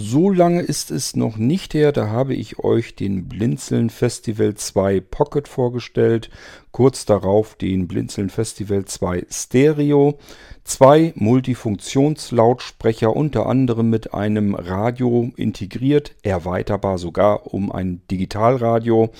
so 0.00 0.30
lange 0.30 0.62
ist 0.62 0.90
es 0.90 1.14
noch 1.14 1.36
nicht 1.36 1.74
her, 1.74 1.92
da 1.92 2.08
habe 2.08 2.34
ich 2.34 2.58
euch 2.58 2.96
den 2.96 3.28
Blinzeln 3.28 3.90
Festival 3.90 4.54
2 4.54 5.00
Pocket 5.00 5.46
vorgestellt, 5.46 6.30
kurz 6.72 7.04
darauf 7.04 7.54
den 7.54 7.86
Blinzeln 7.86 8.30
Festival 8.30 8.86
2 8.86 9.26
Stereo, 9.30 10.18
zwei 10.64 11.12
Multifunktionslautsprecher 11.16 13.14
unter 13.14 13.46
anderem 13.46 13.90
mit 13.90 14.14
einem 14.14 14.54
Radio 14.54 15.30
integriert, 15.36 16.16
erweiterbar 16.22 16.96
sogar 16.96 17.52
um 17.52 17.70
ein 17.70 18.00
Digitalradio. 18.10 19.10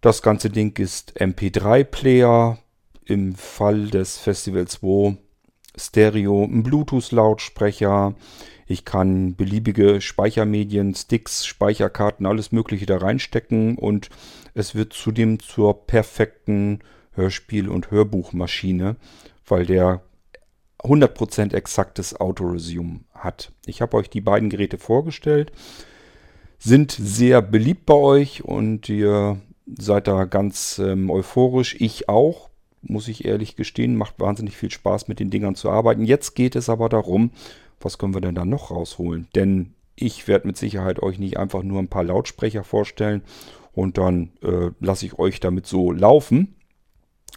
Das 0.00 0.22
ganze 0.22 0.48
Ding 0.48 0.78
ist 0.78 1.20
MP3-Player, 1.20 2.58
im 3.04 3.34
Fall 3.34 3.88
des 3.88 4.18
Festival 4.18 4.68
2 4.68 5.16
Stereo, 5.76 6.44
ein 6.44 6.62
Bluetooth-Lautsprecher, 6.62 8.14
ich 8.68 8.84
kann 8.84 9.34
beliebige 9.34 10.00
Speichermedien, 10.02 10.94
Sticks, 10.94 11.46
Speicherkarten, 11.46 12.26
alles 12.26 12.52
Mögliche 12.52 12.84
da 12.84 12.98
reinstecken 12.98 13.78
und 13.78 14.10
es 14.54 14.74
wird 14.74 14.92
zudem 14.92 15.40
zur 15.40 15.86
perfekten 15.86 16.80
Hörspiel- 17.14 17.68
und 17.68 17.90
Hörbuchmaschine, 17.90 18.96
weil 19.46 19.64
der 19.64 20.02
100% 20.80 21.54
exaktes 21.54 22.20
Autoresume 22.20 23.00
hat. 23.14 23.52
Ich 23.66 23.80
habe 23.80 23.96
euch 23.96 24.10
die 24.10 24.20
beiden 24.20 24.50
Geräte 24.50 24.76
vorgestellt, 24.76 25.50
sind 26.58 26.92
sehr 26.92 27.40
beliebt 27.40 27.86
bei 27.86 27.94
euch 27.94 28.44
und 28.44 28.88
ihr 28.88 29.40
seid 29.78 30.08
da 30.08 30.24
ganz 30.24 30.78
ähm, 30.78 31.10
euphorisch. 31.10 31.76
Ich 31.80 32.08
auch, 32.08 32.50
muss 32.82 33.08
ich 33.08 33.24
ehrlich 33.24 33.56
gestehen, 33.56 33.96
macht 33.96 34.20
wahnsinnig 34.20 34.56
viel 34.56 34.70
Spaß 34.70 35.08
mit 35.08 35.20
den 35.20 35.30
Dingern 35.30 35.54
zu 35.54 35.70
arbeiten. 35.70 36.04
Jetzt 36.04 36.34
geht 36.34 36.54
es 36.54 36.68
aber 36.68 36.88
darum, 36.88 37.30
was 37.80 37.98
können 37.98 38.14
wir 38.14 38.20
denn 38.20 38.34
da 38.34 38.44
noch 38.44 38.70
rausholen? 38.70 39.28
Denn 39.34 39.74
ich 39.94 40.28
werde 40.28 40.46
mit 40.46 40.56
Sicherheit 40.56 41.02
euch 41.02 41.18
nicht 41.18 41.38
einfach 41.38 41.62
nur 41.62 41.80
ein 41.80 41.88
paar 41.88 42.04
Lautsprecher 42.04 42.64
vorstellen 42.64 43.22
und 43.72 43.98
dann 43.98 44.30
äh, 44.42 44.70
lasse 44.80 45.06
ich 45.06 45.18
euch 45.18 45.40
damit 45.40 45.66
so 45.66 45.92
laufen, 45.92 46.54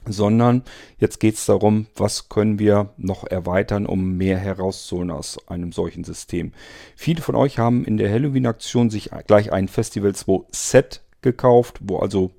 sondern 0.05 0.63
jetzt 0.97 1.19
geht 1.19 1.35
es 1.35 1.45
darum, 1.45 1.87
was 1.95 2.29
können 2.29 2.59
wir 2.59 2.93
noch 2.97 3.25
erweitern, 3.25 3.85
um 3.85 4.17
mehr 4.17 4.37
herauszuholen 4.37 5.11
aus 5.11 5.47
einem 5.47 5.71
solchen 5.71 6.03
System. 6.03 6.53
Viele 6.95 7.21
von 7.21 7.35
euch 7.35 7.59
haben 7.59 7.85
in 7.85 7.97
der 7.97 8.11
Halloween-Aktion 8.11 8.89
sich 8.89 9.11
gleich 9.27 9.51
ein 9.51 9.67
Festival 9.67 10.15
2 10.15 10.45
Set 10.51 11.01
gekauft, 11.21 11.79
wo 11.81 11.97
also 11.97 12.31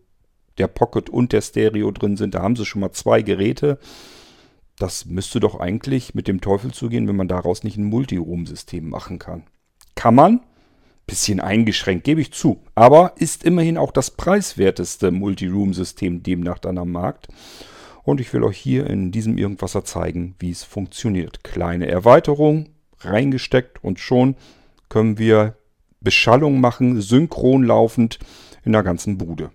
der 0.59 0.67
Pocket 0.67 1.09
und 1.09 1.33
der 1.33 1.41
Stereo 1.41 1.91
drin 1.91 2.17
sind. 2.17 2.35
Da 2.35 2.43
haben 2.43 2.57
sie 2.57 2.67
schon 2.67 2.81
mal 2.81 2.93
zwei 2.93 3.23
Geräte. 3.23 3.79
Das 4.79 5.07
müsste 5.07 5.41
doch 5.41 5.61
eigentlich 5.61 6.15
mit 6.15 6.29
dem 6.29 6.41
Teufel 6.41 6.73
zugehen, 6.73 7.07
wenn 7.09 7.17
man 7.17 7.29
daraus 7.29 7.63
nicht 7.63 7.77
ein 7.77 7.85
Multiroom-System 7.85 8.89
machen 8.89 9.19
kann. 9.19 9.45
Kann 9.95 10.15
man? 10.15 10.41
Bisschen 11.07 11.41
eingeschränkt, 11.41 12.05
gebe 12.05 12.21
ich 12.21 12.33
zu. 12.33 12.63
Aber 12.75 13.13
ist 13.17 13.45
immerhin 13.45 13.77
auch 13.77 13.93
das 13.93 14.11
preiswerteste 14.11 15.11
Multiroom-System 15.11 16.23
demnach 16.23 16.59
dann 16.59 16.79
am 16.79 16.93
Markt. 16.93 17.29
Und 18.05 18.21
ich 18.21 18.33
will 18.33 18.43
euch 18.43 18.59
hier 18.59 18.89
in 18.89 19.13
diesem 19.13 19.39
Irgendwasser 19.39 19.85
zeigen, 19.85 20.35
wie 20.39 20.51
es 20.51 20.65
funktioniert. 20.65 21.45
Kleine 21.45 21.87
Erweiterung, 21.87 22.71
reingesteckt 23.01 23.83
und 23.85 24.01
schon 24.01 24.37
können 24.89 25.19
wir 25.19 25.57
Beschallung 26.01 26.61
machen, 26.61 27.01
synchron 27.01 27.63
laufend 27.63 28.19
in 28.65 28.73
der 28.73 28.83
ganzen 28.83 29.19
Bude. 29.19 29.51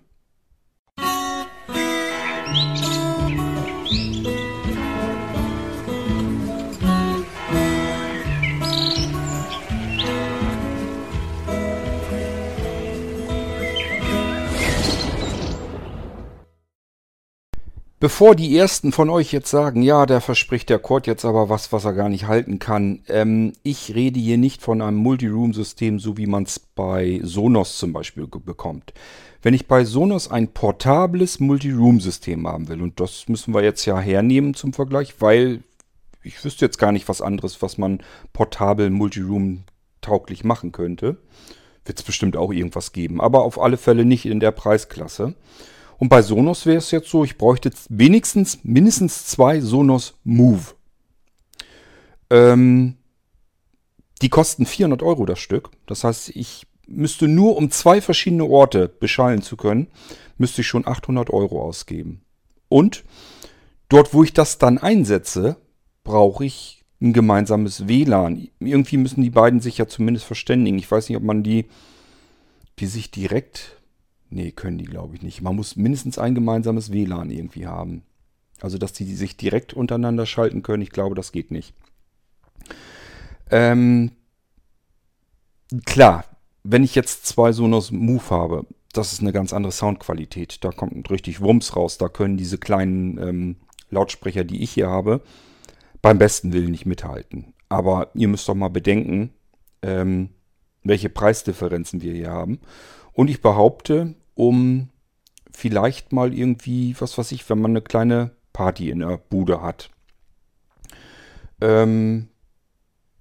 Bevor 18.00 18.36
die 18.36 18.56
ersten 18.56 18.92
von 18.92 19.10
euch 19.10 19.32
jetzt 19.32 19.50
sagen, 19.50 19.82
ja, 19.82 20.06
der 20.06 20.20
verspricht 20.20 20.70
der 20.70 20.78
Cord 20.78 21.08
jetzt 21.08 21.24
aber 21.24 21.48
was, 21.48 21.72
was 21.72 21.84
er 21.84 21.94
gar 21.94 22.08
nicht 22.08 22.28
halten 22.28 22.60
kann. 22.60 23.02
Ähm, 23.08 23.54
ich 23.64 23.92
rede 23.92 24.20
hier 24.20 24.38
nicht 24.38 24.62
von 24.62 24.80
einem 24.80 24.98
Multiroom-System, 24.98 25.98
so 25.98 26.16
wie 26.16 26.28
man 26.28 26.44
es 26.44 26.60
bei 26.60 27.18
Sonos 27.24 27.76
zum 27.76 27.92
Beispiel 27.92 28.28
bekommt. 28.28 28.92
Wenn 29.42 29.52
ich 29.52 29.66
bei 29.66 29.84
Sonos 29.84 30.30
ein 30.30 30.46
portables 30.46 31.40
Multiroom-System 31.40 32.46
haben 32.46 32.68
will, 32.68 32.82
und 32.82 33.00
das 33.00 33.28
müssen 33.28 33.52
wir 33.52 33.64
jetzt 33.64 33.84
ja 33.84 33.98
hernehmen 33.98 34.54
zum 34.54 34.72
Vergleich, 34.72 35.20
weil 35.20 35.64
ich 36.22 36.44
wüsste 36.44 36.66
jetzt 36.66 36.78
gar 36.78 36.92
nicht 36.92 37.08
was 37.08 37.20
anderes, 37.20 37.62
was 37.62 37.78
man 37.78 38.00
portabel 38.32 38.90
Multiroom 38.90 39.64
tauglich 40.02 40.44
machen 40.44 40.70
könnte. 40.70 41.16
Wird 41.84 41.98
es 41.98 42.04
bestimmt 42.04 42.36
auch 42.36 42.52
irgendwas 42.52 42.92
geben, 42.92 43.20
aber 43.20 43.42
auf 43.42 43.60
alle 43.60 43.76
Fälle 43.76 44.04
nicht 44.04 44.24
in 44.24 44.38
der 44.38 44.52
Preisklasse. 44.52 45.34
Und 45.98 46.08
bei 46.08 46.22
Sonos 46.22 46.64
wäre 46.64 46.78
es 46.78 46.90
jetzt 46.90 47.10
so, 47.10 47.24
ich 47.24 47.36
bräuchte 47.36 47.70
wenigstens 47.88 48.60
mindestens 48.62 49.26
zwei 49.26 49.60
Sonos 49.60 50.14
Move. 50.24 50.62
Ähm, 52.30 52.96
die 54.22 54.28
kosten 54.28 54.64
400 54.64 55.02
Euro 55.02 55.26
das 55.26 55.40
Stück. 55.40 55.70
Das 55.86 56.04
heißt, 56.04 56.30
ich 56.30 56.66
müsste 56.86 57.28
nur, 57.28 57.56
um 57.56 57.70
zwei 57.70 58.00
verschiedene 58.00 58.44
Orte 58.44 58.88
beschallen 58.88 59.42
zu 59.42 59.56
können, 59.56 59.88
müsste 60.38 60.62
ich 60.62 60.68
schon 60.68 60.86
800 60.86 61.30
Euro 61.30 61.62
ausgeben. 61.62 62.22
Und 62.68 63.04
dort, 63.88 64.14
wo 64.14 64.22
ich 64.22 64.32
das 64.32 64.58
dann 64.58 64.78
einsetze, 64.78 65.56
brauche 66.04 66.44
ich 66.44 66.84
ein 67.00 67.12
gemeinsames 67.12 67.86
WLAN. 67.86 68.48
Irgendwie 68.60 68.96
müssen 68.96 69.22
die 69.22 69.30
beiden 69.30 69.60
sich 69.60 69.78
ja 69.78 69.86
zumindest 69.86 70.26
verständigen. 70.26 70.78
Ich 70.78 70.90
weiß 70.90 71.08
nicht, 71.08 71.16
ob 71.16 71.22
man 71.22 71.42
die, 71.42 71.66
die 72.78 72.86
sich 72.86 73.10
direkt 73.10 73.77
Nee, 74.30 74.52
können 74.52 74.78
die, 74.78 74.84
glaube 74.84 75.14
ich, 75.14 75.22
nicht. 75.22 75.40
Man 75.40 75.56
muss 75.56 75.76
mindestens 75.76 76.18
ein 76.18 76.34
gemeinsames 76.34 76.92
WLAN 76.92 77.30
irgendwie 77.30 77.66
haben. 77.66 78.02
Also, 78.60 78.76
dass 78.76 78.92
die 78.92 79.14
sich 79.14 79.36
direkt 79.36 79.72
untereinander 79.72 80.26
schalten 80.26 80.62
können, 80.62 80.82
ich 80.82 80.90
glaube, 80.90 81.14
das 81.14 81.32
geht 81.32 81.50
nicht. 81.50 81.74
Ähm, 83.50 84.12
klar, 85.86 86.24
wenn 86.64 86.84
ich 86.84 86.94
jetzt 86.94 87.26
zwei 87.26 87.52
Sonos 87.52 87.90
Move 87.90 88.30
habe, 88.30 88.66
das 88.92 89.12
ist 89.12 89.20
eine 89.20 89.32
ganz 89.32 89.52
andere 89.52 89.72
Soundqualität. 89.72 90.64
Da 90.64 90.72
kommt 90.72 91.10
richtig 91.10 91.40
Wumms 91.40 91.76
raus. 91.76 91.98
Da 91.98 92.08
können 92.08 92.36
diese 92.36 92.58
kleinen 92.58 93.18
ähm, 93.18 93.56
Lautsprecher, 93.90 94.44
die 94.44 94.62
ich 94.62 94.72
hier 94.72 94.88
habe, 94.88 95.22
beim 96.02 96.18
besten 96.18 96.52
Willen 96.52 96.70
nicht 96.70 96.86
mithalten. 96.86 97.54
Aber 97.68 98.10
ihr 98.14 98.28
müsst 98.28 98.48
doch 98.48 98.54
mal 98.54 98.68
bedenken, 98.68 99.30
ähm, 99.82 100.30
welche 100.84 101.10
Preisdifferenzen 101.10 102.00
wir 102.00 102.12
hier 102.12 102.30
haben. 102.30 102.60
Und 103.18 103.30
ich 103.30 103.42
behaupte, 103.42 104.14
um 104.36 104.90
vielleicht 105.50 106.12
mal 106.12 106.32
irgendwie, 106.32 106.94
was 107.00 107.18
weiß 107.18 107.32
ich, 107.32 107.50
wenn 107.50 107.60
man 107.60 107.72
eine 107.72 107.82
kleine 107.82 108.30
Party 108.52 108.90
in 108.90 109.00
der 109.00 109.18
Bude 109.18 109.60
hat. 109.60 109.90
Ähm, 111.60 112.28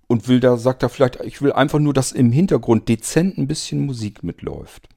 und 0.05 0.27
will 0.27 0.39
da, 0.39 0.57
sagt 0.57 0.83
er 0.83 0.89
vielleicht, 0.89 1.19
ich 1.21 1.41
will 1.41 1.51
einfach 1.51 1.79
nur, 1.79 1.95
dass 1.95 2.11
im 2.11 2.31
Hintergrund 2.31 2.87
dezent 2.87 3.39
ein 3.39 3.47
bisschen 3.47 3.87
Musik 3.87 4.21
mitläuft. 4.21 4.87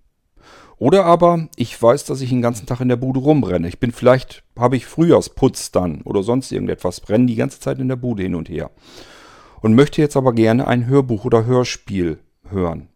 Oder 0.76 1.06
aber, 1.06 1.48
ich 1.56 1.82
weiß, 1.82 2.04
dass 2.04 2.20
ich 2.20 2.28
den 2.28 2.42
ganzen 2.42 2.66
Tag 2.66 2.82
in 2.82 2.90
der 2.90 2.96
Bude 2.96 3.20
rumrenne. 3.20 3.68
Ich 3.68 3.80
bin 3.80 3.92
vielleicht, 3.92 4.44
habe 4.54 4.76
ich 4.76 4.84
Frühjahrsputz 4.84 5.70
dann 5.70 6.02
oder 6.02 6.22
sonst 6.22 6.52
irgendetwas, 6.52 7.00
brenne 7.00 7.24
die 7.24 7.36
ganze 7.36 7.58
Zeit 7.58 7.78
in 7.78 7.88
der 7.88 7.96
Bude 7.96 8.22
hin 8.22 8.34
und 8.34 8.50
her. 8.50 8.70
Und 9.62 9.74
möchte 9.74 10.02
jetzt 10.02 10.18
aber 10.18 10.34
gerne 10.34 10.66
ein 10.66 10.84
Hörbuch 10.84 11.24
oder 11.24 11.46
Hörspiel 11.46 12.18
hören 12.50 12.89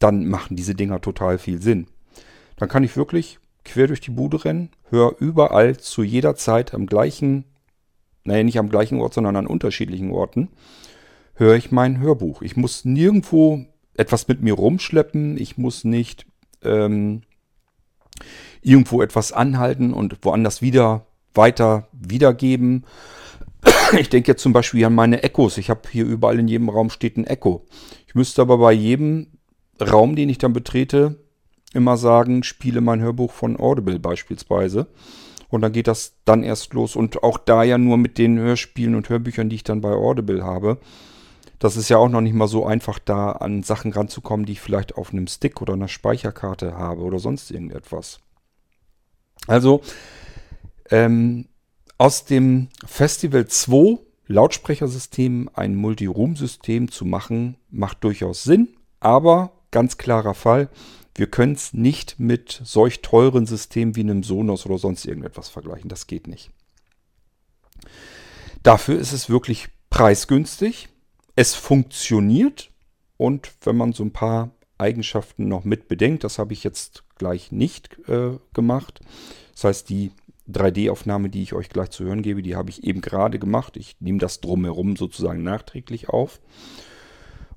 dann 0.00 0.26
machen 0.26 0.56
diese 0.56 0.74
Dinger 0.74 1.00
total 1.00 1.38
viel 1.38 1.62
Sinn. 1.62 1.86
Dann 2.56 2.68
kann 2.68 2.82
ich 2.82 2.96
wirklich 2.96 3.38
quer 3.64 3.86
durch 3.86 4.00
die 4.00 4.10
Bude 4.10 4.44
rennen, 4.44 4.70
höre 4.88 5.14
überall 5.20 5.76
zu 5.76 6.02
jeder 6.02 6.34
Zeit 6.34 6.74
am 6.74 6.86
gleichen, 6.86 7.44
naja, 8.24 8.42
nicht 8.42 8.58
am 8.58 8.68
gleichen 8.68 9.00
Ort, 9.00 9.14
sondern 9.14 9.36
an 9.36 9.46
unterschiedlichen 9.46 10.10
Orten, 10.10 10.48
höre 11.34 11.54
ich 11.54 11.70
mein 11.70 12.00
Hörbuch. 12.00 12.42
Ich 12.42 12.56
muss 12.56 12.84
nirgendwo 12.84 13.64
etwas 13.94 14.28
mit 14.28 14.42
mir 14.42 14.54
rumschleppen, 14.54 15.38
ich 15.38 15.58
muss 15.58 15.84
nicht 15.84 16.26
ähm, 16.62 17.22
irgendwo 18.62 19.02
etwas 19.02 19.32
anhalten 19.32 19.92
und 19.92 20.18
woanders 20.22 20.62
wieder 20.62 21.06
weiter 21.34 21.88
wiedergeben. 21.92 22.84
Ich 23.98 24.08
denke 24.08 24.30
jetzt 24.30 24.42
zum 24.42 24.52
Beispiel 24.52 24.84
an 24.84 24.94
meine 24.94 25.22
Echos. 25.22 25.58
Ich 25.58 25.68
habe 25.68 25.82
hier 25.90 26.04
überall 26.04 26.38
in 26.38 26.48
jedem 26.48 26.68
Raum 26.68 26.90
steht 26.90 27.16
ein 27.16 27.26
Echo. 27.26 27.66
Ich 28.06 28.14
müsste 28.14 28.40
aber 28.40 28.58
bei 28.58 28.72
jedem 28.72 29.26
Raum, 29.80 30.16
den 30.16 30.28
ich 30.28 30.38
dann 30.38 30.52
betrete, 30.52 31.16
immer 31.72 31.96
sagen, 31.96 32.42
spiele 32.42 32.80
mein 32.80 33.00
Hörbuch 33.00 33.32
von 33.32 33.58
Audible 33.58 33.98
beispielsweise. 33.98 34.86
Und 35.48 35.62
dann 35.62 35.72
geht 35.72 35.88
das 35.88 36.14
dann 36.24 36.42
erst 36.42 36.74
los. 36.74 36.96
Und 36.96 37.22
auch 37.22 37.38
da 37.38 37.62
ja 37.62 37.76
nur 37.76 37.96
mit 37.96 38.18
den 38.18 38.38
Hörspielen 38.38 38.94
und 38.94 39.08
Hörbüchern, 39.08 39.48
die 39.48 39.56
ich 39.56 39.64
dann 39.64 39.80
bei 39.80 39.90
Audible 39.90 40.44
habe. 40.44 40.78
Das 41.58 41.76
ist 41.76 41.88
ja 41.88 41.98
auch 41.98 42.08
noch 42.08 42.20
nicht 42.20 42.34
mal 42.34 42.48
so 42.48 42.64
einfach, 42.64 42.98
da 42.98 43.32
an 43.32 43.62
Sachen 43.62 43.92
ranzukommen, 43.92 44.46
die 44.46 44.52
ich 44.52 44.60
vielleicht 44.60 44.96
auf 44.96 45.12
einem 45.12 45.26
Stick 45.26 45.60
oder 45.60 45.74
einer 45.74 45.88
Speicherkarte 45.88 46.74
habe 46.74 47.02
oder 47.02 47.18
sonst 47.18 47.50
irgendetwas. 47.50 48.20
Also, 49.46 49.82
ähm, 50.90 51.46
aus 51.98 52.24
dem 52.24 52.68
Festival 52.86 53.46
2 53.46 53.98
Lautsprechersystem 54.26 55.50
ein 55.52 55.74
Multiroom-System 55.74 56.90
zu 56.90 57.04
machen, 57.04 57.56
macht 57.68 58.04
durchaus 58.04 58.44
Sinn, 58.44 58.68
aber 59.00 59.52
ganz 59.70 59.98
klarer 59.98 60.34
Fall, 60.34 60.68
wir 61.14 61.26
können 61.26 61.54
es 61.54 61.72
nicht 61.72 62.18
mit 62.18 62.60
solch 62.64 63.02
teuren 63.02 63.46
Systemen 63.46 63.96
wie 63.96 64.00
einem 64.00 64.22
Sonos 64.22 64.64
oder 64.66 64.78
sonst 64.78 65.04
irgendetwas 65.04 65.48
vergleichen. 65.48 65.88
Das 65.88 66.06
geht 66.06 66.26
nicht. 66.26 66.50
Dafür 68.62 68.98
ist 68.98 69.12
es 69.12 69.28
wirklich 69.28 69.68
preisgünstig. 69.90 70.88
Es 71.36 71.54
funktioniert 71.54 72.70
und 73.16 73.52
wenn 73.62 73.76
man 73.76 73.92
so 73.92 74.04
ein 74.04 74.12
paar 74.12 74.50
Eigenschaften 74.78 75.48
noch 75.48 75.64
mit 75.64 75.88
bedenkt, 75.88 76.24
das 76.24 76.38
habe 76.38 76.52
ich 76.52 76.64
jetzt 76.64 77.04
gleich 77.16 77.52
nicht 77.52 77.98
äh, 78.08 78.38
gemacht. 78.54 79.00
Das 79.52 79.64
heißt, 79.64 79.88
die 79.90 80.12
3D-Aufnahme, 80.50 81.28
die 81.28 81.42
ich 81.42 81.52
euch 81.52 81.68
gleich 81.68 81.90
zu 81.90 82.04
hören 82.04 82.22
gebe, 82.22 82.42
die 82.42 82.56
habe 82.56 82.70
ich 82.70 82.84
eben 82.84 83.00
gerade 83.00 83.38
gemacht. 83.38 83.76
Ich 83.76 83.96
nehme 84.00 84.18
das 84.18 84.40
drumherum 84.40 84.96
sozusagen 84.96 85.42
nachträglich 85.42 86.08
auf. 86.08 86.40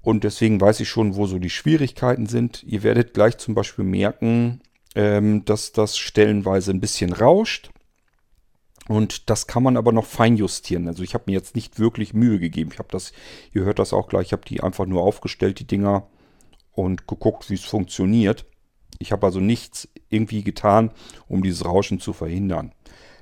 Und 0.03 0.23
deswegen 0.23 0.61
weiß 0.61 0.81
ich 0.81 0.89
schon, 0.89 1.15
wo 1.15 1.25
so 1.25 1.39
die 1.39 1.49
Schwierigkeiten 1.49 2.27
sind. 2.27 2.61
Ihr 2.63 2.83
werdet 2.83 3.13
gleich 3.13 3.37
zum 3.37 3.55
Beispiel 3.55 3.85
merken, 3.85 4.61
ähm, 4.95 5.45
dass 5.45 5.71
das 5.71 5.97
stellenweise 5.97 6.71
ein 6.71 6.81
bisschen 6.81 7.13
rauscht. 7.13 7.71
Und 8.89 9.29
das 9.29 9.47
kann 9.47 9.63
man 9.63 9.77
aber 9.77 9.93
noch 9.93 10.05
fein 10.05 10.35
justieren. 10.35 10.87
Also 10.89 11.03
ich 11.03 11.13
habe 11.13 11.23
mir 11.27 11.33
jetzt 11.33 11.55
nicht 11.55 11.79
wirklich 11.79 12.13
Mühe 12.13 12.37
gegeben. 12.37 12.69
Ich 12.73 12.79
habe 12.79 12.89
das, 12.91 13.13
ihr 13.53 13.63
hört 13.63 13.79
das 13.79 13.93
auch 13.93 14.09
gleich, 14.09 14.27
ich 14.27 14.33
habe 14.33 14.45
die 14.45 14.61
einfach 14.61 14.85
nur 14.85 15.01
aufgestellt, 15.01 15.59
die 15.59 15.67
Dinger, 15.67 16.07
und 16.73 17.07
geguckt, 17.07 17.49
wie 17.49 17.55
es 17.55 17.63
funktioniert. 17.63 18.45
Ich 18.99 19.11
habe 19.11 19.25
also 19.25 19.39
nichts 19.39 19.87
irgendwie 20.09 20.43
getan, 20.43 20.91
um 21.27 21.43
dieses 21.43 21.65
Rauschen 21.65 21.99
zu 21.99 22.13
verhindern. 22.13 22.73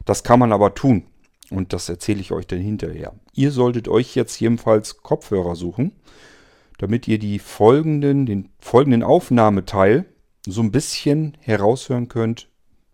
Das 0.06 0.24
kann 0.24 0.40
man 0.40 0.52
aber 0.52 0.74
tun. 0.74 1.06
Und 1.50 1.74
das 1.74 1.90
erzähle 1.90 2.22
ich 2.22 2.32
euch 2.32 2.48
dann 2.48 2.60
hinterher. 2.60 3.14
Ihr 3.34 3.52
solltet 3.52 3.90
euch 3.90 4.16
jetzt 4.16 4.40
jedenfalls 4.40 5.02
Kopfhörer 5.02 5.56
suchen, 5.56 5.92
damit 6.82 7.08
ihr 7.08 7.20
die 7.20 7.38
folgenden, 7.38 8.26
den 8.26 8.50
folgenden 8.60 9.04
Aufnahmeteil 9.04 10.06
so 10.48 10.62
ein 10.62 10.72
bisschen 10.72 11.38
heraushören 11.40 12.08
könnt, 12.08 12.50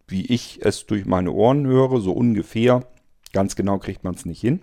wie 0.10 0.26
ich 0.26 0.60
es 0.62 0.86
durch 0.88 1.06
meine 1.06 1.32
Ohren 1.32 1.66
höre, 1.66 2.02
so 2.02 2.12
ungefähr. 2.12 2.86
Ganz 3.32 3.56
genau 3.56 3.78
kriegt 3.78 4.04
man 4.04 4.14
es 4.14 4.26
nicht 4.26 4.42
hin. 4.42 4.60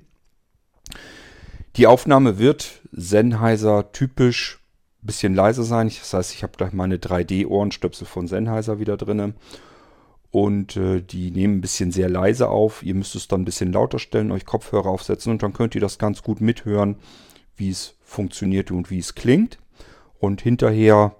Die 1.77 1.87
Aufnahme 1.87 2.39
wird 2.39 2.83
Sennheiser 2.93 3.93
typisch 3.93 4.61
ein 5.03 5.07
bisschen 5.07 5.35
leiser 5.35 5.63
sein. 5.63 5.89
Das 5.89 6.13
heißt, 6.13 6.35
ich 6.35 6.43
habe 6.43 6.59
gleich 6.59 6.75
meine 6.75 6.99
3D-Ohrenstöpsel 6.99 8.07
von 8.07 8.29
Sennheiser 8.29 8.79
wieder 8.79 8.99
drin. 8.99 9.33
Und 10.31 10.77
äh, 10.77 11.01
die 11.01 11.31
nehmen 11.31 11.57
ein 11.57 11.61
bisschen 11.63 11.93
sehr 11.93 12.11
leise 12.11 12.51
auf. 12.51 12.83
Ihr 12.83 12.95
müsst 12.95 13.15
es 13.15 13.27
dann 13.27 13.41
ein 13.41 13.47
bisschen 13.47 13.73
lauter 13.73 13.99
stellen, 13.99 14.33
euch 14.33 14.45
Kopfhörer 14.45 14.91
aufsetzen 14.91 15.33
und 15.33 15.43
dann 15.43 15.55
könnt 15.55 15.75
ihr 15.75 15.81
das 15.81 15.97
ganz 15.97 16.23
gut 16.23 16.43
mithören, 16.43 16.97
wie 17.57 17.71
es 17.71 17.95
funktioniert 18.15 18.71
und 18.71 18.91
wie 18.91 18.99
es 18.99 19.15
klingt. 19.15 19.59
Und 20.19 20.41
hinterher 20.41 21.17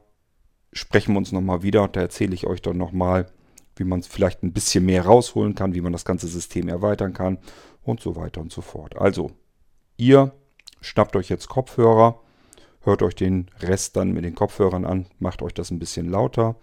sprechen 0.73 1.15
wir 1.15 1.19
uns 1.19 1.33
nochmal 1.33 1.63
wieder. 1.63 1.89
Da 1.89 2.01
erzähle 2.01 2.35
ich 2.35 2.47
euch 2.47 2.63
dann 2.63 2.79
nochmal, 2.79 3.27
wie 3.77 3.85
man 3.85 4.01
es 4.01 4.07
vielleicht 4.07 4.43
ein 4.43 4.53
bisschen 4.53 4.87
mehr 4.87 5.05
rausholen 5.05 5.55
kann, 5.55 5.75
wie 5.75 5.81
man 5.81 5.93
das 5.93 6.05
ganze 6.05 6.27
System 6.27 6.69
erweitern 6.69 7.13
kann 7.13 7.39
und 7.83 8.01
so 8.01 8.17
weiter 8.17 8.41
und 8.41 8.53
so 8.53 8.63
fort. 8.63 8.97
Also, 8.97 9.33
ihr 9.97 10.33
schnappt 10.81 11.17
euch 11.17 11.29
jetzt 11.29 11.49
Kopfhörer, 11.49 12.21
hört 12.83 13.03
euch 13.03 13.15
den 13.15 13.51
Rest 13.61 13.97
dann 13.97 14.13
mit 14.13 14.25
den 14.25 14.35
Kopfhörern 14.35 14.85
an, 14.85 15.07
macht 15.19 15.43
euch 15.43 15.55
das 15.55 15.71
ein 15.71 15.79
bisschen 15.79 16.09
lauter. 16.09 16.57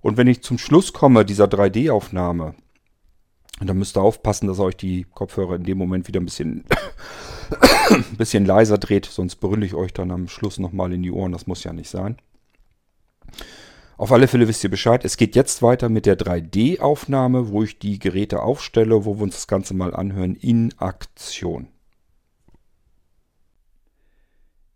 Und 0.00 0.16
wenn 0.16 0.28
ich 0.28 0.42
zum 0.42 0.58
Schluss 0.58 0.92
komme 0.92 1.24
dieser 1.24 1.46
3D-Aufnahme, 1.46 2.54
dann 3.66 3.78
müsst 3.78 3.96
ihr 3.96 4.02
aufpassen, 4.02 4.46
dass 4.46 4.60
ihr 4.60 4.64
euch 4.64 4.76
die 4.76 5.04
Kopfhörer 5.14 5.56
in 5.56 5.64
dem 5.64 5.78
Moment 5.78 6.06
wieder 6.06 6.20
ein 6.20 6.24
bisschen, 6.24 6.64
bisschen 8.18 8.46
leiser 8.46 8.78
dreht, 8.78 9.06
sonst 9.06 9.36
brülle 9.36 9.66
ich 9.66 9.74
euch 9.74 9.92
dann 9.92 10.10
am 10.10 10.28
Schluss 10.28 10.58
nochmal 10.58 10.92
in 10.92 11.02
die 11.02 11.10
Ohren. 11.10 11.32
Das 11.32 11.46
muss 11.46 11.64
ja 11.64 11.72
nicht 11.72 11.90
sein. 11.90 12.18
Auf 13.96 14.12
alle 14.12 14.28
Fälle 14.28 14.46
wisst 14.46 14.62
ihr 14.62 14.70
Bescheid. 14.70 15.04
Es 15.04 15.16
geht 15.16 15.34
jetzt 15.34 15.60
weiter 15.60 15.88
mit 15.88 16.06
der 16.06 16.16
3D-Aufnahme, 16.16 17.48
wo 17.50 17.64
ich 17.64 17.80
die 17.80 17.98
Geräte 17.98 18.42
aufstelle, 18.42 19.04
wo 19.04 19.16
wir 19.16 19.22
uns 19.22 19.34
das 19.34 19.48
Ganze 19.48 19.74
mal 19.74 19.92
anhören 19.92 20.36
in 20.36 20.72
Aktion. 20.78 21.66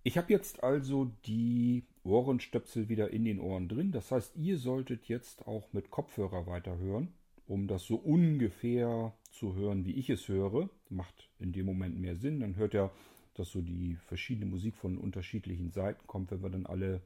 Ich 0.02 0.19
habe 0.19 0.32
jetzt 0.32 0.64
also 0.64 1.12
die 1.25 1.84
Ohrenstöpsel 2.02 2.88
wieder 2.88 3.11
in 3.11 3.25
den 3.25 3.38
Ohren 3.38 3.69
drin. 3.69 3.93
Das 3.93 4.11
heißt, 4.11 4.34
ihr 4.34 4.58
solltet 4.58 5.06
jetzt 5.06 5.46
auch 5.46 5.73
mit 5.73 5.90
Kopfhörer 5.90 6.49
weiterhören, 6.49 7.14
um 7.53 7.67
das 7.67 7.85
so 7.85 7.97
ungefähr 7.97 9.13
zu 9.31 9.55
hören, 9.55 9.85
wie 9.85 9.93
ich 9.93 10.09
es 10.09 10.27
höre. 10.27 10.71
Macht 10.89 11.29
in 11.39 11.53
dem 11.53 11.67
Moment 11.67 12.01
mehr 12.01 12.17
Sinn. 12.17 12.41
Dann 12.41 12.57
hört 12.57 12.73
ihr, 12.73 12.91
dass 13.35 13.51
so 13.51 13.61
die 13.61 13.97
verschiedene 14.07 14.47
Musik 14.47 14.75
von 14.75 14.97
unterschiedlichen 14.97 15.71
Seiten 15.71 16.07
kommt, 16.07 16.31
wenn 16.31 16.43
wir 16.43 16.49
dann 16.49 16.65
alle 16.65 17.03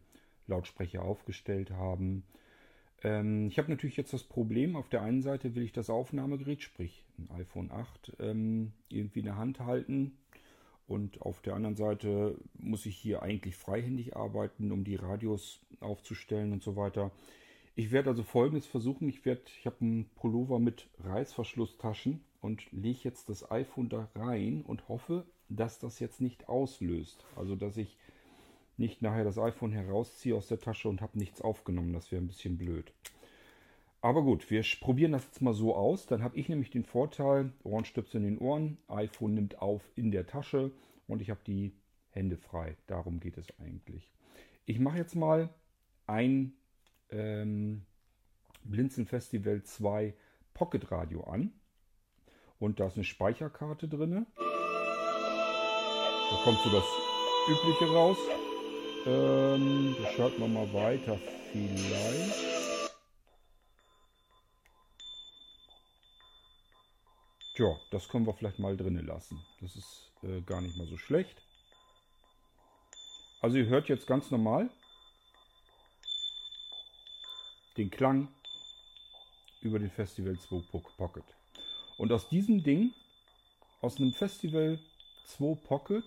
Lautsprecher 0.46 1.02
aufgestellt 1.02 1.72
haben. 1.72 2.22
Ähm, 3.02 3.48
ich 3.48 3.58
habe 3.58 3.70
natürlich 3.70 3.96
jetzt 3.96 4.12
das 4.12 4.22
Problem, 4.22 4.76
auf 4.76 4.88
der 4.88 5.02
einen 5.02 5.20
Seite 5.20 5.56
will 5.56 5.64
ich 5.64 5.72
das 5.72 5.90
Aufnahmegerät, 5.90 6.62
sprich 6.62 7.04
ein 7.18 7.28
iPhone 7.40 7.72
8, 7.72 8.12
ähm, 8.20 8.72
irgendwie 8.88 9.18
in 9.20 9.26
der 9.26 9.36
Hand 9.38 9.58
halten. 9.58 10.16
Und 10.86 11.22
auf 11.22 11.42
der 11.42 11.54
anderen 11.54 11.74
Seite 11.74 12.38
muss 12.56 12.86
ich 12.86 12.96
hier 12.96 13.20
eigentlich 13.20 13.56
freihändig 13.56 14.16
arbeiten, 14.16 14.70
um 14.70 14.84
die 14.84 14.94
Radios 14.94 15.60
aufzustellen 15.80 16.52
und 16.52 16.62
so 16.62 16.76
weiter. 16.76 17.10
Ich 17.78 17.90
werde 17.90 18.08
also 18.08 18.22
folgendes 18.22 18.66
versuchen. 18.66 19.06
Ich 19.06 19.26
werde, 19.26 19.42
ich 19.58 19.66
habe 19.66 19.76
einen 19.82 20.08
Pullover 20.16 20.58
mit 20.58 20.88
Reißverschlusstaschen 21.04 22.24
und 22.40 22.72
lege 22.72 23.00
jetzt 23.02 23.28
das 23.28 23.50
iPhone 23.50 23.90
da 23.90 24.08
rein 24.14 24.62
und 24.62 24.88
hoffe, 24.88 25.26
dass 25.50 25.78
das 25.78 26.00
jetzt 26.00 26.22
nicht 26.22 26.48
auslöst. 26.48 27.26
Also 27.36 27.54
dass 27.54 27.76
ich 27.76 27.98
nicht 28.78 29.02
nachher 29.02 29.24
das 29.24 29.38
iPhone 29.38 29.72
herausziehe 29.72 30.34
aus 30.34 30.48
der 30.48 30.58
Tasche 30.58 30.88
und 30.88 31.02
habe 31.02 31.18
nichts 31.18 31.42
aufgenommen. 31.42 31.92
Das 31.92 32.10
wäre 32.10 32.22
ein 32.22 32.28
bisschen 32.28 32.56
blöd. 32.56 32.94
Aber 34.00 34.22
gut, 34.22 34.50
wir 34.50 34.64
probieren 34.80 35.12
das 35.12 35.26
jetzt 35.26 35.42
mal 35.42 35.52
so 35.52 35.74
aus. 35.74 36.06
Dann 36.06 36.22
habe 36.22 36.38
ich 36.38 36.48
nämlich 36.48 36.70
den 36.70 36.84
Vorteil, 36.84 37.52
Ohrenstöpsel 37.62 38.22
in 38.22 38.36
den 38.36 38.38
Ohren, 38.38 38.78
iPhone 38.88 39.34
nimmt 39.34 39.60
auf 39.60 39.82
in 39.96 40.10
der 40.10 40.26
Tasche 40.26 40.70
und 41.08 41.20
ich 41.20 41.28
habe 41.28 41.40
die 41.46 41.74
Hände 42.08 42.38
frei. 42.38 42.74
Darum 42.86 43.20
geht 43.20 43.36
es 43.36 43.48
eigentlich. 43.60 44.10
Ich 44.64 44.80
mache 44.80 44.96
jetzt 44.96 45.14
mal 45.14 45.50
ein 46.06 46.54
ähm, 47.10 47.84
Blinzeln 48.64 49.06
Festival 49.06 49.62
2 49.62 50.14
Pocket 50.54 50.90
Radio 50.90 51.24
an. 51.24 51.52
Und 52.58 52.80
da 52.80 52.86
ist 52.86 52.96
eine 52.96 53.04
Speicherkarte 53.04 53.88
drin. 53.88 54.26
Da 54.36 54.42
kommt 56.42 56.58
so 56.60 56.70
das 56.70 56.84
Übliche 57.48 57.92
raus. 57.92 58.16
Ähm, 59.06 59.94
schalten 60.16 60.40
wir 60.40 60.48
mal 60.48 60.72
weiter 60.72 61.18
vielleicht. 61.52 62.46
Tja, 67.54 67.76
das 67.90 68.08
können 68.08 68.26
wir 68.26 68.34
vielleicht 68.34 68.58
mal 68.58 68.76
drinnen 68.76 69.06
lassen. 69.06 69.40
Das 69.60 69.76
ist 69.76 70.12
äh, 70.22 70.40
gar 70.42 70.60
nicht 70.60 70.76
mal 70.76 70.86
so 70.86 70.96
schlecht. 70.96 71.42
Also 73.40 73.58
ihr 73.58 73.66
hört 73.66 73.88
jetzt 73.88 74.06
ganz 74.06 74.30
normal 74.30 74.70
den 77.76 77.90
Klang 77.90 78.28
über 79.60 79.78
den 79.78 79.90
Festival 79.90 80.38
2 80.38 80.62
Pocket. 80.96 81.24
Und 81.98 82.12
aus 82.12 82.28
diesem 82.28 82.62
Ding, 82.62 82.92
aus 83.80 83.98
einem 83.98 84.12
Festival 84.12 84.78
2 85.26 85.54
Pocket, 85.66 86.04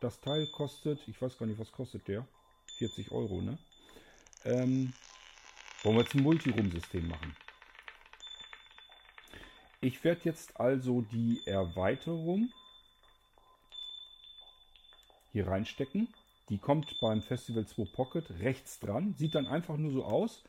das 0.00 0.20
Teil 0.20 0.46
kostet, 0.48 1.00
ich 1.08 1.20
weiß 1.20 1.38
gar 1.38 1.46
nicht, 1.46 1.58
was 1.58 1.72
kostet 1.72 2.06
der? 2.08 2.26
40 2.78 3.10
Euro, 3.12 3.40
ne? 3.40 3.58
Ähm, 4.44 4.92
wollen 5.82 5.96
wir 5.96 6.02
jetzt 6.02 6.14
ein 6.14 6.22
Multiroom-System 6.22 7.08
machen. 7.08 7.34
Ich 9.80 10.02
werde 10.04 10.22
jetzt 10.24 10.58
also 10.58 11.02
die 11.02 11.40
Erweiterung 11.46 12.50
hier 15.32 15.46
reinstecken. 15.46 16.08
Die 16.48 16.58
kommt 16.58 16.98
beim 17.00 17.22
Festival 17.22 17.66
2 17.66 17.84
Pocket 17.84 18.30
rechts 18.40 18.78
dran. 18.80 19.14
Sieht 19.14 19.34
dann 19.34 19.46
einfach 19.46 19.76
nur 19.76 19.92
so 19.92 20.04
aus, 20.04 20.44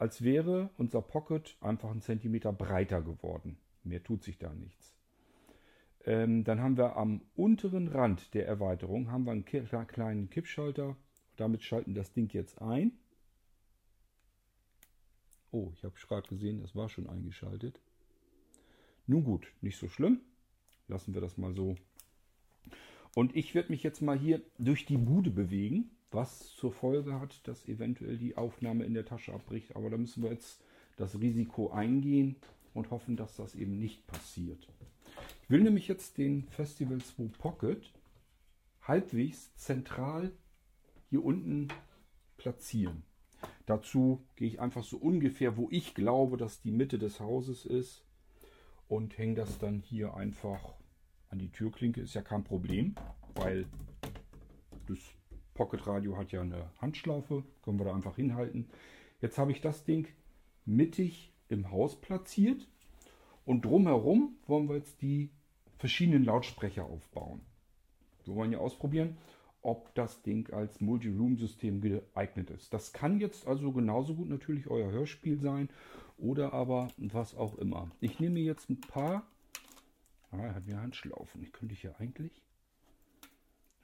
als 0.00 0.22
wäre 0.22 0.70
unser 0.78 1.02
Pocket 1.02 1.58
einfach 1.60 1.90
einen 1.90 2.00
Zentimeter 2.00 2.54
breiter 2.54 3.02
geworden. 3.02 3.58
Mehr 3.84 4.02
tut 4.02 4.24
sich 4.24 4.38
da 4.38 4.50
nichts. 4.54 4.94
Ähm, 6.06 6.42
dann 6.42 6.60
haben 6.60 6.78
wir 6.78 6.96
am 6.96 7.20
unteren 7.36 7.86
Rand 7.86 8.32
der 8.32 8.46
Erweiterung 8.46 9.10
haben 9.10 9.24
wir 9.24 9.32
einen 9.32 9.44
kleinen 9.44 10.30
Kippschalter. 10.30 10.96
Damit 11.36 11.62
schalten 11.62 11.94
das 11.94 12.14
Ding 12.14 12.32
jetzt 12.32 12.62
ein. 12.62 12.92
Oh, 15.50 15.70
ich 15.74 15.84
habe 15.84 15.94
gerade 15.94 16.28
gesehen, 16.28 16.62
das 16.62 16.74
war 16.74 16.88
schon 16.88 17.06
eingeschaltet. 17.06 17.78
Nun 19.06 19.22
gut, 19.22 19.52
nicht 19.60 19.76
so 19.76 19.88
schlimm. 19.88 20.20
Lassen 20.88 21.12
wir 21.12 21.20
das 21.20 21.36
mal 21.36 21.52
so. 21.52 21.76
Und 23.14 23.36
ich 23.36 23.54
werde 23.54 23.70
mich 23.70 23.82
jetzt 23.82 24.00
mal 24.00 24.18
hier 24.18 24.40
durch 24.58 24.86
die 24.86 24.96
Bude 24.96 25.30
bewegen, 25.30 25.90
was 26.10 26.54
zur 26.56 26.72
Folge 26.72 27.20
hat, 27.20 27.46
dass 27.46 27.68
eventuell 27.68 28.16
die 28.16 28.36
Aufnahme 28.36 28.84
in 28.84 28.94
der 28.94 29.04
Tasche 29.04 29.32
abbricht. 29.32 29.76
Aber 29.76 29.90
da 29.90 29.96
müssen 29.96 30.22
wir 30.22 30.30
jetzt 30.30 30.60
das 30.96 31.18
Risiko 31.20 31.70
eingehen 31.70 32.36
und 32.74 32.90
hoffen, 32.90 33.16
dass 33.16 33.36
das 33.36 33.54
eben 33.54 33.78
nicht 33.78 34.06
passiert. 34.06 34.68
Ich 35.42 35.50
will 35.50 35.62
nämlich 35.62 35.88
jetzt 35.88 36.18
den 36.18 36.48
Festival 36.50 36.98
2 36.98 37.24
Pocket 37.38 37.92
halbwegs 38.82 39.54
zentral 39.56 40.32
hier 41.08 41.24
unten 41.24 41.68
platzieren. 42.36 43.02
Dazu 43.66 44.24
gehe 44.36 44.48
ich 44.48 44.60
einfach 44.60 44.84
so 44.84 44.96
ungefähr, 44.96 45.56
wo 45.56 45.68
ich 45.70 45.94
glaube, 45.94 46.36
dass 46.36 46.60
die 46.60 46.72
Mitte 46.72 46.98
des 46.98 47.20
Hauses 47.20 47.64
ist 47.64 48.04
und 48.88 49.16
hänge 49.18 49.34
das 49.34 49.58
dann 49.58 49.80
hier 49.80 50.14
einfach 50.14 50.74
an 51.28 51.38
die 51.38 51.50
Türklinke. 51.50 52.00
Ist 52.00 52.14
ja 52.14 52.22
kein 52.22 52.44
Problem, 52.44 52.94
weil 53.34 53.66
das 54.86 54.98
Pocket 55.60 55.86
Radio 55.86 56.16
hat 56.16 56.32
ja 56.32 56.40
eine 56.40 56.70
Handschlaufe, 56.80 57.44
können 57.62 57.78
wir 57.78 57.84
da 57.84 57.94
einfach 57.94 58.16
hinhalten. 58.16 58.70
Jetzt 59.20 59.36
habe 59.36 59.52
ich 59.52 59.60
das 59.60 59.84
Ding 59.84 60.08
mittig 60.64 61.34
im 61.50 61.70
Haus 61.70 62.00
platziert 62.00 62.66
und 63.44 63.66
drumherum 63.66 64.36
wollen 64.46 64.70
wir 64.70 64.76
jetzt 64.76 65.02
die 65.02 65.28
verschiedenen 65.76 66.24
Lautsprecher 66.24 66.86
aufbauen. 66.86 67.42
Wir 68.24 68.34
wollen 68.36 68.52
ja 68.52 68.58
ausprobieren, 68.58 69.18
ob 69.60 69.94
das 69.94 70.22
Ding 70.22 70.50
als 70.50 70.80
Multi-Room-System 70.80 71.82
geeignet 71.82 72.48
ist. 72.48 72.72
Das 72.72 72.94
kann 72.94 73.20
jetzt 73.20 73.46
also 73.46 73.70
genauso 73.70 74.14
gut 74.14 74.30
natürlich 74.30 74.66
euer 74.68 74.90
Hörspiel 74.90 75.38
sein 75.38 75.68
oder 76.16 76.54
aber 76.54 76.88
was 76.96 77.34
auch 77.34 77.58
immer. 77.58 77.90
Ich 78.00 78.18
nehme 78.18 78.40
jetzt 78.40 78.70
ein 78.70 78.80
paar. 78.80 79.26
Ah, 80.30 80.38
er 80.38 80.54
hat 80.54 80.66
mir 80.66 80.80
Handschlaufen. 80.80 81.42
Die 81.42 81.50
könnte 81.50 81.74
ich 81.74 81.82
ja 81.82 81.94
eigentlich. 81.98 82.40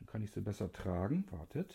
Dann 0.07 0.13
kann 0.13 0.23
ich 0.23 0.31
sie 0.31 0.41
besser 0.41 0.73
tragen. 0.73 1.25
Wartet. 1.33 1.75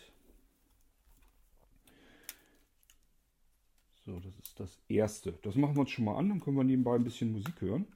So, 4.06 4.18
das 4.20 4.38
ist 4.38 4.58
das 4.58 4.78
erste. 4.88 5.32
Das 5.42 5.54
machen 5.54 5.76
wir 5.76 5.80
uns 5.80 5.90
schon 5.90 6.06
mal 6.06 6.16
an. 6.16 6.30
Dann 6.30 6.40
können 6.40 6.56
wir 6.56 6.64
nebenbei 6.64 6.94
ein 6.94 7.04
bisschen 7.04 7.32
Musik 7.32 7.60
hören. 7.60 7.86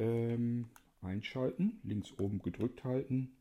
Ähm, 0.00 0.68
einschalten. 1.00 1.78
Links 1.84 2.10
oben 2.18 2.42
gedrückt 2.42 2.82
halten. 2.82 3.36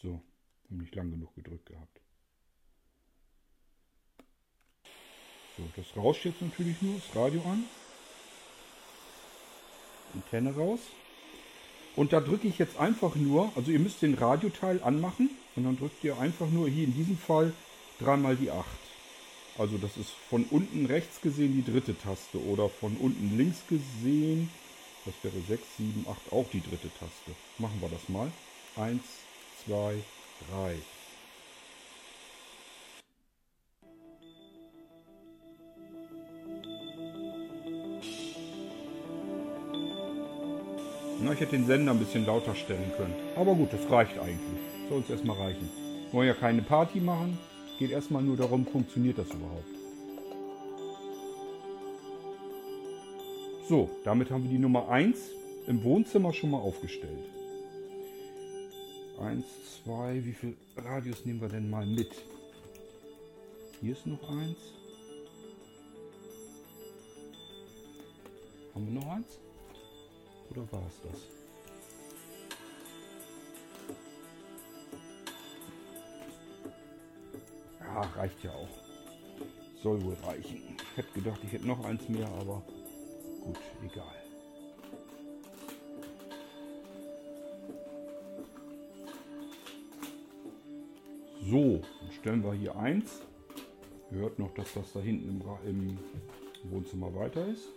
So, 0.00 0.22
habe 0.66 0.76
nicht 0.76 0.94
lang 0.94 1.10
genug 1.10 1.34
gedrückt 1.34 1.66
gehabt. 1.66 2.00
So, 5.56 5.68
das 5.74 5.96
rauscht 5.96 6.24
jetzt 6.26 6.40
natürlich 6.40 6.80
nur, 6.80 6.94
das 6.94 7.16
Radio 7.16 7.42
an. 7.42 7.64
Antenne 10.14 10.54
raus. 10.54 10.80
Und 11.96 12.12
da 12.12 12.20
drücke 12.20 12.46
ich 12.46 12.58
jetzt 12.58 12.78
einfach 12.78 13.16
nur, 13.16 13.50
also 13.56 13.70
ihr 13.70 13.80
müsst 13.80 14.02
den 14.02 14.14
Radioteil 14.14 14.80
anmachen 14.82 15.30
und 15.56 15.64
dann 15.64 15.76
drückt 15.76 16.04
ihr 16.04 16.18
einfach 16.18 16.48
nur 16.48 16.68
hier 16.68 16.84
in 16.84 16.94
diesem 16.94 17.18
Fall 17.18 17.52
dreimal 17.98 18.36
die 18.36 18.50
8. 18.50 18.64
Also 19.58 19.76
das 19.78 19.96
ist 19.96 20.10
von 20.30 20.44
unten 20.50 20.86
rechts 20.86 21.20
gesehen 21.20 21.54
die 21.54 21.70
dritte 21.70 21.98
Taste 21.98 22.38
oder 22.44 22.68
von 22.68 22.96
unten 22.98 23.36
links 23.36 23.64
gesehen, 23.68 24.50
das 25.04 25.14
wäre 25.22 25.42
6, 25.48 25.62
7, 25.78 26.06
8 26.08 26.32
auch 26.32 26.46
die 26.52 26.60
dritte 26.60 26.90
Taste. 27.00 27.32
Machen 27.58 27.80
wir 27.80 27.88
das 27.88 28.08
mal. 28.08 28.30
1, 28.76 29.02
zwei, 29.64 29.96
drei. 30.48 30.76
Na, 41.28 41.34
ich 41.34 41.40
hätte 41.40 41.58
den 41.58 41.66
Sender 41.66 41.92
ein 41.92 41.98
bisschen 41.98 42.24
lauter 42.24 42.54
stellen 42.54 42.90
können. 42.96 43.12
Aber 43.36 43.54
gut, 43.54 43.70
das 43.70 43.90
reicht 43.90 44.18
eigentlich. 44.18 44.62
Soll 44.88 44.98
uns 44.98 45.10
erstmal 45.10 45.36
reichen. 45.36 45.68
Wir 46.06 46.12
wollen 46.14 46.28
ja 46.28 46.32
keine 46.32 46.62
Party 46.62 47.00
machen. 47.00 47.36
Geht 47.78 47.90
erstmal 47.90 48.22
nur 48.22 48.38
darum, 48.38 48.64
funktioniert 48.64 49.18
das 49.18 49.26
überhaupt. 49.28 49.66
So, 53.68 53.90
damit 54.04 54.30
haben 54.30 54.44
wir 54.44 54.50
die 54.50 54.58
Nummer 54.58 54.88
1 54.88 55.18
im 55.66 55.84
Wohnzimmer 55.84 56.32
schon 56.32 56.50
mal 56.50 56.60
aufgestellt. 56.60 57.28
Eins, 59.20 59.44
zwei, 59.84 60.24
wie 60.24 60.32
viel 60.32 60.56
Radius 60.78 61.26
nehmen 61.26 61.42
wir 61.42 61.50
denn 61.50 61.68
mal 61.68 61.84
mit? 61.84 62.10
Hier 63.82 63.92
ist 63.92 64.06
noch 64.06 64.30
eins. 64.30 64.56
Haben 68.74 68.86
wir 68.86 69.00
noch 69.02 69.08
eins? 69.08 69.38
Oder 70.50 70.72
war 70.72 70.82
es 70.86 71.00
das? 71.02 71.20
Ja, 77.80 78.00
reicht 78.00 78.42
ja 78.42 78.52
auch. 78.52 78.68
Soll 79.82 80.02
wohl 80.02 80.16
reichen. 80.24 80.76
Ich 80.92 80.96
hätte 80.96 81.12
gedacht, 81.12 81.40
ich 81.44 81.52
hätte 81.52 81.66
noch 81.66 81.84
eins 81.84 82.08
mehr, 82.08 82.28
aber 82.28 82.62
gut, 83.44 83.58
egal. 83.84 84.14
So, 91.50 91.80
dann 92.00 92.12
stellen 92.12 92.44
wir 92.44 92.52
hier 92.52 92.76
eins. 92.76 93.20
Hört 94.10 94.38
noch, 94.38 94.52
dass 94.54 94.74
das 94.74 94.92
da 94.92 95.00
hinten 95.00 95.42
im, 95.66 95.98
im 96.62 96.70
Wohnzimmer 96.70 97.14
weiter 97.14 97.46
ist. 97.46 97.68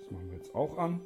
Das 0.00 0.10
machen 0.10 0.30
wir 0.30 0.38
jetzt 0.38 0.54
auch 0.54 0.78
an. 0.78 1.00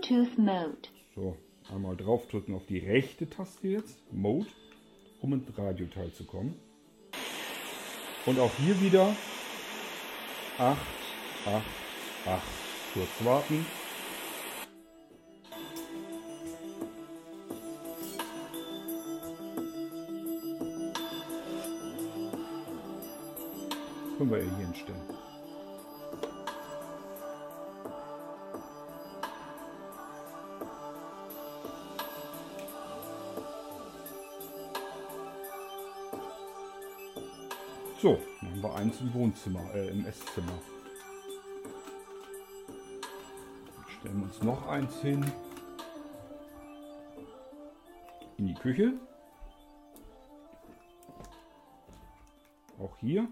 Bluetooth 0.00 0.38
Mode. 0.38 0.88
So, 1.14 1.36
einmal 1.72 1.96
draufdrücken 1.96 2.54
auf 2.54 2.66
die 2.66 2.78
rechte 2.78 3.28
Taste 3.28 3.68
jetzt, 3.68 3.98
Mode, 4.12 4.46
um 5.20 5.32
ins 5.34 5.46
Radioteil 5.56 6.12
zu 6.12 6.24
kommen. 6.24 6.58
Und 8.26 8.38
auch 8.38 8.50
hier 8.58 8.80
wieder 8.80 9.14
8, 10.58 10.78
8, 11.46 11.62
8. 12.26 12.42
Kurz 12.94 13.24
warten. 13.24 13.66
Können 24.18 24.30
wir 24.30 24.38
hier 24.38 24.66
hinstellen. 24.66 25.29
Wir 38.70 38.76
eins 38.76 39.00
im 39.00 39.12
Wohnzimmer, 39.14 39.74
äh, 39.74 39.88
im 39.88 40.06
Esszimmer. 40.06 40.58
Dann 43.76 43.86
stellen 43.88 44.18
wir 44.18 44.24
uns 44.24 44.42
noch 44.42 44.66
eins 44.68 45.00
hin. 45.00 45.24
In 48.36 48.46
die 48.46 48.54
Küche. 48.54 48.94
Auch 52.78 52.96
hier. 52.98 53.28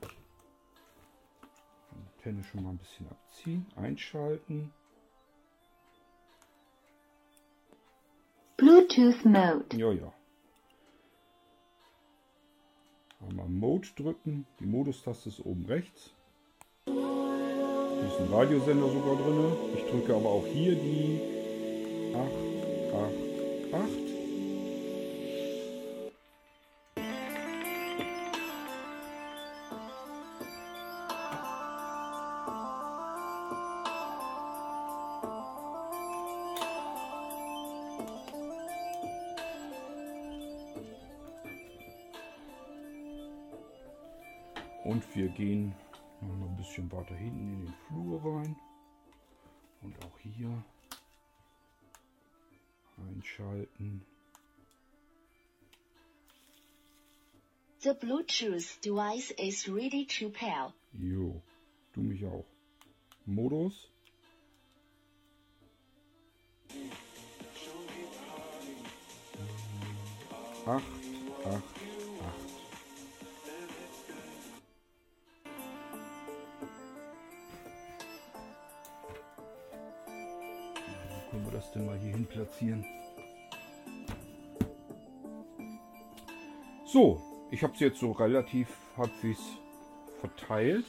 Antenne 1.92 2.44
schon 2.44 2.62
mal 2.62 2.70
ein 2.70 2.78
bisschen 2.78 3.08
abziehen, 3.08 3.66
einschalten. 3.76 4.72
Bluetooth 8.56 9.24
Mode. 9.24 9.76
Ja, 9.76 9.92
ja. 9.92 10.12
Mode 13.58 13.88
drücken. 13.96 14.46
Die 14.60 14.66
Modustaste 14.66 15.28
ist 15.28 15.44
oben 15.44 15.64
rechts. 15.66 16.10
Hier 16.86 16.94
ist 16.94 18.20
ein 18.20 18.32
Radiosender 18.32 18.88
sogar 18.88 19.16
drin. 19.16 19.52
Ich 19.74 19.84
drücke 19.90 20.14
aber 20.14 20.28
auch 20.28 20.46
hier 20.46 20.74
die 20.74 21.20
8, 22.14 22.24
8, 23.72 23.82
8. 23.82 24.17
bisschen 46.78 46.92
weiter 46.92 47.14
hinten 47.14 47.52
in 47.52 47.66
den 47.66 47.74
Flur 47.86 48.22
rein. 48.24 48.56
Und 49.82 50.04
auch 50.04 50.18
hier 50.18 50.64
einschalten. 53.08 54.04
The 57.80 57.94
Bluetooth 57.94 58.80
device 58.84 59.30
is 59.38 59.68
ready 59.68 60.04
to 60.06 60.30
pair. 60.30 60.72
Jo, 60.92 61.40
du 61.92 62.00
mich 62.00 62.24
auch. 62.24 62.44
Modus. 63.24 63.88
Acht, 70.66 70.84
acht. 71.44 71.77
Das 81.58 81.72
denn 81.72 81.86
mal 81.86 81.98
hier 81.98 82.12
hin 82.12 82.24
platzieren? 82.24 82.84
So, 86.86 87.20
ich 87.50 87.62
habe 87.64 87.74
es 87.74 87.80
jetzt 87.80 87.98
so 87.98 88.12
relativ 88.12 88.68
halbwegs 88.96 89.40
verteilt. 90.20 90.84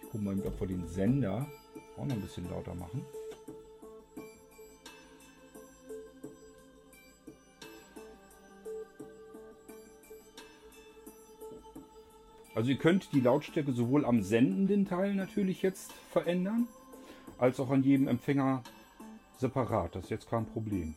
Ich 0.00 0.08
gucke 0.10 0.24
mal, 0.24 0.40
ob 0.46 0.58
wir 0.60 0.66
den 0.66 0.86
Sender 0.86 1.46
auch 1.98 2.06
noch 2.06 2.14
ein 2.14 2.22
bisschen 2.22 2.48
lauter 2.48 2.74
machen. 2.74 3.04
Also 12.54 12.70
ihr 12.70 12.78
könnt 12.78 13.12
die 13.12 13.20
Lautstärke 13.20 13.72
sowohl 13.72 14.06
am 14.06 14.22
sendenden 14.22 14.86
Teil 14.86 15.14
natürlich 15.14 15.60
jetzt 15.60 15.92
verändern, 16.10 16.66
als 17.36 17.60
auch 17.60 17.70
an 17.70 17.82
jedem 17.82 18.08
Empfänger 18.08 18.62
separat. 19.42 19.94
Das 19.94 20.04
ist 20.04 20.10
jetzt 20.10 20.30
kein 20.30 20.46
Problem. 20.46 20.94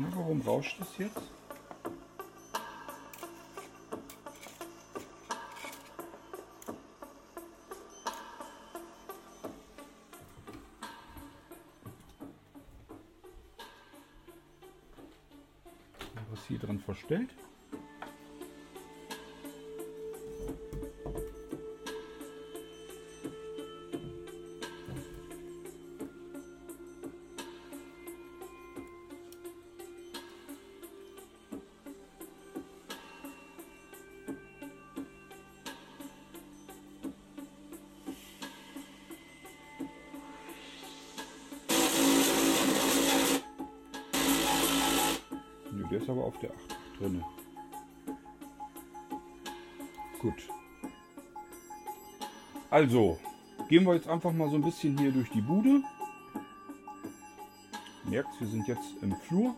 Na, 0.00 0.08
warum 0.16 0.40
rauscht 0.40 0.80
das 0.80 0.88
jetzt? 0.98 1.20
Aber 46.12 46.24
auf 46.24 46.38
der 46.38 46.50
8 46.50 46.58
drinne. 46.98 47.24
Gut. 50.20 50.48
Also, 52.70 53.18
gehen 53.68 53.84
wir 53.84 53.94
jetzt 53.94 54.08
einfach 54.08 54.32
mal 54.32 54.48
so 54.48 54.56
ein 54.56 54.62
bisschen 54.62 54.96
hier 54.96 55.10
durch 55.10 55.30
die 55.30 55.40
Bude. 55.40 55.82
Merkt, 58.04 58.40
wir 58.40 58.46
sind 58.46 58.66
jetzt 58.68 59.02
im 59.02 59.16
Flur. 59.16 59.54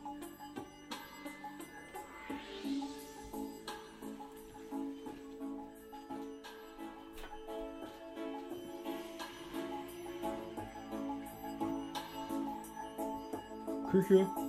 Küche. 13.90 14.43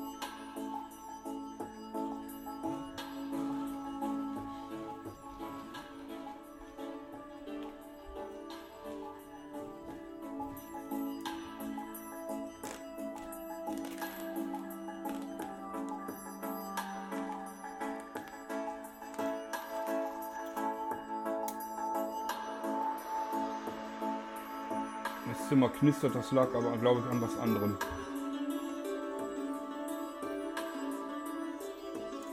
Zimmer 25.48 25.70
knistert, 25.70 26.16
das 26.16 26.32
lag 26.32 26.54
aber, 26.56 26.76
glaube 26.78 27.02
ich, 27.02 27.12
an 27.12 27.22
was 27.22 27.38
anderem. 27.38 27.78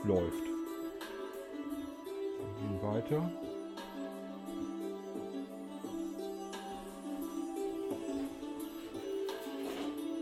Läuft. 0.03 0.43
Gehen 2.59 2.81
weiter. 2.81 3.31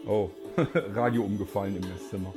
Oh, 0.05 0.29
Radio 0.93 1.23
umgefallen 1.23 1.77
im 1.77 1.83
Esszimmer. 1.83 2.33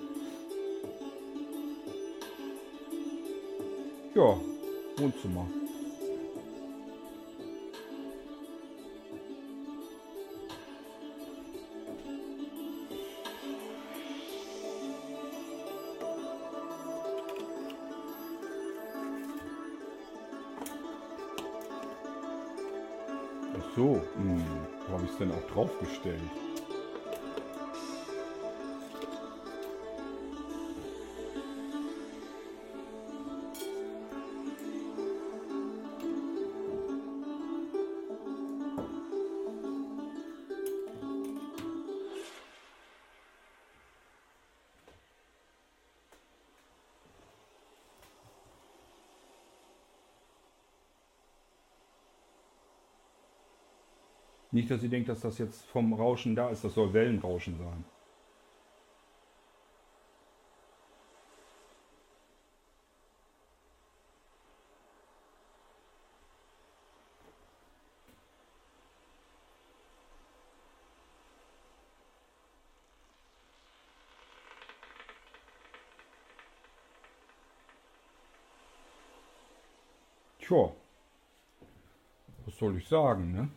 Ja, 4.14 4.36
Wohnzimmer. 4.96 5.46
Denn 25.18 25.30
auch 25.32 25.46
draufgestellt? 25.52 26.43
Nicht, 54.64 54.72
dass 54.72 54.82
ihr 54.82 54.88
denkt, 54.88 55.10
dass 55.10 55.20
das 55.20 55.36
jetzt 55.36 55.66
vom 55.66 55.92
Rauschen 55.92 56.34
da 56.34 56.48
ist. 56.48 56.64
Das 56.64 56.72
soll 56.72 56.90
Wellenrauschen 56.94 57.58
sein. 57.58 57.84
Tja, 80.38 80.72
was 82.46 82.56
soll 82.56 82.78
ich 82.78 82.88
sagen, 82.88 83.30
ne? 83.32 83.50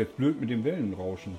Jetzt 0.00 0.16
blöd 0.16 0.40
mit 0.40 0.48
dem 0.48 0.64
Wellenrauschen. 0.64 1.38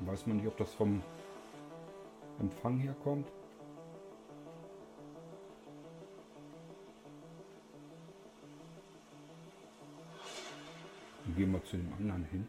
Weiß 0.00 0.26
man 0.26 0.36
nicht, 0.36 0.46
ob 0.46 0.56
das 0.56 0.72
vom 0.74 1.02
Empfang 2.38 2.78
herkommt. 2.78 3.26
Dann 11.24 11.36
gehen 11.36 11.52
wir 11.52 11.64
zu 11.64 11.76
dem 11.76 11.92
anderen 11.94 12.24
hin. 12.30 12.48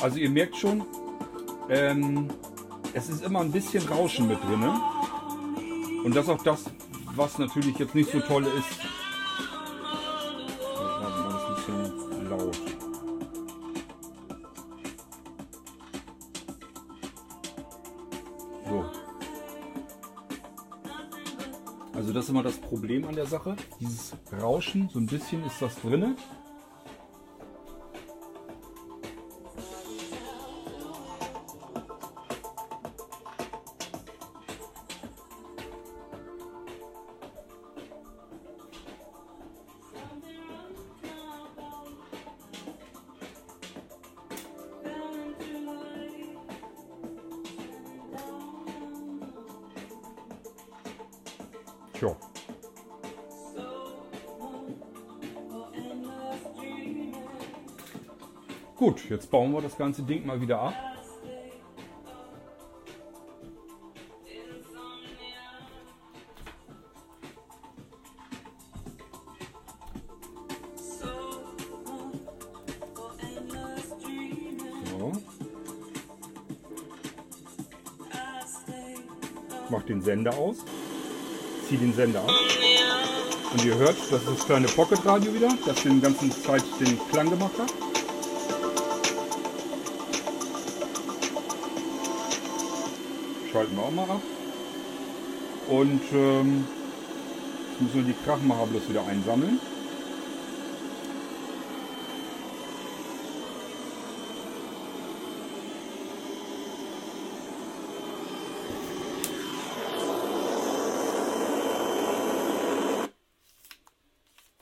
Also 0.00 0.18
ihr 0.18 0.30
merkt 0.30 0.56
schon, 0.56 0.84
ähm, 1.68 2.28
es 2.94 3.08
ist 3.08 3.24
immer 3.24 3.40
ein 3.40 3.52
bisschen 3.52 3.86
Rauschen 3.86 4.28
mit 4.28 4.42
drin. 4.42 4.64
Und 6.04 6.16
das 6.16 6.24
ist 6.24 6.30
auch 6.30 6.42
das, 6.42 6.64
was 7.14 7.38
natürlich 7.38 7.78
jetzt 7.78 7.94
nicht 7.94 8.10
so 8.10 8.20
toll 8.20 8.44
ist. 8.44 8.80
Also 22.10 22.14
das 22.14 22.24
ist 22.24 22.30
immer 22.30 22.42
das 22.42 22.56
Problem 22.56 23.04
an 23.06 23.14
der 23.14 23.26
Sache. 23.26 23.54
Dieses 23.78 24.16
Rauschen, 24.40 24.88
so 24.88 24.98
ein 24.98 25.06
bisschen 25.06 25.44
ist 25.44 25.60
das 25.60 25.80
drinne. 25.80 26.16
Jetzt 59.10 59.30
bauen 59.30 59.52
wir 59.52 59.60
das 59.60 59.76
ganze 59.76 60.02
Ding 60.02 60.24
mal 60.24 60.40
wieder 60.40 60.60
ab. 60.60 60.74
So. 74.88 75.12
Ich 79.64 79.70
mach 79.70 79.82
den 79.82 80.00
Sender 80.00 80.36
aus. 80.36 80.58
Zieh 81.68 81.76
den 81.76 81.92
Sender 81.92 82.20
ab. 82.20 82.30
Und 83.52 83.64
ihr 83.64 83.74
hört, 83.74 83.96
das 84.10 84.22
ist 84.22 84.28
das 84.28 84.46
kleine 84.46 84.68
Pocket 84.68 85.04
Radio 85.04 85.34
wieder, 85.34 85.48
das 85.66 85.82
den 85.82 86.00
ganzen 86.00 86.30
Zeit 86.30 86.62
den 86.78 86.96
Klang 87.10 87.28
gemacht 87.28 87.58
hat. 87.58 87.89
Schalten 93.60 93.76
wir 93.76 93.82
auch 93.82 93.90
mal 93.90 94.08
ab. 94.08 94.22
Und 95.68 96.00
ähm, 96.14 96.64
jetzt 97.68 97.80
müssen 97.82 98.06
wir 98.06 98.14
die 98.14 98.24
Krachmacher 98.24 98.66
bloß 98.68 98.88
wieder 98.88 99.06
einsammeln. 99.06 99.60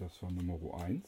Das 0.01 0.21
war 0.23 0.33
Nummer 0.33 0.83
1. 0.83 1.05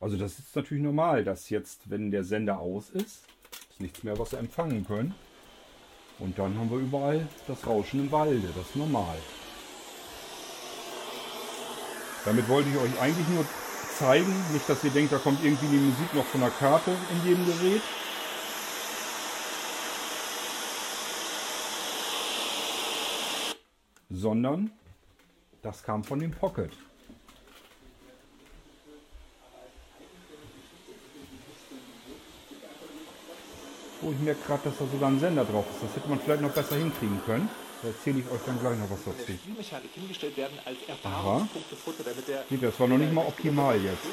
Also 0.00 0.18
das 0.18 0.38
ist 0.38 0.54
natürlich 0.54 0.82
normal, 0.82 1.24
dass 1.24 1.48
jetzt, 1.48 1.88
wenn 1.88 2.10
der 2.10 2.24
Sender 2.24 2.58
aus 2.58 2.90
ist, 2.90 3.24
ist 3.70 3.80
nichts 3.80 4.02
mehr, 4.02 4.18
was 4.18 4.32
wir 4.32 4.38
empfangen 4.38 4.86
können. 4.86 5.14
Und 6.20 6.38
dann 6.38 6.56
haben 6.58 6.70
wir 6.70 6.78
überall 6.78 7.26
das 7.46 7.66
Rauschen 7.66 8.00
im 8.00 8.12
Walde. 8.12 8.48
Das 8.54 8.66
ist 8.66 8.76
normal. 8.76 9.16
Damit 12.24 12.48
wollte 12.48 12.68
ich 12.68 12.76
euch 12.76 13.00
eigentlich 13.00 13.28
nur 13.28 13.46
zeigen, 13.98 14.52
nicht, 14.52 14.68
dass 14.68 14.84
ihr 14.84 14.90
denkt, 14.90 15.12
da 15.12 15.18
kommt 15.18 15.42
irgendwie 15.42 15.66
die 15.66 15.78
Musik 15.78 16.14
noch 16.14 16.24
von 16.26 16.40
der 16.40 16.50
Karte 16.50 16.90
in 16.90 17.28
jedem 17.28 17.46
Gerät. 17.46 17.82
Sondern 24.10 24.70
das 25.62 25.82
kam 25.82 26.04
von 26.04 26.18
dem 26.18 26.32
Pocket. 26.32 26.72
Oh, 34.02 34.12
ich 34.12 34.18
merke 34.20 34.40
gerade, 34.46 34.62
dass 34.64 34.78
da 34.78 34.86
sogar 34.86 35.10
ein 35.10 35.20
Sender 35.20 35.44
drauf 35.44 35.66
ist. 35.70 35.82
Das 35.82 35.96
hätte 35.96 36.08
man 36.08 36.20
vielleicht 36.20 36.42
noch 36.42 36.52
besser 36.52 36.76
hinkriegen 36.76 37.20
können. 37.26 37.48
Da 37.82 37.88
erzähle 37.88 38.20
ich 38.20 38.30
euch 38.30 38.40
dann 38.46 38.58
gleich 38.60 38.78
noch 38.78 38.90
was 38.90 39.04
dazu. 39.04 39.26
Der 39.26 39.34
Nee, 42.48 42.58
das 42.60 42.80
war 42.80 42.88
noch 42.88 42.98
nicht 42.98 43.12
mal 43.12 43.26
optimal 43.26 43.76
jetzt. 43.76 44.04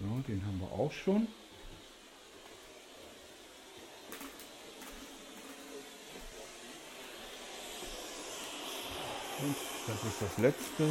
So, 0.00 0.06
den 0.26 0.42
haben 0.44 0.60
wir 0.60 0.72
auch 0.72 0.92
schon. 0.92 1.28
Und 9.40 9.56
das 9.86 10.04
ist 10.04 10.22
das 10.22 10.38
letzte. 10.38 10.84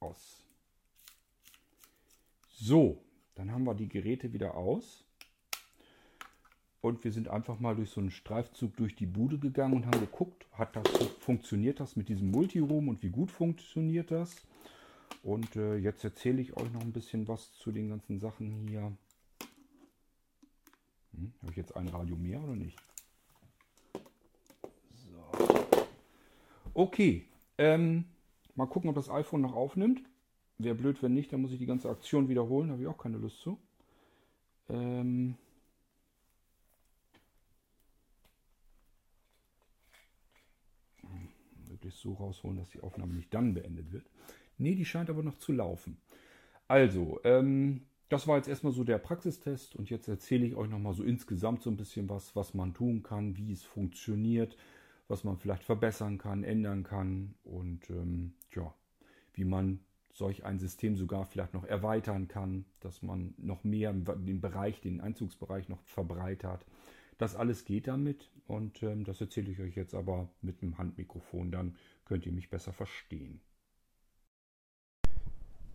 Aus. 0.00 0.16
So, 2.70 3.02
dann 3.34 3.50
haben 3.50 3.64
wir 3.64 3.74
die 3.74 3.88
Geräte 3.88 4.32
wieder 4.32 4.54
aus. 4.54 5.04
Und 6.80 7.02
wir 7.02 7.10
sind 7.10 7.26
einfach 7.26 7.58
mal 7.58 7.74
durch 7.74 7.90
so 7.90 8.00
einen 8.00 8.12
Streifzug 8.12 8.76
durch 8.76 8.94
die 8.94 9.06
Bude 9.06 9.40
gegangen 9.40 9.74
und 9.74 9.86
haben 9.86 9.98
geguckt, 9.98 10.46
hat 10.52 10.76
das, 10.76 10.86
funktioniert 11.18 11.80
das 11.80 11.96
mit 11.96 12.08
diesem 12.08 12.30
Multiroom 12.30 12.86
und 12.86 13.02
wie 13.02 13.08
gut 13.08 13.32
funktioniert 13.32 14.12
das. 14.12 14.46
Und 15.24 15.56
äh, 15.56 15.78
jetzt 15.78 16.04
erzähle 16.04 16.40
ich 16.40 16.56
euch 16.56 16.70
noch 16.70 16.82
ein 16.82 16.92
bisschen 16.92 17.26
was 17.26 17.52
zu 17.54 17.72
den 17.72 17.88
ganzen 17.88 18.20
Sachen 18.20 18.68
hier. 18.68 18.92
Hm, 21.12 21.32
Habe 21.40 21.50
ich 21.50 21.56
jetzt 21.56 21.74
ein 21.74 21.88
Radio 21.88 22.14
mehr 22.14 22.40
oder 22.40 22.54
nicht? 22.54 22.78
So. 24.94 25.66
Okay, 26.72 27.26
ähm, 27.58 28.04
mal 28.54 28.66
gucken, 28.66 28.90
ob 28.90 28.94
das 28.94 29.10
iPhone 29.10 29.40
noch 29.40 29.56
aufnimmt. 29.56 30.04
Wäre 30.62 30.74
blöd, 30.74 31.02
wenn 31.02 31.14
nicht, 31.14 31.32
dann 31.32 31.40
muss 31.40 31.52
ich 31.52 31.58
die 31.58 31.66
ganze 31.66 31.88
Aktion 31.88 32.28
wiederholen. 32.28 32.68
Da 32.68 32.72
habe 32.72 32.82
ich 32.82 32.88
auch 32.88 32.98
keine 32.98 33.18
Lust 33.18 33.40
zu. 33.40 33.58
Ähm 34.68 35.36
möglichst 41.80 42.02
so 42.02 42.12
rausholen, 42.12 42.58
dass 42.58 42.70
die 42.70 42.80
Aufnahme 42.80 43.14
nicht 43.14 43.32
dann 43.32 43.54
beendet 43.54 43.92
wird. 43.92 44.04
Nee, 44.58 44.74
die 44.74 44.84
scheint 44.84 45.08
aber 45.08 45.22
noch 45.22 45.38
zu 45.38 45.52
laufen. 45.52 45.96
Also, 46.68 47.20
ähm, 47.24 47.82
das 48.10 48.26
war 48.26 48.36
jetzt 48.36 48.48
erstmal 48.48 48.72
so 48.72 48.84
der 48.84 48.98
Praxistest 48.98 49.76
und 49.76 49.88
jetzt 49.88 50.08
erzähle 50.08 50.46
ich 50.46 50.56
euch 50.56 50.68
nochmal 50.68 50.94
so 50.94 51.02
insgesamt 51.02 51.62
so 51.62 51.70
ein 51.70 51.76
bisschen 51.76 52.08
was, 52.08 52.36
was 52.36 52.54
man 52.54 52.74
tun 52.74 53.02
kann, 53.02 53.36
wie 53.36 53.52
es 53.52 53.64
funktioniert, 53.64 54.56
was 55.08 55.24
man 55.24 55.38
vielleicht 55.38 55.64
verbessern 55.64 56.18
kann, 56.18 56.44
ändern 56.44 56.82
kann 56.82 57.34
und 57.44 57.88
ähm, 57.88 58.34
ja, 58.54 58.74
wie 59.34 59.44
man 59.44 59.80
solch 60.12 60.44
ein 60.44 60.58
System 60.58 60.96
sogar 60.96 61.26
vielleicht 61.26 61.54
noch 61.54 61.64
erweitern 61.64 62.28
kann, 62.28 62.64
dass 62.80 63.02
man 63.02 63.34
noch 63.38 63.64
mehr 63.64 63.92
den 63.92 64.40
Bereich, 64.40 64.80
den 64.80 65.00
Einzugsbereich 65.00 65.68
noch 65.68 65.82
verbreitert. 65.84 66.64
Das 67.18 67.36
alles 67.36 67.64
geht 67.64 67.86
damit 67.86 68.30
und 68.46 68.82
ähm, 68.82 69.04
das 69.04 69.20
erzähle 69.20 69.50
ich 69.50 69.60
euch 69.60 69.76
jetzt 69.76 69.94
aber 69.94 70.28
mit 70.40 70.62
einem 70.62 70.78
Handmikrofon, 70.78 71.50
dann 71.50 71.76
könnt 72.04 72.26
ihr 72.26 72.32
mich 72.32 72.50
besser 72.50 72.72
verstehen. 72.72 73.40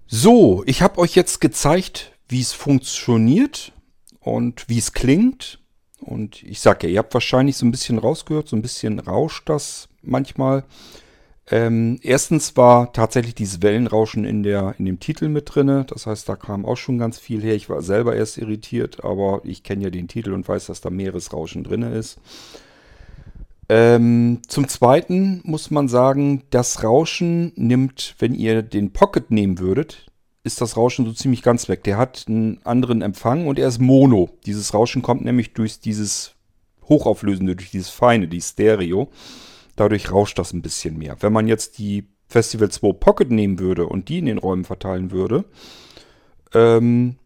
So, 0.08 0.64
ich 0.66 0.82
habe 0.82 1.00
euch 1.00 1.16
jetzt 1.16 1.42
gezeigt, 1.42 2.12
wie 2.28 2.42
es 2.42 2.54
funktioniert 2.54 3.74
und 4.20 4.70
wie 4.70 4.78
es 4.78 4.94
klingt. 4.94 5.60
Und 6.00 6.44
ich 6.44 6.60
sage 6.60 6.88
ja, 6.88 6.94
ihr 6.94 7.00
habt 7.00 7.14
wahrscheinlich 7.14 7.58
so 7.58 7.66
ein 7.66 7.72
bisschen 7.72 7.98
rausgehört, 7.98 8.48
so 8.48 8.56
ein 8.56 8.62
bisschen 8.62 9.00
rauscht 9.00 9.50
das 9.50 9.90
manchmal. 10.02 10.64
Ähm, 11.52 12.00
erstens 12.02 12.58
war 12.58 12.92
tatsächlich 12.92 13.36
dieses 13.36 13.62
Wellenrauschen 13.62 14.26
in, 14.26 14.42
der, 14.42 14.76
in 14.80 14.86
dem 14.86 15.00
Titel 15.00 15.30
mit 15.30 15.54
drin. 15.54 15.86
Das 15.88 16.08
heißt, 16.08 16.28
da 16.28 16.36
kam 16.36 16.66
auch 16.66 16.78
schon 16.78 16.98
ganz 16.98 17.20
viel 17.20 17.42
her. 17.42 17.56
Ich 17.56 17.70
war 17.70 17.82
selber 17.82 18.16
erst 18.16 18.38
irritiert, 18.38 19.04
aber 19.04 19.42
ich 19.44 19.62
kenne 19.62 19.84
ja 19.84 19.90
den 19.92 20.08
Titel 20.08 20.34
und 20.34 20.48
weiß, 20.48 20.66
dass 20.68 20.82
da 20.82 20.90
Meeresrauschen 20.90 21.64
drin 21.64 21.84
ist. 21.84 22.20
Ähm, 23.68 24.42
zum 24.48 24.68
Zweiten 24.68 25.42
muss 25.44 25.72
man 25.72 25.88
sagen, 25.88 26.44
das 26.50 26.84
Rauschen 26.84 27.52
nimmt, 27.56 28.16
wenn 28.20 28.34
ihr 28.34 28.62
den 28.62 28.92
Pocket 28.92 29.32
nehmen 29.32 29.60
würdet, 29.60 30.06
ist 30.44 30.62
das 30.62 30.78
Rauschen 30.78 31.06
so 31.06 31.14
ziemlich 31.14 31.42
ganz 31.42 31.68
weg. 31.70 31.84
Der 31.84 31.98
hat 31.98 32.26
einen 32.28 32.60
anderen 32.64 33.02
Empfang 33.02 33.48
und 33.48 33.58
er 33.58 33.68
ist 33.68 33.80
Mono. 33.80 34.30
Dieses 34.46 34.74
Rauschen 34.74 35.02
kommt 35.02 35.26
nämlich 35.26 35.54
durch 35.54 35.80
dieses 35.80 36.36
Hochauflösende, 36.88 37.56
durch 37.56 37.72
dieses 37.72 37.90
Feine, 37.90 38.28
die 38.28 38.42
Stereo. 38.42 39.10
Dadurch 39.76 40.12
rauscht 40.12 40.40
das 40.40 40.54
ein 40.54 40.62
bisschen 40.62 40.98
mehr. 40.98 41.18
Wenn 41.22 41.34
man 41.34 41.48
jetzt 41.48 41.78
die 41.78 42.08
Festival 42.28 42.70
2 42.70 42.94
Pocket 42.94 43.32
nehmen 43.32 43.60
würde 43.60 43.88
und 43.88 44.10
die 44.10 44.20
in 44.20 44.26
den 44.26 44.38
Räumen 44.38 44.66
verteilen 44.66 45.12
würde, 45.12 45.46
ähm, 46.54 47.18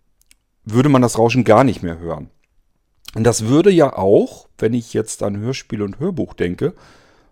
würde 0.65 0.89
man 0.89 1.01
das 1.01 1.17
Rauschen 1.17 1.43
gar 1.43 1.63
nicht 1.63 1.83
mehr 1.83 1.99
hören. 1.99 2.29
Und 3.15 3.23
das 3.23 3.45
würde 3.45 3.71
ja 3.71 3.97
auch, 3.97 4.49
wenn 4.57 4.73
ich 4.73 4.93
jetzt 4.93 5.23
an 5.23 5.37
Hörspiel 5.37 5.81
und 5.81 5.99
Hörbuch 5.99 6.33
denke, 6.33 6.75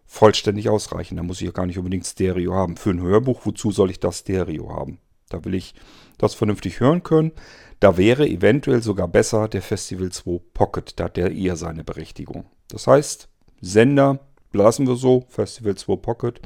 vollständig 0.06 0.70
ausreichen. 0.70 1.18
Da 1.18 1.24
muss 1.24 1.42
ich 1.42 1.48
ja 1.48 1.52
gar 1.52 1.66
nicht 1.66 1.78
unbedingt 1.78 2.06
Stereo 2.06 2.54
haben. 2.54 2.78
Für 2.78 2.92
ein 2.92 3.02
Hörbuch, 3.02 3.42
wozu 3.44 3.72
soll 3.72 3.92
ich 3.92 4.00
das 4.00 4.20
Stereo 4.20 4.72
haben? 4.74 5.00
Da 5.30 5.44
will 5.44 5.54
ich 5.54 5.76
das 6.18 6.34
vernünftig 6.34 6.80
hören 6.80 7.04
können. 7.04 7.34
Da 7.80 7.98
wäre 7.98 8.28
eventuell 8.28 8.82
sogar 8.82 9.08
besser 9.08 9.48
der 9.48 9.62
Festival 9.62 10.12
2 10.12 10.40
Pocket. 10.54 11.00
Da 11.00 11.06
hat 11.06 11.18
der 11.18 11.32
eher 11.32 11.58
seine 11.58 11.84
Berechtigung. 11.84 12.46
Das 12.70 12.88
heißt, 12.88 13.30
Sender 13.62 14.20
lassen 14.54 14.88
wir 14.88 14.96
so, 14.96 15.26
Festival 15.30 15.76
2 15.76 15.96
Pocket. 15.98 16.42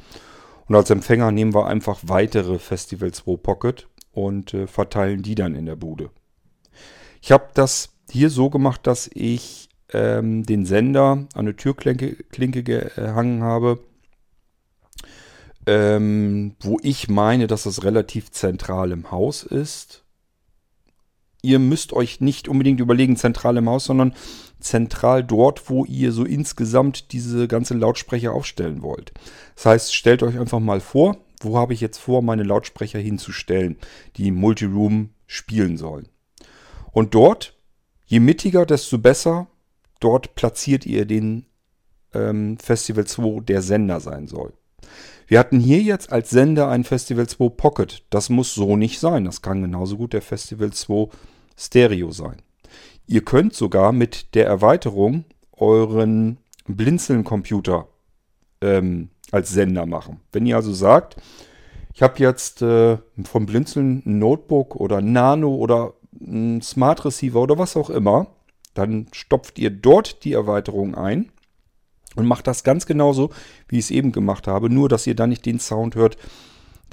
Und 0.67 0.75
als 0.75 0.89
Empfänger 0.89 1.31
nehmen 1.31 1.53
wir 1.53 1.67
einfach 1.67 1.99
weitere 2.03 2.59
Festival 2.59 3.11
2 3.11 3.37
Pocket 3.37 3.87
und 4.11 4.53
äh, 4.53 4.67
verteilen 4.67 5.21
die 5.21 5.35
dann 5.35 5.55
in 5.55 5.65
der 5.65 5.75
Bude. 5.75 6.09
Ich 7.21 7.31
habe 7.31 7.49
das 7.53 7.93
hier 8.09 8.29
so 8.29 8.49
gemacht, 8.49 8.87
dass 8.87 9.09
ich 9.13 9.69
ähm, 9.93 10.43
den 10.43 10.65
Sender 10.65 11.11
an 11.11 11.27
eine 11.33 11.55
Türklinke 11.55 12.15
Klinke 12.15 12.63
gehangen 12.63 13.43
habe, 13.43 13.79
ähm, 15.65 16.55
wo 16.61 16.79
ich 16.81 17.09
meine, 17.09 17.47
dass 17.47 17.63
das 17.63 17.83
relativ 17.83 18.31
zentral 18.31 18.91
im 18.91 19.11
Haus 19.11 19.43
ist. 19.43 20.03
Ihr 21.41 21.59
müsst 21.59 21.93
euch 21.93 22.21
nicht 22.21 22.47
unbedingt 22.47 22.79
überlegen, 22.79 23.15
zentral 23.15 23.57
im 23.57 23.69
Haus, 23.69 23.85
sondern 23.85 24.13
zentral 24.59 25.23
dort, 25.23 25.69
wo 25.69 25.85
ihr 25.85 26.11
so 26.11 26.23
insgesamt 26.23 27.11
diese 27.13 27.47
ganze 27.47 27.73
Lautsprecher 27.73 28.31
aufstellen 28.31 28.81
wollt. 28.81 29.11
Das 29.55 29.65
heißt, 29.65 29.95
stellt 29.95 30.21
euch 30.23 30.37
einfach 30.39 30.59
mal 30.59 30.79
vor, 30.79 31.17
wo 31.39 31.57
habe 31.57 31.73
ich 31.73 31.81
jetzt 31.81 31.97
vor, 31.97 32.21
meine 32.21 32.43
Lautsprecher 32.43 32.99
hinzustellen, 32.99 33.77
die 34.17 34.31
Multiroom 34.31 35.09
spielen 35.25 35.77
sollen. 35.77 36.07
Und 36.91 37.15
dort, 37.15 37.55
je 38.05 38.19
mittiger, 38.19 38.65
desto 38.65 38.97
besser, 38.97 39.47
dort 39.99 40.35
platziert 40.35 40.85
ihr 40.85 41.05
den 41.05 41.45
ähm, 42.13 42.57
Festival 42.57 43.05
2, 43.05 43.41
der 43.41 43.61
Sender 43.61 43.99
sein 43.99 44.27
soll. 44.27 44.53
Wir 45.31 45.39
hatten 45.39 45.61
hier 45.61 45.79
jetzt 45.79 46.11
als 46.11 46.29
Sender 46.29 46.67
ein 46.67 46.83
Festival 46.83 47.25
2 47.25 47.47
Pocket. 47.55 48.03
Das 48.09 48.27
muss 48.27 48.53
so 48.53 48.75
nicht 48.75 48.99
sein. 48.99 49.23
Das 49.23 49.41
kann 49.41 49.61
genauso 49.61 49.95
gut 49.95 50.11
der 50.11 50.21
Festival 50.21 50.73
2 50.73 51.07
Stereo 51.55 52.11
sein. 52.11 52.41
Ihr 53.07 53.23
könnt 53.23 53.53
sogar 53.53 53.93
mit 53.93 54.35
der 54.35 54.45
Erweiterung 54.45 55.23
euren 55.53 56.39
Blinzeln-Computer 56.67 57.87
ähm, 58.59 59.07
als 59.31 59.51
Sender 59.51 59.85
machen. 59.85 60.19
Wenn 60.33 60.45
ihr 60.45 60.57
also 60.57 60.73
sagt, 60.73 61.15
ich 61.93 62.01
habe 62.01 62.19
jetzt 62.19 62.61
äh, 62.61 62.97
vom 63.23 63.45
Blinzeln 63.45 64.03
ein 64.05 64.19
Notebook 64.19 64.75
oder 64.75 64.99
Nano 64.99 65.55
oder 65.55 65.93
ein 66.19 66.61
Smart 66.61 67.05
Receiver 67.05 67.39
oder 67.39 67.57
was 67.57 67.77
auch 67.77 67.89
immer, 67.89 68.27
dann 68.73 69.07
stopft 69.13 69.59
ihr 69.59 69.69
dort 69.69 70.25
die 70.25 70.33
Erweiterung 70.33 70.93
ein 70.93 71.31
und 72.15 72.25
macht 72.25 72.47
das 72.47 72.63
ganz 72.63 72.85
genauso, 72.85 73.31
wie 73.67 73.77
ich 73.77 73.85
es 73.85 73.91
eben 73.91 74.11
gemacht 74.11 74.47
habe, 74.47 74.69
nur 74.69 74.89
dass 74.89 75.07
ihr 75.07 75.15
dann 75.15 75.29
nicht 75.29 75.45
den 75.45 75.59
Sound 75.59 75.95
hört, 75.95 76.17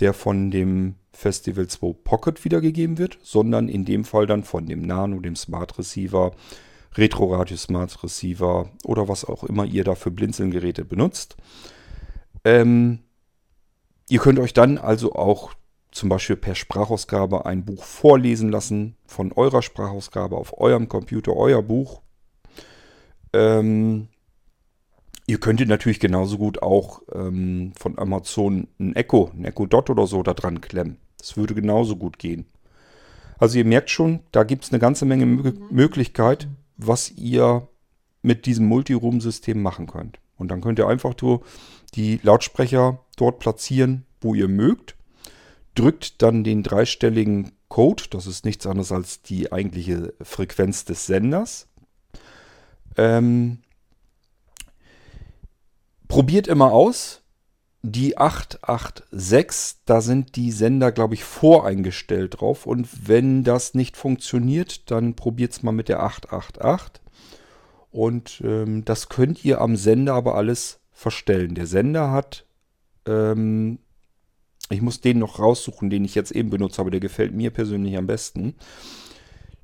der 0.00 0.12
von 0.12 0.50
dem 0.50 0.94
Festival 1.12 1.66
2 1.66 1.94
Pocket 2.04 2.44
wiedergegeben 2.44 2.98
wird, 2.98 3.18
sondern 3.22 3.68
in 3.68 3.84
dem 3.84 4.04
Fall 4.04 4.26
dann 4.26 4.44
von 4.44 4.66
dem 4.66 4.82
Nano, 4.82 5.18
dem 5.18 5.34
Smart 5.34 5.76
Receiver, 5.78 6.32
Retro 6.96 7.34
Radio 7.34 7.56
Smart 7.56 8.02
Receiver 8.02 8.70
oder 8.84 9.08
was 9.08 9.24
auch 9.24 9.44
immer 9.44 9.64
ihr 9.64 9.84
da 9.84 9.94
für 9.94 10.10
Blinzelgeräte 10.10 10.84
benutzt. 10.84 11.36
Ähm, 12.44 13.00
ihr 14.08 14.20
könnt 14.20 14.38
euch 14.38 14.54
dann 14.54 14.78
also 14.78 15.14
auch 15.14 15.52
zum 15.90 16.08
Beispiel 16.08 16.36
per 16.36 16.54
Sprachausgabe 16.54 17.46
ein 17.46 17.64
Buch 17.64 17.82
vorlesen 17.82 18.50
lassen 18.50 18.96
von 19.06 19.32
eurer 19.32 19.62
Sprachausgabe 19.62 20.36
auf 20.36 20.58
eurem 20.58 20.88
Computer, 20.88 21.34
euer 21.34 21.62
Buch. 21.62 22.02
Ähm, 23.32 24.08
Ihr 25.28 25.38
könntet 25.38 25.68
natürlich 25.68 26.00
genauso 26.00 26.38
gut 26.38 26.62
auch 26.62 27.02
ähm, 27.12 27.72
von 27.78 27.98
Amazon 27.98 28.66
ein 28.80 28.96
Echo, 28.96 29.30
ein 29.36 29.44
Echo 29.44 29.66
Dot 29.66 29.90
oder 29.90 30.06
so 30.06 30.22
da 30.22 30.32
dran 30.32 30.62
klemmen. 30.62 30.96
Das 31.18 31.36
würde 31.36 31.54
genauso 31.54 31.96
gut 31.96 32.18
gehen. 32.18 32.46
Also 33.36 33.58
ihr 33.58 33.66
merkt 33.66 33.90
schon, 33.90 34.20
da 34.32 34.42
gibt 34.42 34.64
es 34.64 34.72
eine 34.72 34.78
ganze 34.78 35.04
Menge 35.04 35.26
Mö 35.26 35.52
Möglichkeit, 35.70 36.48
was 36.78 37.10
ihr 37.10 37.68
mit 38.22 38.46
diesem 38.46 38.64
Multiroom-System 38.68 39.60
machen 39.60 39.86
könnt. 39.86 40.18
Und 40.38 40.48
dann 40.48 40.62
könnt 40.62 40.78
ihr 40.78 40.88
einfach 40.88 41.14
nur 41.20 41.42
die 41.94 42.20
Lautsprecher 42.22 42.98
dort 43.18 43.38
platzieren, 43.38 44.06
wo 44.22 44.34
ihr 44.34 44.48
mögt. 44.48 44.96
Drückt 45.74 46.22
dann 46.22 46.42
den 46.42 46.62
dreistelligen 46.62 47.52
Code, 47.68 48.04
das 48.08 48.26
ist 48.26 48.46
nichts 48.46 48.66
anderes 48.66 48.92
als 48.92 49.20
die 49.20 49.52
eigentliche 49.52 50.14
Frequenz 50.22 50.86
des 50.86 51.04
Senders. 51.04 51.68
Ähm, 52.96 53.58
probiert 56.18 56.48
immer 56.48 56.72
aus. 56.72 57.22
Die 57.82 58.18
886, 58.18 59.82
da 59.84 60.00
sind 60.00 60.34
die 60.34 60.50
Sender, 60.50 60.90
glaube 60.90 61.14
ich, 61.14 61.22
voreingestellt 61.22 62.40
drauf. 62.40 62.66
Und 62.66 63.06
wenn 63.06 63.44
das 63.44 63.74
nicht 63.74 63.96
funktioniert, 63.96 64.90
dann 64.90 65.14
probiert 65.14 65.52
es 65.52 65.62
mal 65.62 65.70
mit 65.70 65.88
der 65.88 66.02
888. 66.02 67.00
Und 67.92 68.42
ähm, 68.44 68.84
das 68.84 69.08
könnt 69.08 69.44
ihr 69.44 69.60
am 69.60 69.76
Sender 69.76 70.14
aber 70.14 70.34
alles 70.34 70.80
verstellen. 70.90 71.54
Der 71.54 71.68
Sender 71.68 72.10
hat, 72.10 72.46
ähm, 73.06 73.78
ich 74.70 74.82
muss 74.82 75.00
den 75.00 75.20
noch 75.20 75.38
raussuchen, 75.38 75.88
den 75.88 76.04
ich 76.04 76.16
jetzt 76.16 76.32
eben 76.32 76.50
benutze, 76.50 76.80
aber 76.80 76.90
der 76.90 76.98
gefällt 76.98 77.32
mir 77.32 77.52
persönlich 77.52 77.96
am 77.96 78.08
besten. 78.08 78.56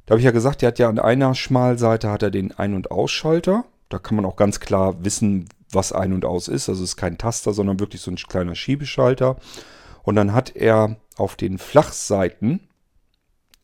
Da 0.06 0.12
habe 0.12 0.20
ich 0.20 0.24
ja 0.24 0.30
gesagt, 0.30 0.62
der 0.62 0.68
hat 0.68 0.78
ja 0.78 0.88
an 0.88 1.00
einer 1.00 1.34
Schmalseite 1.34 2.12
hat 2.12 2.22
er 2.22 2.30
den 2.30 2.52
Ein- 2.52 2.74
und 2.74 2.92
Ausschalter. 2.92 3.64
Da 3.88 3.98
kann 3.98 4.16
man 4.16 4.24
auch 4.24 4.36
ganz 4.36 4.60
klar 4.60 5.04
wissen, 5.04 5.48
was 5.70 5.92
ein 5.92 6.12
und 6.12 6.24
aus 6.24 6.48
ist. 6.48 6.68
Also 6.68 6.82
es 6.82 6.90
ist 6.90 6.96
kein 6.96 7.18
Taster, 7.18 7.52
sondern 7.52 7.80
wirklich 7.80 8.00
so 8.00 8.10
ein 8.10 8.16
kleiner 8.16 8.54
Schiebeschalter. 8.54 9.36
Und 10.02 10.16
dann 10.16 10.32
hat 10.32 10.54
er 10.56 10.96
auf 11.16 11.36
den 11.36 11.58
Flachseiten 11.58 12.68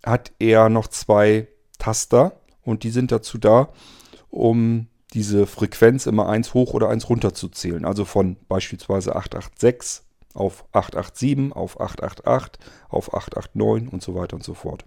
hat 0.04 0.32
er 0.38 0.68
noch 0.68 0.88
zwei 0.88 1.48
Taster 1.78 2.40
und 2.62 2.84
die 2.84 2.90
sind 2.90 3.12
dazu 3.12 3.38
da, 3.38 3.68
um 4.30 4.86
diese 5.12 5.46
Frequenz 5.46 6.06
immer 6.06 6.28
eins 6.28 6.54
hoch 6.54 6.72
oder 6.72 6.88
eins 6.88 7.08
runter 7.08 7.34
zu 7.34 7.48
zählen. 7.48 7.84
Also 7.84 8.04
von 8.04 8.36
beispielsweise 8.48 9.16
886 9.16 10.02
auf 10.34 10.64
887, 10.72 11.52
auf 11.56 11.80
888, 11.80 12.60
auf 12.88 13.14
889 13.14 13.92
und 13.92 14.02
so 14.02 14.14
weiter 14.14 14.36
und 14.36 14.44
so 14.44 14.54
fort. 14.54 14.84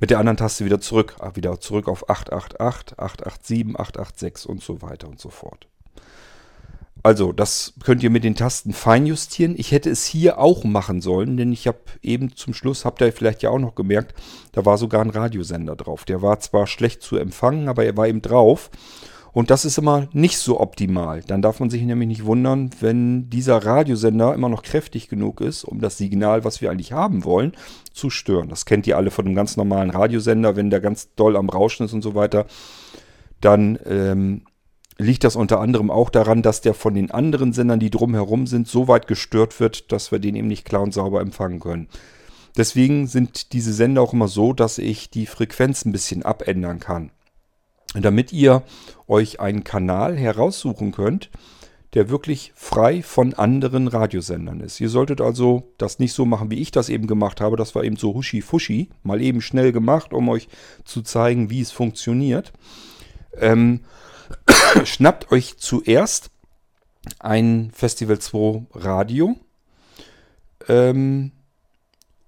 Mit 0.00 0.08
der 0.08 0.18
anderen 0.18 0.38
Taste 0.38 0.64
wieder 0.64 0.80
zurück, 0.80 1.16
ah, 1.20 1.32
wieder 1.34 1.60
zurück 1.60 1.86
auf 1.86 2.08
888, 2.08 2.98
887, 2.98 3.78
886 3.78 4.48
und 4.48 4.62
so 4.62 4.80
weiter 4.80 5.08
und 5.08 5.20
so 5.20 5.28
fort. 5.28 5.66
Also, 7.02 7.32
das 7.32 7.74
könnt 7.84 8.02
ihr 8.02 8.10
mit 8.10 8.24
den 8.24 8.34
Tasten 8.34 8.72
feinjustieren. 8.72 9.54
Ich 9.58 9.72
hätte 9.72 9.90
es 9.90 10.04
hier 10.04 10.38
auch 10.38 10.64
machen 10.64 11.00
sollen, 11.02 11.36
denn 11.36 11.52
ich 11.52 11.66
habe 11.66 11.78
eben 12.02 12.34
zum 12.34 12.54
Schluss, 12.54 12.84
habt 12.84 13.00
ihr 13.02 13.12
vielleicht 13.12 13.42
ja 13.42 13.50
auch 13.50 13.58
noch 13.58 13.74
gemerkt, 13.74 14.14
da 14.52 14.64
war 14.64 14.78
sogar 14.78 15.02
ein 15.02 15.10
Radiosender 15.10 15.76
drauf. 15.76 16.04
Der 16.04 16.22
war 16.22 16.40
zwar 16.40 16.66
schlecht 16.66 17.02
zu 17.02 17.16
empfangen, 17.16 17.68
aber 17.68 17.84
er 17.84 17.96
war 17.96 18.08
eben 18.08 18.22
drauf. 18.22 18.70
Und 19.32 19.50
das 19.50 19.64
ist 19.64 19.78
immer 19.78 20.08
nicht 20.12 20.38
so 20.38 20.60
optimal. 20.60 21.22
Dann 21.26 21.42
darf 21.42 21.60
man 21.60 21.70
sich 21.70 21.82
nämlich 21.82 22.08
nicht 22.08 22.24
wundern, 22.24 22.70
wenn 22.80 23.30
dieser 23.30 23.64
Radiosender 23.64 24.34
immer 24.34 24.48
noch 24.48 24.62
kräftig 24.62 25.08
genug 25.08 25.40
ist, 25.40 25.64
um 25.64 25.80
das 25.80 25.98
Signal, 25.98 26.44
was 26.44 26.60
wir 26.60 26.70
eigentlich 26.70 26.92
haben 26.92 27.24
wollen, 27.24 27.52
zu 27.92 28.10
stören. 28.10 28.48
Das 28.48 28.64
kennt 28.64 28.86
ihr 28.86 28.96
alle 28.96 29.10
von 29.10 29.26
einem 29.26 29.34
ganz 29.34 29.56
normalen 29.56 29.90
Radiosender, 29.90 30.56
wenn 30.56 30.70
der 30.70 30.80
ganz 30.80 31.14
doll 31.14 31.36
am 31.36 31.48
Rauschen 31.48 31.86
ist 31.86 31.92
und 31.92 32.02
so 32.02 32.14
weiter. 32.14 32.46
Dann 33.40 33.78
ähm, 33.86 34.42
liegt 34.98 35.24
das 35.24 35.36
unter 35.36 35.60
anderem 35.60 35.90
auch 35.90 36.10
daran, 36.10 36.42
dass 36.42 36.60
der 36.60 36.74
von 36.74 36.94
den 36.94 37.10
anderen 37.10 37.52
Sendern, 37.52 37.80
die 37.80 37.90
drumherum 37.90 38.46
sind, 38.46 38.68
so 38.68 38.88
weit 38.88 39.06
gestört 39.06 39.60
wird, 39.60 39.92
dass 39.92 40.12
wir 40.12 40.18
den 40.18 40.36
eben 40.36 40.48
nicht 40.48 40.64
klar 40.64 40.82
und 40.82 40.92
sauber 40.92 41.20
empfangen 41.20 41.60
können. 41.60 41.88
Deswegen 42.56 43.06
sind 43.06 43.52
diese 43.52 43.72
Sender 43.72 44.02
auch 44.02 44.12
immer 44.12 44.28
so, 44.28 44.52
dass 44.52 44.78
ich 44.78 45.08
die 45.08 45.26
Frequenz 45.26 45.84
ein 45.84 45.92
bisschen 45.92 46.24
abändern 46.24 46.80
kann. 46.80 47.12
Damit 47.94 48.32
ihr 48.32 48.62
euch 49.08 49.40
einen 49.40 49.64
Kanal 49.64 50.16
heraussuchen 50.16 50.92
könnt, 50.92 51.30
der 51.94 52.08
wirklich 52.08 52.52
frei 52.54 53.02
von 53.02 53.34
anderen 53.34 53.88
Radiosendern 53.88 54.60
ist. 54.60 54.80
Ihr 54.80 54.88
solltet 54.88 55.20
also 55.20 55.72
das 55.76 55.98
nicht 55.98 56.12
so 56.12 56.24
machen, 56.24 56.50
wie 56.50 56.60
ich 56.60 56.70
das 56.70 56.88
eben 56.88 57.08
gemacht 57.08 57.40
habe. 57.40 57.56
Das 57.56 57.74
war 57.74 57.82
eben 57.82 57.96
so 57.96 58.14
huschi-fuschi, 58.14 58.90
mal 59.02 59.20
eben 59.20 59.40
schnell 59.40 59.72
gemacht, 59.72 60.12
um 60.12 60.28
euch 60.28 60.48
zu 60.84 61.02
zeigen, 61.02 61.50
wie 61.50 61.60
es 61.60 61.72
funktioniert. 61.72 62.52
Ähm, 63.36 63.80
schnappt 64.84 65.32
euch 65.32 65.58
zuerst 65.58 66.30
ein 67.18 67.72
Festival 67.74 68.20
2 68.20 68.66
Radio 68.74 69.36
ähm, 70.68 71.32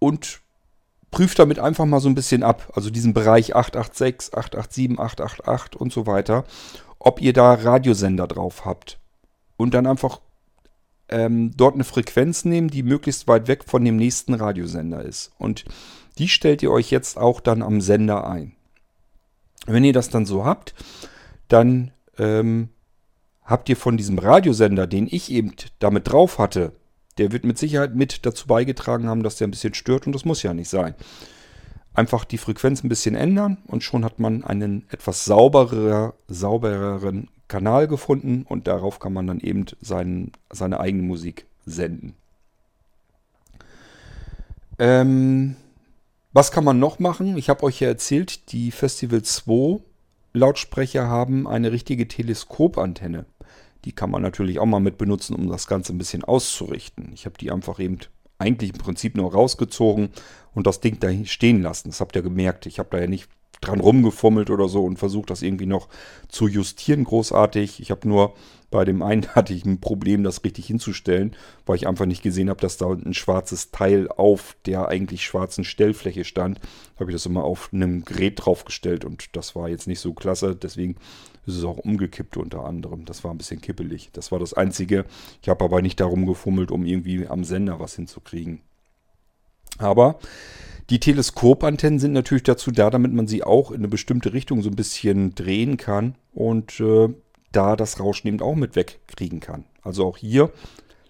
und 0.01 0.42
prüft 1.13 1.39
damit 1.39 1.61
einfach 1.61 1.85
mal 1.85 2.01
so 2.01 2.09
ein 2.09 2.17
bisschen 2.17 2.43
ab, 2.43 2.73
also 2.75 2.91
diesen 2.91 3.15
Bereich 3.15 3.55
886, 3.55 4.35
887, 4.35 5.21
888 5.21 5.81
und 5.81 5.93
so 5.93 6.07
weiter, 6.07 6.45
ob 6.99 7.21
ihr 7.21 7.33
da 7.33 7.55
Radiosender 7.55 8.27
drauf 8.27 8.65
habt. 8.65 8.99
Und 9.57 9.75
dann 9.75 9.87
einfach 9.87 10.21
ähm, 11.09 11.53
dort 11.55 11.75
eine 11.75 11.85
Frequenz 11.85 12.45
nehmen, 12.45 12.69
die 12.69 12.83
möglichst 12.83 13.29
weit 13.29 13.47
weg 13.47 13.65
von 13.67 13.85
dem 13.85 13.97
nächsten 13.97 14.35
Radiosender 14.35 15.03
ist. 15.03 15.31
Und 15.39 15.65
die 16.19 16.29
stellt 16.29 16.63
ihr 16.63 16.73
euch 16.73 16.91
jetzt 16.91 17.19
auch 17.19 17.41
dann 17.41 17.63
am 17.63 17.81
Sender 17.81 18.27
ein. 18.27 18.57
Wenn 19.67 19.85
ihr 19.85 19.93
das 19.93 20.09
dann 20.09 20.27
so 20.27 20.45
habt, 20.45 20.75
dann 21.49 21.93
ähm, 22.19 22.71
habt 23.45 23.69
ihr 23.69 23.77
von 23.77 23.99
diesem 23.99 24.19
Radiosender, 24.19 24.87
den 24.87 25.07
ich 25.11 25.31
eben 25.31 25.53
damit 25.79 26.11
drauf 26.11 26.39
hatte, 26.39 26.73
der 27.19 27.33
wird 27.33 27.45
mit 27.45 27.59
Sicherheit 27.59 27.95
mit 27.95 28.25
dazu 28.25 28.47
beigetragen 28.47 29.09
haben, 29.09 29.23
dass 29.23 29.37
der 29.37 29.49
ein 29.49 29.53
bisschen 29.53 29.75
stört 29.75 30.07
und 30.07 30.15
das 30.15 30.25
muss 30.25 30.43
ja 30.43 30.55
nicht 30.55 30.69
sein. 30.69 30.95
Einfach 31.95 32.25
die 32.25 32.39
Frequenz 32.39 32.83
ein 32.83 32.89
bisschen 32.89 33.15
ändern 33.15 33.59
und 33.67 33.83
schon 33.83 34.05
hat 34.05 34.19
man 34.19 34.45
einen 34.45 34.87
etwas 34.91 35.25
sauberer, 35.25 36.15
saubereren 36.27 37.29
Kanal 37.49 37.87
gefunden 37.87 38.47
und 38.49 38.67
darauf 38.67 38.99
kann 38.99 39.13
man 39.13 39.27
dann 39.27 39.41
eben 39.41 39.67
sein, 39.83 40.33
seine 40.51 40.81
eigene 40.81 41.03
Musik 41.03 41.45
senden. 41.67 42.15
Ähm, 44.79 45.57
was 46.33 46.51
kann 46.51 46.65
man 46.65 46.79
noch 46.79 46.99
machen? 46.99 47.37
Ich 47.37 47.51
habe 47.51 47.63
euch 47.65 47.81
ja 47.81 47.89
erzählt, 47.89 48.53
die 48.53 48.71
Festival 48.71 49.23
2 49.23 49.81
Lautsprecher 50.33 51.09
haben 51.09 51.47
eine 51.47 51.73
richtige 51.73 52.09
Teleskopantenne. 52.09 53.27
Die 53.85 53.93
kann 53.93 54.11
man 54.11 54.23
natürlich 54.23 54.59
auch 54.59 54.67
mal 54.67 54.81
mit 54.81 54.99
benutzen, 54.99 55.35
um 55.35 55.49
das 55.49 55.67
Ganze 55.67 55.93
ein 55.93 55.99
bisschen 55.99 56.25
auszurichten. 56.25 57.11
Ich 57.13 57.27
habe 57.27 57.37
die 57.39 57.51
einfach 57.51 57.79
eben 57.79 57.99
eigentlich 58.39 58.73
im 58.73 58.79
Prinzip 58.79 59.17
nur 59.17 59.33
rausgezogen 59.33 60.11
und 60.55 60.67
das 60.67 60.81
Ding 60.81 60.99
da 61.01 61.09
stehen 61.25 61.63
lassen. 61.63 61.89
Das 61.89 62.01
habt 62.01 62.17
ihr 62.17 62.23
gemerkt. 62.23 62.67
Ich 62.67 62.79
habe 62.79 62.89
da 62.91 62.99
ja 62.99 63.07
nicht 63.07 63.29
dran 63.63 63.81
rumgefummelt 63.81 64.51
oder 64.51 64.69
so 64.69 64.85
und 64.85 64.99
versucht 64.99 65.31
das 65.31 65.41
irgendwie 65.41 65.67
noch 65.67 65.89
zu 66.29 66.49
justieren 66.49 67.05
großartig. 67.05 67.81
Ich 67.81 67.91
habe 67.91 68.09
nur 68.09 68.35
bei 68.71 68.85
dem 68.85 69.03
einen 69.03 69.27
hatte 69.35 69.55
ich 69.55 69.65
ein 69.65 69.81
Problem, 69.81 70.25
das 70.25 70.45
richtig 70.45 70.67
hinzustellen, 70.67 71.37
weil 71.65 71.77
ich 71.77 71.87
einfach 71.87 72.07
nicht 72.07 72.23
gesehen 72.23 72.51
habe, 72.51 72.61
dass 72.61 72.77
da 72.77 72.91
ein 72.91 73.15
schwarzes 73.15 73.71
Teil 73.71 74.09
auf 74.09 74.57
der 74.67 74.89
eigentlich 74.89 75.25
schwarzen 75.25 75.65
Stellfläche 75.65 76.25
stand. 76.25 76.61
Habe 76.99 77.11
ich 77.11 77.15
das 77.15 77.27
immer 77.27 77.45
auf 77.45 77.71
einem 77.73 78.05
Gerät 78.05 78.45
draufgestellt 78.45 79.05
und 79.05 79.37
das 79.37 79.55
war 79.55 79.69
jetzt 79.69 79.87
nicht 79.87 80.01
so 80.01 80.13
klasse. 80.13 80.57
Deswegen 80.57 80.97
ist 81.47 81.57
es 81.57 81.65
auch 81.65 81.79
umgekippt 81.79 82.37
unter 82.37 82.65
anderem. 82.65 83.05
Das 83.05 83.25
war 83.25 83.33
ein 83.33 83.39
bisschen 83.39 83.61
kippelig. 83.61 84.11
Das 84.13 84.31
war 84.31 84.39
das 84.39 84.55
Einzige. 84.55 85.05
Ich 85.43 85.49
habe 85.49 85.65
aber 85.65 85.83
nicht 85.83 85.99
darum 86.01 86.27
gefummelt, 86.27 86.71
um 86.71 86.85
irgendwie 86.85 87.27
am 87.27 87.45
Sender 87.45 87.81
was 87.81 87.97
hinzukriegen. 87.97 88.61
Aber 89.79 90.19
die 90.91 91.01
Teleskopantennen 91.01 91.99
sind 91.99 92.13
natürlich 92.13 92.43
dazu 92.45 92.71
da, 92.71 92.91
damit 92.91 93.13
man 93.13 93.27
sie 93.27 93.43
auch 93.43 93.71
in 93.71 93.79
eine 93.79 93.89
bestimmte 93.89 94.33
Richtung 94.33 94.63
so 94.63 94.69
ein 94.69 94.77
bisschen 94.77 95.35
drehen 95.35 95.77
kann 95.77 96.17
und 96.33 96.79
äh, 96.81 97.09
da 97.51 97.77
das 97.77 98.01
Rauschen 98.01 98.29
eben 98.29 98.41
auch 98.41 98.55
mit 98.55 98.77
wegkriegen 98.77 99.41
kann. 99.41 99.65
Also 99.83 100.07
auch 100.07 100.17
hier 100.17 100.53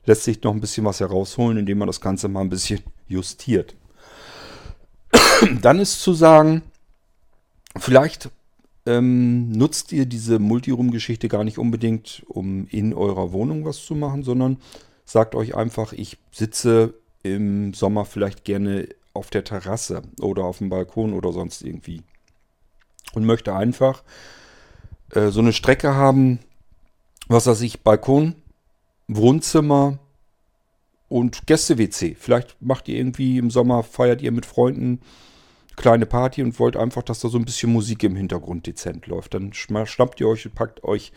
lässt 0.05 0.25
sich 0.25 0.43
noch 0.43 0.53
ein 0.53 0.61
bisschen 0.61 0.85
was 0.85 1.01
herausholen, 1.01 1.59
indem 1.59 1.79
man 1.79 1.87
das 1.87 2.01
Ganze 2.01 2.29
mal 2.29 2.41
ein 2.41 2.51
bisschen 2.51 2.81
justiert. 3.09 3.75
Dann 5.61 5.79
ist 5.79 6.01
zu 6.01 6.15
sagen, 6.15 6.63
vielleicht 7.77 8.31
ähm, 8.87 9.51
nutzt 9.53 9.93
ihr 9.93 10.07
diese 10.07 10.39
Multiroom-Geschichte 10.39 11.29
gar 11.29 11.45
nicht 11.45 11.59
unbedingt, 11.59 12.23
um 12.29 12.67
in 12.69 12.95
eurer 12.95 13.33
Wohnung 13.33 13.65
was 13.65 13.85
zu 13.85 13.95
machen, 13.95 14.23
sondern 14.23 14.59
sagt 15.05 15.35
euch 15.35 15.55
einfach, 15.55 15.93
ich 15.93 16.19
sitze 16.33 16.95
im 17.23 17.75
Sommer 17.75 18.05
vielleicht 18.05 18.45
gerne 18.45 18.89
auf 19.15 19.31
der 19.31 19.45
Terrasse 19.45 20.03
oder 20.21 20.45
auf 20.45 20.59
dem 20.59 20.71
Balkon 20.71 21.13
oder 21.13 21.33
sonst 21.33 21.63
irgendwie. 21.63 22.03
Und 23.15 23.25
möchte 23.25 23.55
einfach 23.55 24.03
äh, 25.11 25.29
so 25.29 25.41
eine 25.41 25.53
Strecke 25.53 25.95
haben, 25.95 26.41
was 27.29 27.47
weiß 27.47 27.61
ich, 27.61 27.83
Balkon, 27.83 28.35
Wohnzimmer 29.07 29.99
und 31.09 31.47
Gäste-WC. 31.47 32.17
Vielleicht 32.19 32.57
macht 32.61 32.89
ihr 32.89 32.97
irgendwie 32.97 33.39
im 33.39 33.51
Sommer, 33.51 33.83
feiert 33.83 34.23
ihr 34.23 34.33
mit 34.33 34.47
Freunden 34.47 35.01
kleine 35.83 36.07
Party 36.07 36.43
und 36.43 36.59
wollt 36.59 36.77
einfach, 36.77 37.03
dass 37.03 37.21
da 37.21 37.29
so 37.29 37.37
ein 37.37 37.45
bisschen 37.45 37.73
Musik 37.73 38.03
im 38.05 38.17
Hintergrund 38.17 38.67
dezent 38.67 39.07
läuft. 39.09 39.35
Dann 39.35 39.53
schnappt 39.53 40.21
ihr 40.21 40.29
euch 40.29 40.47
und 40.47 40.55
packt 40.55 40.85
euch 40.85 41.13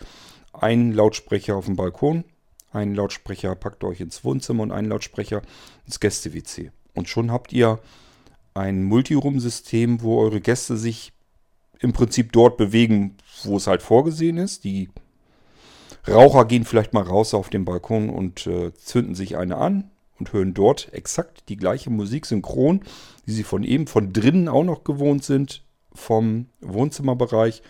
einen 0.52 0.92
Lautsprecher 0.92 1.56
auf 1.56 1.66
den 1.66 1.76
Balkon, 1.76 2.26
einen 2.72 2.96
Lautsprecher 2.96 3.56
packt 3.56 3.84
euch 3.84 4.02
ins 4.02 4.26
Wohnzimmer 4.26 4.64
und 4.64 4.72
einen 4.72 4.90
Lautsprecher 4.90 5.42
ins 5.86 6.00
Gäste-WC. 6.00 6.72
Und 6.94 7.08
schon 7.08 7.32
habt 7.32 7.54
ihr 7.54 7.80
ein 8.54 8.84
Multiroom-System, 8.84 10.02
wo 10.02 10.20
eure 10.20 10.42
Gäste 10.42 10.76
sich 10.76 11.14
im 11.80 11.94
Prinzip 11.94 12.32
dort 12.32 12.58
bewegen, 12.58 13.18
wo 13.44 13.58
es 13.58 13.68
halt 13.68 13.82
vorgesehen 13.82 14.38
ist. 14.38 14.64
Die 14.64 14.90
Raucher 16.08 16.46
gehen 16.46 16.66
vielleicht 16.66 16.94
mal 16.94 17.04
raus 17.04 17.34
auf 17.34 17.50
den 17.50 17.66
Balkon 17.66 18.10
und 18.10 18.48
äh, 18.48 18.74
zünden 18.74 19.16
sich 19.16 19.38
eine 19.38 19.58
an 19.58 19.92
und 20.20 20.34
hören 20.34 20.54
dort 20.54 20.94
exakt 20.94 21.50
die 21.50 21.58
gleiche 21.58 21.90
Musik 21.90 22.26
synchron, 22.26 22.82
wie 23.26 23.34
sie 23.34 23.44
von 23.44 23.64
eben 23.64 23.88
von 23.88 24.14
drinnen 24.14 24.48
auch 24.48 24.64
noch 24.64 24.84
gewohnt 24.84 25.24
sind, 25.24 25.64
vom 25.94 26.48
Wohnzimmerbereich. 26.62 27.62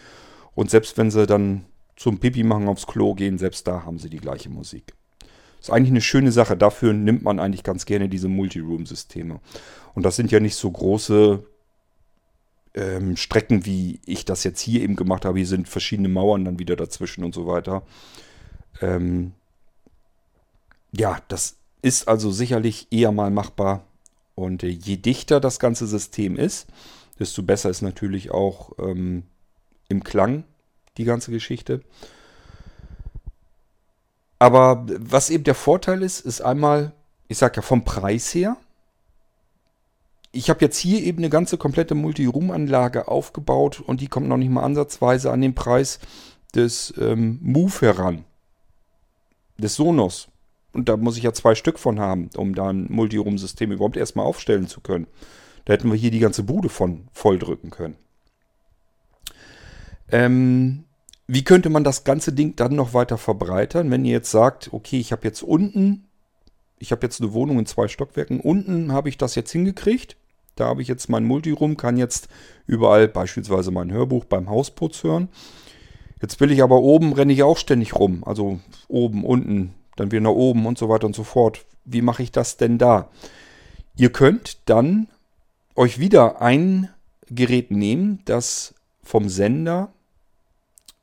Und 0.54 0.70
selbst 0.70 0.98
wenn 0.98 1.12
sie 1.12 1.28
dann 1.28 1.66
zum 1.96 2.20
Pipi 2.20 2.44
machen 2.44 2.68
aufs 2.68 2.88
Klo 2.88 3.14
gehen, 3.14 3.38
selbst 3.38 3.68
da 3.68 3.86
haben 3.86 4.00
sie 4.00 4.10
die 4.10 4.18
gleiche 4.18 4.50
Musik. 4.50 4.94
Ist 5.60 5.72
eigentlich 5.72 5.92
eine 5.92 6.02
schöne 6.02 6.32
Sache. 6.32 6.56
Dafür 6.56 6.94
nimmt 6.94 7.24
man 7.24 7.40
eigentlich 7.40 7.64
ganz 7.64 7.86
gerne 7.86 8.10
diese 8.10 8.28
Multiroom-Systeme. 8.28 9.40
Und 9.96 10.04
das 10.04 10.16
sind 10.16 10.32
ja 10.32 10.40
nicht 10.40 10.56
so 10.56 10.70
große 10.70 11.44
ähm, 12.76 13.16
Strecken, 13.16 13.66
wie 13.66 14.00
ich 14.06 14.26
das 14.26 14.44
jetzt 14.44 14.60
hier 14.60 14.82
eben 14.82 14.96
gemacht 14.96 15.26
habe. 15.26 15.40
Hier 15.40 15.48
sind 15.48 15.68
verschiedene 15.68 16.10
Mauern 16.10 16.46
dann 16.46 16.60
wieder 16.60 16.76
dazwischen 16.76 17.24
und 17.24 17.34
so 17.34 17.48
weiter. 17.48 17.84
Ähm, 18.82 19.32
ja, 20.92 21.20
das 21.30 21.58
ist 21.86 22.08
also 22.08 22.32
sicherlich 22.32 22.88
eher 22.90 23.12
mal 23.12 23.30
machbar. 23.30 23.84
Und 24.34 24.64
äh, 24.64 24.70
je 24.70 24.98
dichter 24.98 25.40
das 25.40 25.60
ganze 25.60 25.86
System 25.86 26.36
ist, 26.36 26.66
desto 27.20 27.44
besser 27.44 27.70
ist 27.70 27.84
natürlich 27.84 28.32
auch 28.32 28.72
ähm, 28.80 29.24
im 29.88 30.04
Klang 30.04 30.46
die 30.98 31.04
ganze 31.04 31.30
Geschichte. 31.30 31.82
Aber 34.40 34.84
was 34.88 35.30
eben 35.30 35.44
der 35.44 35.54
Vorteil 35.54 36.02
ist, 36.02 36.22
ist 36.22 36.42
einmal, 36.42 36.92
ich 37.28 37.38
sag 37.38 37.56
ja 37.56 37.62
vom 37.62 37.86
Preis 37.86 38.34
her. 38.34 38.58
Ich 40.32 40.50
habe 40.50 40.62
jetzt 40.62 40.78
hier 40.78 41.04
eben 41.04 41.20
eine 41.20 41.30
ganze 41.30 41.58
komplette 41.58 41.94
Multi-Room-Anlage 41.94 43.08
aufgebaut 43.08 43.80
und 43.80 44.02
die 44.02 44.08
kommt 44.08 44.28
noch 44.28 44.38
nicht 44.38 44.50
mal 44.50 44.64
ansatzweise 44.64 45.32
an 45.32 45.42
den 45.42 45.54
Preis, 45.54 46.00
des 46.56 46.94
ähm, 46.98 47.38
Move 47.44 47.82
heran. 47.82 48.26
Des 49.60 49.76
Sonos. 49.76 50.30
Und 50.76 50.90
da 50.90 50.98
muss 50.98 51.16
ich 51.16 51.24
ja 51.24 51.32
zwei 51.32 51.56
Stück 51.56 51.80
von 51.80 52.00
haben, 52.00 52.30
um 52.36 52.54
da 52.54 52.68
ein 52.68 52.88
Multiroom-System 52.90 53.72
überhaupt 53.72 53.96
erstmal 53.96 54.26
aufstellen 54.26 54.68
zu 54.68 54.82
können. 54.82 55.08
Da 55.64 55.74
hätten 55.74 55.90
wir 55.90 55.98
hier 55.98 56.12
die 56.12 56.20
ganze 56.20 56.44
Bude 56.44 56.68
von 56.68 57.08
volldrücken 57.14 57.72
können. 57.72 57.96
Ähm, 60.12 60.84
wie 61.28 61.44
könnte 61.44 61.70
man 61.70 61.84
das 61.84 62.04
ganze 62.04 62.34
Ding 62.34 62.56
dann 62.58 62.76
noch 62.76 62.94
weiter 62.94 63.18
verbreitern, 63.18 63.90
wenn 63.90 64.06
ihr 64.06 64.12
jetzt 64.12 64.32
sagt, 64.32 64.74
okay, 64.74 65.00
ich 65.00 65.12
habe 65.14 65.24
jetzt 65.24 65.42
unten, 65.42 66.10
ich 66.78 66.92
habe 66.92 67.04
jetzt 67.04 67.22
eine 67.22 67.34
Wohnung 67.34 67.58
in 67.58 67.66
zwei 67.66 67.88
Stockwerken, 67.88 68.42
unten 68.42 68.92
habe 68.92 69.10
ich 69.10 69.18
das 69.18 69.36
jetzt 69.36 69.52
hingekriegt. 69.52 70.18
Da 70.56 70.68
habe 70.68 70.82
ich 70.82 70.88
jetzt 70.88 71.10
mein 71.10 71.26
Multiroom, 71.26 71.78
kann 71.78 71.98
jetzt 71.98 72.28
überall 72.68 73.08
beispielsweise 73.08 73.72
mein 73.72 73.92
Hörbuch 73.92 74.26
beim 74.26 74.50
Hausputz 74.50 75.04
hören. 75.04 75.30
Jetzt 76.22 76.40
will 76.40 76.52
ich 76.52 76.62
aber 76.62 76.82
oben, 76.82 77.14
renne 77.14 77.34
ich 77.34 77.44
auch 77.44 77.58
ständig 77.58 77.96
rum. 77.96 78.24
Also 78.26 78.60
oben, 78.88 79.26
unten, 79.26 79.74
dann 79.96 80.12
wieder 80.12 80.22
nach 80.22 80.32
oben 80.32 80.66
und 80.66 80.78
so 80.78 80.90
weiter 80.90 81.08
und 81.08 81.16
so 81.16 81.24
fort. 81.24 81.66
Wie 81.86 82.02
mache 82.02 82.24
ich 82.24 82.32
das 82.32 82.58
denn 82.58 82.78
da? 82.78 83.10
Ihr 83.96 84.12
könnt 84.12 84.70
dann 84.70 85.08
euch 85.76 86.00
wieder 86.00 86.42
ein 86.42 86.90
Gerät 87.28 87.72
nehmen, 87.72 88.22
das 88.26 88.74
vom 89.04 89.30
Sender 89.30 89.94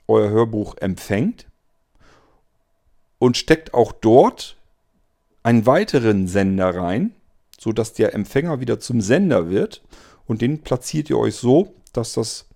euer 0.08 0.30
Hörbuch 0.30 0.76
empfängt 0.78 1.46
und 3.18 3.36
steckt 3.36 3.72
auch 3.72 3.92
dort 3.92 4.56
einen 5.42 5.66
weiteren 5.66 6.28
Sender 6.28 6.74
rein, 6.74 7.14
sodass 7.58 7.92
der 7.92 8.14
Empfänger 8.14 8.60
wieder 8.60 8.80
zum 8.80 9.00
Sender 9.00 9.48
wird 9.48 9.82
und 10.26 10.42
den 10.42 10.62
platziert 10.62 11.10
ihr 11.10 11.18
euch 11.18 11.36
so, 11.36 11.74
dass 11.92 12.14
das 12.14 12.46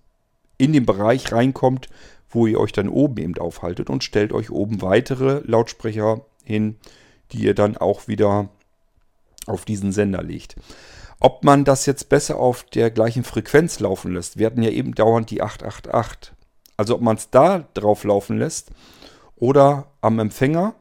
in 0.57 0.73
den 0.73 0.85
Bereich 0.85 1.31
reinkommt, 1.31 1.89
wo 2.29 2.47
ihr 2.47 2.59
euch 2.59 2.71
dann 2.71 2.89
oben 2.89 3.17
eben 3.17 3.37
aufhaltet 3.37 3.89
und 3.89 4.03
stellt 4.03 4.33
euch 4.33 4.51
oben 4.51 4.81
weitere 4.81 5.41
Lautsprecher 5.45 6.25
hin, 6.43 6.77
die 7.31 7.39
ihr 7.39 7.53
dann 7.53 7.77
auch 7.77 8.07
wieder 8.07 8.49
auf 9.45 9.65
diesen 9.65 9.91
Sender 9.91 10.23
legt. 10.23 10.55
Ob 11.19 11.43
man 11.43 11.63
das 11.63 11.85
jetzt 11.85 12.09
besser 12.09 12.37
auf 12.37 12.63
der 12.63 12.91
gleichen 12.91 13.23
Frequenz 13.23 13.79
laufen 13.79 14.13
lässt, 14.13 14.37
wir 14.37 14.45
hatten 14.45 14.61
ja 14.61 14.69
eben 14.69 14.93
dauernd 14.93 15.31
die 15.31 15.41
888. 15.41 16.33
Also 16.75 16.95
ob 16.95 17.01
man 17.01 17.17
es 17.17 17.31
da 17.31 17.67
drauf 17.73 18.03
laufen 18.03 18.37
lässt 18.37 18.69
oder 19.35 19.91
am 20.01 20.19
Empfänger, 20.19 20.75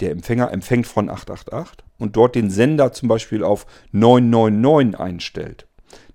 der 0.00 0.10
Empfänger 0.10 0.52
empfängt 0.52 0.86
von 0.86 1.08
888 1.08 1.84
und 1.98 2.16
dort 2.16 2.34
den 2.34 2.50
Sender 2.50 2.92
zum 2.92 3.08
Beispiel 3.08 3.44
auf 3.44 3.66
999 3.92 5.00
einstellt. 5.00 5.66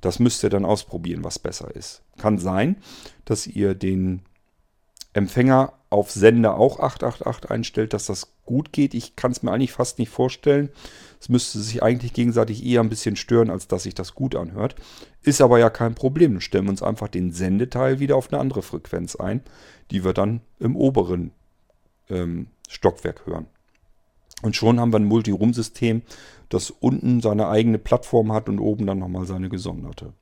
Das 0.01 0.19
müsst 0.19 0.43
ihr 0.43 0.49
dann 0.49 0.65
ausprobieren, 0.65 1.23
was 1.23 1.39
besser 1.39 1.75
ist. 1.75 2.03
Kann 2.17 2.37
sein, 2.37 2.77
dass 3.25 3.47
ihr 3.47 3.73
den 3.73 4.21
Empfänger 5.17 5.73
auf 5.89 6.11
Sender 6.11 6.57
auch 6.57 6.79
888 6.79 7.49
einstellt, 7.49 7.93
dass 7.93 8.05
das 8.05 8.33
gut 8.45 8.71
geht. 8.71 8.93
Ich 8.93 9.15
kann 9.15 9.31
es 9.31 9.41
mir 9.41 9.51
eigentlich 9.51 9.71
fast 9.71 9.99
nicht 9.99 10.09
vorstellen. 10.09 10.69
Es 11.19 11.27
müsste 11.27 11.59
sich 11.59 11.81
eigentlich 11.81 12.13
gegenseitig 12.13 12.63
eher 12.63 12.81
ein 12.81 12.89
bisschen 12.89 13.15
stören, 13.15 13.49
als 13.49 13.67
dass 13.67 13.83
sich 13.83 13.95
das 13.95 14.13
gut 14.13 14.35
anhört. 14.35 14.75
Ist 15.23 15.41
aber 15.41 15.57
ja 15.57 15.69
kein 15.69 15.95
Problem. 15.95 16.33
Dann 16.33 16.41
stellen 16.41 16.65
wir 16.65 16.71
uns 16.71 16.83
einfach 16.83 17.07
den 17.07 17.31
Sendeteil 17.31 17.99
wieder 17.99 18.15
auf 18.15 18.31
eine 18.31 18.39
andere 18.39 18.61
Frequenz 18.61 19.15
ein, 19.15 19.41
die 19.89 20.03
wir 20.03 20.13
dann 20.13 20.41
im 20.59 20.75
oberen 20.75 21.31
ähm, 22.09 22.47
Stockwerk 22.69 23.25
hören. 23.25 23.47
Und 24.43 24.55
schon 24.55 24.79
haben 24.79 24.93
wir 24.93 24.99
ein 24.99 25.05
Multi-Room-System, 25.05 26.03
das 26.49 26.69
unten 26.69 27.21
seine 27.21 27.47
eigene 27.47 27.79
Plattform 27.79 28.31
hat 28.31 28.49
und 28.49 28.59
oben 28.59 28.85
dann 28.85 28.99
nochmal 28.99 29.25
seine 29.25 29.49
gesonderte. 29.49 30.13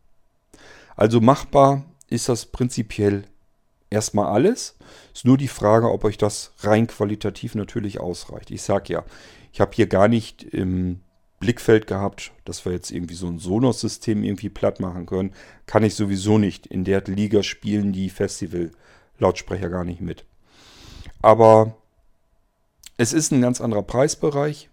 Also 0.95 1.19
machbar 1.19 1.83
ist 2.07 2.29
das 2.29 2.45
prinzipiell 2.45 3.25
erstmal 3.89 4.27
alles. 4.27 4.75
Ist 5.13 5.25
nur 5.25 5.37
die 5.37 5.47
Frage, 5.47 5.91
ob 5.91 6.03
euch 6.03 6.17
das 6.17 6.51
rein 6.59 6.87
qualitativ 6.87 7.55
natürlich 7.55 7.99
ausreicht. 7.99 8.51
Ich 8.51 8.61
sage 8.61 8.93
ja, 8.93 9.03
ich 9.51 9.61
habe 9.61 9.71
hier 9.73 9.87
gar 9.87 10.07
nicht 10.07 10.43
im 10.43 11.01
Blickfeld 11.39 11.87
gehabt, 11.87 12.31
dass 12.43 12.65
wir 12.65 12.71
jetzt 12.71 12.91
irgendwie 12.91 13.15
so 13.15 13.27
ein 13.27 13.39
Sonos-System 13.39 14.23
irgendwie 14.23 14.49
platt 14.49 14.79
machen 14.79 15.05
können. 15.05 15.33
Kann 15.65 15.83
ich 15.83 15.95
sowieso 15.95 16.37
nicht. 16.37 16.65
In 16.67 16.83
der 16.83 17.01
Liga 17.01 17.43
spielen 17.43 17.93
die 17.93 18.09
Festival-Lautsprecher 18.09 19.69
gar 19.69 19.83
nicht 19.83 20.01
mit. 20.01 20.25
Aber 21.21 21.75
es 22.97 23.13
ist 23.13 23.31
ein 23.31 23.41
ganz 23.41 23.61
anderer 23.61 23.83
Preisbereich. 23.83 24.69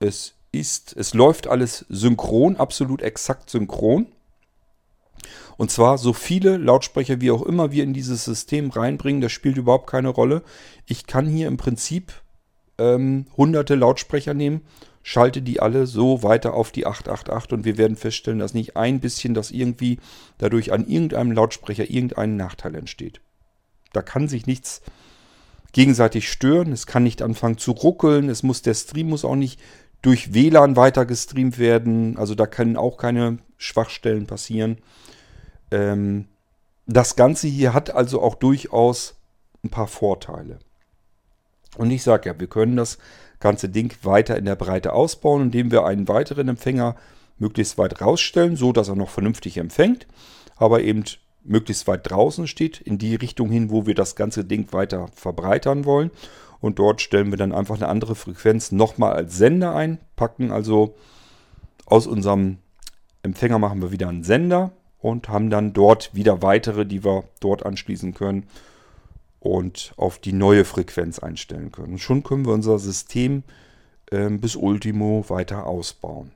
Es 0.00 0.34
ist, 0.52 0.96
es 0.96 1.14
läuft 1.14 1.46
alles 1.46 1.84
synchron, 1.88 2.56
absolut 2.56 3.02
exakt 3.02 3.50
synchron. 3.50 4.06
Und 5.56 5.70
zwar 5.70 5.98
so 5.98 6.12
viele 6.12 6.56
Lautsprecher 6.56 7.20
wie 7.20 7.30
auch 7.30 7.42
immer 7.42 7.72
wir 7.72 7.84
in 7.84 7.94
dieses 7.94 8.24
System 8.24 8.70
reinbringen, 8.70 9.20
das 9.20 9.32
spielt 9.32 9.56
überhaupt 9.56 9.88
keine 9.88 10.08
Rolle. 10.08 10.42
Ich 10.86 11.06
kann 11.06 11.26
hier 11.26 11.48
im 11.48 11.56
Prinzip 11.56 12.12
ähm, 12.78 13.26
hunderte 13.36 13.74
Lautsprecher 13.74 14.34
nehmen, 14.34 14.62
schalte 15.02 15.42
die 15.42 15.60
alle 15.60 15.86
so 15.86 16.22
weiter 16.22 16.54
auf 16.54 16.70
die 16.70 16.86
888 16.86 17.52
und 17.52 17.64
wir 17.64 17.78
werden 17.78 17.96
feststellen, 17.96 18.38
dass 18.38 18.54
nicht 18.54 18.76
ein 18.76 19.00
bisschen, 19.00 19.34
dass 19.34 19.50
irgendwie 19.50 19.98
dadurch 20.38 20.72
an 20.72 20.86
irgendeinem 20.86 21.32
Lautsprecher 21.32 21.90
irgendein 21.90 22.36
Nachteil 22.36 22.74
entsteht. 22.74 23.20
Da 23.92 24.02
kann 24.02 24.28
sich 24.28 24.46
nichts 24.46 24.82
gegenseitig 25.72 26.30
stören, 26.30 26.72
es 26.72 26.86
kann 26.86 27.02
nicht 27.02 27.22
anfangen 27.22 27.58
zu 27.58 27.72
ruckeln, 27.72 28.28
es 28.28 28.42
muss 28.42 28.62
der 28.62 28.74
Stream 28.74 29.08
muss 29.08 29.24
auch 29.24 29.36
nicht 29.36 29.60
durch 30.02 30.32
WLAN 30.32 30.76
weiter 30.76 31.06
gestreamt 31.06 31.58
werden, 31.58 32.16
also 32.16 32.34
da 32.34 32.46
können 32.46 32.76
auch 32.76 32.96
keine 32.98 33.38
Schwachstellen 33.56 34.26
passieren. 34.26 34.78
Ähm, 35.70 36.26
das 36.86 37.16
Ganze 37.16 37.48
hier 37.48 37.74
hat 37.74 37.94
also 37.94 38.22
auch 38.22 38.34
durchaus 38.34 39.16
ein 39.62 39.70
paar 39.70 39.88
Vorteile. 39.88 40.58
Und 41.76 41.90
ich 41.90 42.02
sage 42.02 42.30
ja, 42.30 42.40
wir 42.40 42.46
können 42.46 42.76
das 42.76 42.98
ganze 43.40 43.68
Ding 43.68 43.94
weiter 44.02 44.36
in 44.36 44.46
der 44.46 44.56
Breite 44.56 44.92
ausbauen, 44.92 45.42
indem 45.42 45.70
wir 45.70 45.84
einen 45.84 46.08
weiteren 46.08 46.48
Empfänger 46.48 46.96
möglichst 47.38 47.78
weit 47.78 48.00
rausstellen, 48.00 48.56
so 48.56 48.72
dass 48.72 48.88
er 48.88 48.96
noch 48.96 49.10
vernünftig 49.10 49.58
empfängt, 49.58 50.06
aber 50.56 50.80
eben 50.80 51.04
möglichst 51.44 51.86
weit 51.86 52.10
draußen 52.10 52.46
steht, 52.46 52.80
in 52.80 52.98
die 52.98 53.14
Richtung 53.14 53.50
hin, 53.50 53.70
wo 53.70 53.86
wir 53.86 53.94
das 53.94 54.16
ganze 54.16 54.44
Ding 54.44 54.72
weiter 54.72 55.08
verbreitern 55.14 55.84
wollen. 55.84 56.10
Und 56.60 56.80
dort 56.80 57.00
stellen 57.00 57.30
wir 57.30 57.38
dann 57.38 57.52
einfach 57.52 57.76
eine 57.76 57.88
andere 57.88 58.16
Frequenz 58.16 58.72
nochmal 58.72 59.12
als 59.12 59.36
Sender 59.36 59.74
ein, 59.74 59.98
packen 60.16 60.50
also 60.50 60.96
aus 61.86 62.06
unserem 62.06 62.58
Empfänger 63.22 63.58
machen 63.58 63.80
wir 63.80 63.92
wieder 63.92 64.08
einen 64.08 64.24
Sender 64.24 64.72
und 65.00 65.28
haben 65.28 65.50
dann 65.50 65.72
dort 65.72 66.14
wieder 66.14 66.42
weitere, 66.42 66.84
die 66.84 67.04
wir 67.04 67.24
dort 67.40 67.64
anschließen 67.64 68.14
können 68.14 68.46
und 69.40 69.92
auf 69.96 70.18
die 70.18 70.32
neue 70.32 70.64
Frequenz 70.64 71.18
einstellen 71.18 71.72
können. 71.72 71.92
Und 71.92 71.98
schon 71.98 72.22
können 72.22 72.44
wir 72.44 72.52
unser 72.52 72.78
System 72.78 73.44
äh, 74.10 74.28
bis 74.30 74.56
Ultimo 74.56 75.24
weiter 75.28 75.66
ausbauen. 75.66 76.32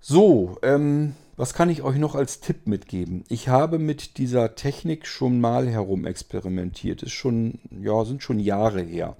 So, 0.00 0.58
ähm, 0.62 1.14
was 1.36 1.54
kann 1.54 1.70
ich 1.70 1.82
euch 1.82 1.98
noch 1.98 2.14
als 2.14 2.40
Tipp 2.40 2.66
mitgeben? 2.66 3.24
Ich 3.28 3.48
habe 3.48 3.78
mit 3.78 4.16
dieser 4.16 4.54
Technik 4.54 5.06
schon 5.06 5.40
mal 5.40 5.68
herum 5.68 6.06
experimentiert. 6.06 7.02
Ist 7.02 7.12
schon, 7.12 7.60
ja, 7.70 8.04
sind 8.04 8.22
schon 8.22 8.40
Jahre 8.40 8.80
her. 8.80 9.16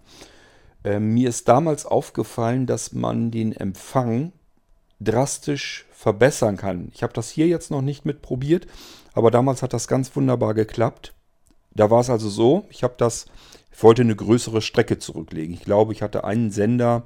Ähm, 0.83 1.13
mir 1.15 1.29
ist 1.29 1.47
damals 1.47 1.85
aufgefallen, 1.85 2.67
dass 2.67 2.93
man 2.93 3.31
den 3.31 3.53
Empfang 3.53 4.33
drastisch 5.01 5.87
verbessern 5.93 6.57
kann. 6.57 6.91
Ich 6.95 7.03
habe 7.03 7.13
das 7.13 7.31
hier 7.31 7.47
jetzt 7.47 7.71
noch 7.71 7.83
nicht 7.83 8.05
mitprobiert, 8.05 8.67
aber 9.13 9.31
damals 9.31 9.63
hat 9.63 9.73
das 9.73 9.89
ganz 9.89 10.15
wunderbar 10.15 10.55
geklappt. 10.55 11.15
Da 11.75 11.91
war 11.91 12.01
es 12.01 12.11
also 12.11 12.29
so, 12.29 12.67
ich 12.71 12.83
habe 12.83 12.95
das, 12.99 13.27
ich 13.73 13.83
wollte 13.83 14.03
eine 14.03 14.17
größere 14.17 14.63
Strecke 14.63 14.99
zurücklegen. 14.99 15.55
Ich 15.55 15.63
glaube, 15.63 15.93
ich 15.93 16.03
hatte 16.03 16.25
einen 16.25 16.51
Sender, 16.51 17.05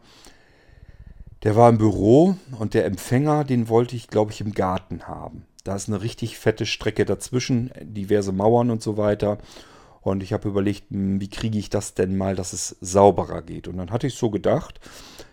der 1.43 1.57
war 1.57 1.69
im 1.69 1.79
Büro 1.79 2.37
und 2.59 2.75
der 2.75 2.87
Empfänger, 2.87 3.45
den 3.45 3.69
wollte 3.69 3.97
ich, 3.97 4.09
glaube 4.09 4.33
ich, 4.33 4.41
im 4.41 4.53
Garten 4.53 5.09
haben. 5.09 5.47
Da 5.65 5.75
ist 5.75 5.89
eine 5.89 6.03
richtig 6.03 6.39
fette 6.39 6.67
Strecke 6.67 7.05
dazwischen, 7.05 7.73
diverse 7.81 8.33
Mauern 8.33 8.71
und 8.71 8.83
so 8.83 8.97
weiter. 8.97 9.39
Und 10.01 10.23
ich 10.23 10.33
habe 10.33 10.49
überlegt, 10.49 10.91
hm, 10.91 11.21
wie 11.21 11.31
kriege 11.31 11.59
ich 11.59 11.71
das 11.71 11.95
denn 11.95 12.17
mal, 12.17 12.35
dass 12.35 12.53
es 12.53 12.77
sauberer 12.81 13.43
geht. 13.43 13.69
Und 13.69 13.77
dann 13.77 13.91
hatte 13.91 14.07
ich 14.07 14.15
so 14.15 14.31
gedacht, 14.31 14.81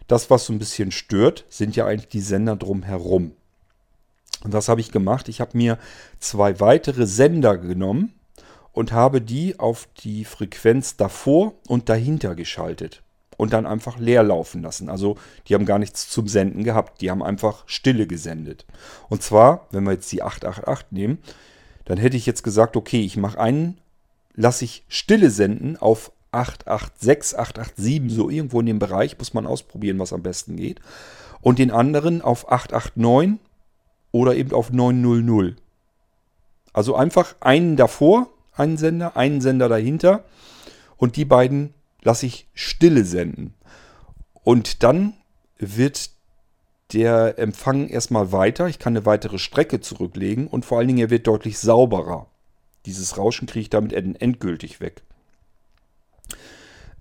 das, 0.09 0.29
was 0.29 0.45
so 0.45 0.53
ein 0.53 0.59
bisschen 0.59 0.91
stört, 0.91 1.45
sind 1.49 1.75
ja 1.75 1.85
eigentlich 1.85 2.09
die 2.09 2.19
Sender 2.19 2.55
drumherum. 2.55 3.31
Und 4.43 4.53
was 4.53 4.67
habe 4.67 4.81
ich 4.81 4.91
gemacht? 4.91 5.29
Ich 5.29 5.39
habe 5.39 5.57
mir 5.57 5.77
zwei 6.19 6.59
weitere 6.59 7.05
Sender 7.05 7.57
genommen 7.57 8.13
und 8.73 8.91
habe 8.91 9.21
die 9.21 9.59
auf 9.59 9.87
die 10.03 10.25
Frequenz 10.25 10.97
davor 10.97 11.53
und 11.67 11.89
dahinter 11.89 12.35
geschaltet 12.35 13.03
und 13.37 13.53
dann 13.53 13.67
einfach 13.67 13.99
leer 13.99 14.23
laufen 14.23 14.63
lassen. 14.63 14.89
Also 14.89 15.15
die 15.47 15.53
haben 15.53 15.65
gar 15.65 15.77
nichts 15.77 16.09
zum 16.09 16.27
Senden 16.27 16.63
gehabt, 16.63 17.01
die 17.01 17.11
haben 17.11 17.21
einfach 17.21 17.63
Stille 17.67 18.07
gesendet. 18.07 18.65
Und 19.09 19.21
zwar, 19.21 19.67
wenn 19.71 19.83
wir 19.83 19.91
jetzt 19.91 20.11
die 20.11 20.23
888 20.23 20.87
nehmen, 20.91 21.19
dann 21.85 21.97
hätte 21.97 22.17
ich 22.17 22.25
jetzt 22.25 22.43
gesagt, 22.43 22.75
okay, 22.75 23.01
ich 23.01 23.15
mache 23.15 23.39
einen, 23.39 23.77
lasse 24.33 24.65
ich 24.65 24.83
Stille 24.87 25.29
senden 25.29 25.77
auf 25.77 26.11
886, 26.31 27.37
887, 27.37 28.15
so 28.15 28.29
irgendwo 28.29 28.59
in 28.59 28.67
dem 28.67 28.79
Bereich, 28.79 29.17
muss 29.17 29.33
man 29.33 29.47
ausprobieren, 29.47 29.99
was 29.99 30.13
am 30.13 30.23
besten 30.23 30.55
geht. 30.55 30.79
Und 31.41 31.59
den 31.59 31.71
anderen 31.71 32.21
auf 32.21 32.51
889 32.51 33.39
oder 34.11 34.35
eben 34.35 34.53
auf 34.53 34.71
900. 34.71 35.55
Also 36.73 36.95
einfach 36.95 37.35
einen 37.39 37.75
davor, 37.77 38.29
einen 38.53 38.77
Sender, 38.77 39.17
einen 39.17 39.41
Sender 39.41 39.69
dahinter 39.69 40.23
und 40.97 41.15
die 41.15 41.25
beiden 41.25 41.73
lasse 42.01 42.25
ich 42.25 42.47
stille 42.53 43.05
senden. 43.05 43.53
Und 44.43 44.83
dann 44.83 45.13
wird 45.57 46.11
der 46.93 47.37
Empfang 47.37 47.87
erstmal 47.87 48.31
weiter. 48.31 48.67
Ich 48.67 48.79
kann 48.79 48.95
eine 48.95 49.05
weitere 49.05 49.37
Strecke 49.37 49.79
zurücklegen 49.79 50.47
und 50.47 50.65
vor 50.65 50.77
allen 50.77 50.87
Dingen 50.87 50.99
er 50.99 51.09
wird 51.09 51.27
deutlich 51.27 51.59
sauberer. 51.59 52.27
Dieses 52.85 53.17
Rauschen 53.17 53.47
kriege 53.47 53.61
ich 53.61 53.69
damit 53.69 53.93
endgültig 53.93 54.79
weg. 54.79 55.03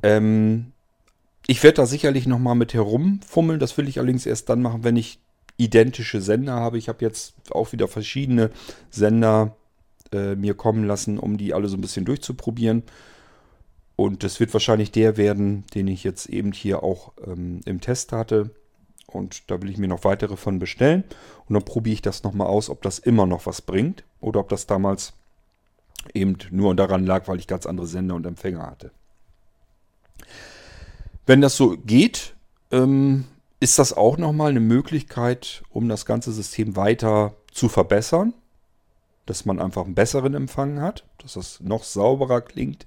Ähm, 0.02 0.72
ich 1.46 1.62
werde 1.62 1.76
da 1.76 1.86
sicherlich 1.86 2.26
nochmal 2.26 2.54
mit 2.54 2.74
herumfummeln. 2.74 3.60
Das 3.60 3.76
will 3.78 3.88
ich 3.88 3.98
allerdings 3.98 4.26
erst 4.26 4.48
dann 4.48 4.62
machen, 4.62 4.84
wenn 4.84 4.96
ich 4.96 5.18
identische 5.56 6.20
Sender 6.20 6.54
habe. 6.54 6.78
Ich 6.78 6.88
habe 6.88 7.04
jetzt 7.04 7.34
auch 7.50 7.72
wieder 7.72 7.88
verschiedene 7.88 8.50
Sender 8.90 9.56
äh, 10.12 10.34
mir 10.36 10.54
kommen 10.54 10.84
lassen, 10.84 11.18
um 11.18 11.36
die 11.36 11.54
alle 11.54 11.68
so 11.68 11.76
ein 11.76 11.80
bisschen 11.80 12.04
durchzuprobieren. 12.04 12.82
Und 13.96 14.22
das 14.22 14.38
wird 14.38 14.52
wahrscheinlich 14.52 14.92
der 14.92 15.16
werden, 15.16 15.64
den 15.74 15.88
ich 15.88 16.04
jetzt 16.04 16.26
eben 16.26 16.52
hier 16.52 16.82
auch 16.82 17.12
ähm, 17.26 17.60
im 17.64 17.80
Test 17.80 18.12
hatte. 18.12 18.50
Und 19.06 19.50
da 19.50 19.60
will 19.60 19.70
ich 19.70 19.78
mir 19.78 19.88
noch 19.88 20.04
weitere 20.04 20.36
von 20.36 20.58
bestellen. 20.58 21.02
Und 21.46 21.54
dann 21.54 21.64
probiere 21.64 21.94
ich 21.94 22.02
das 22.02 22.22
nochmal 22.22 22.46
aus, 22.46 22.70
ob 22.70 22.82
das 22.82 22.98
immer 22.98 23.26
noch 23.26 23.46
was 23.46 23.62
bringt. 23.62 24.04
Oder 24.20 24.40
ob 24.40 24.50
das 24.50 24.66
damals 24.66 25.14
eben 26.14 26.36
nur 26.50 26.74
daran 26.76 27.06
lag, 27.06 27.26
weil 27.26 27.38
ich 27.38 27.46
ganz 27.46 27.66
andere 27.66 27.86
Sender 27.86 28.14
und 28.14 28.26
Empfänger 28.26 28.66
hatte. 28.66 28.92
Wenn 31.26 31.40
das 31.40 31.56
so 31.56 31.76
geht, 31.76 32.34
ähm, 32.70 33.24
ist 33.60 33.78
das 33.78 33.92
auch 33.92 34.16
nochmal 34.16 34.50
eine 34.50 34.60
Möglichkeit, 34.60 35.62
um 35.70 35.88
das 35.88 36.06
ganze 36.06 36.32
System 36.32 36.76
weiter 36.76 37.34
zu 37.52 37.68
verbessern. 37.68 38.34
Dass 39.26 39.44
man 39.44 39.60
einfach 39.60 39.84
einen 39.84 39.94
besseren 39.94 40.34
Empfang 40.34 40.80
hat, 40.80 41.04
dass 41.18 41.34
das 41.34 41.60
noch 41.60 41.84
sauberer 41.84 42.40
klingt, 42.40 42.86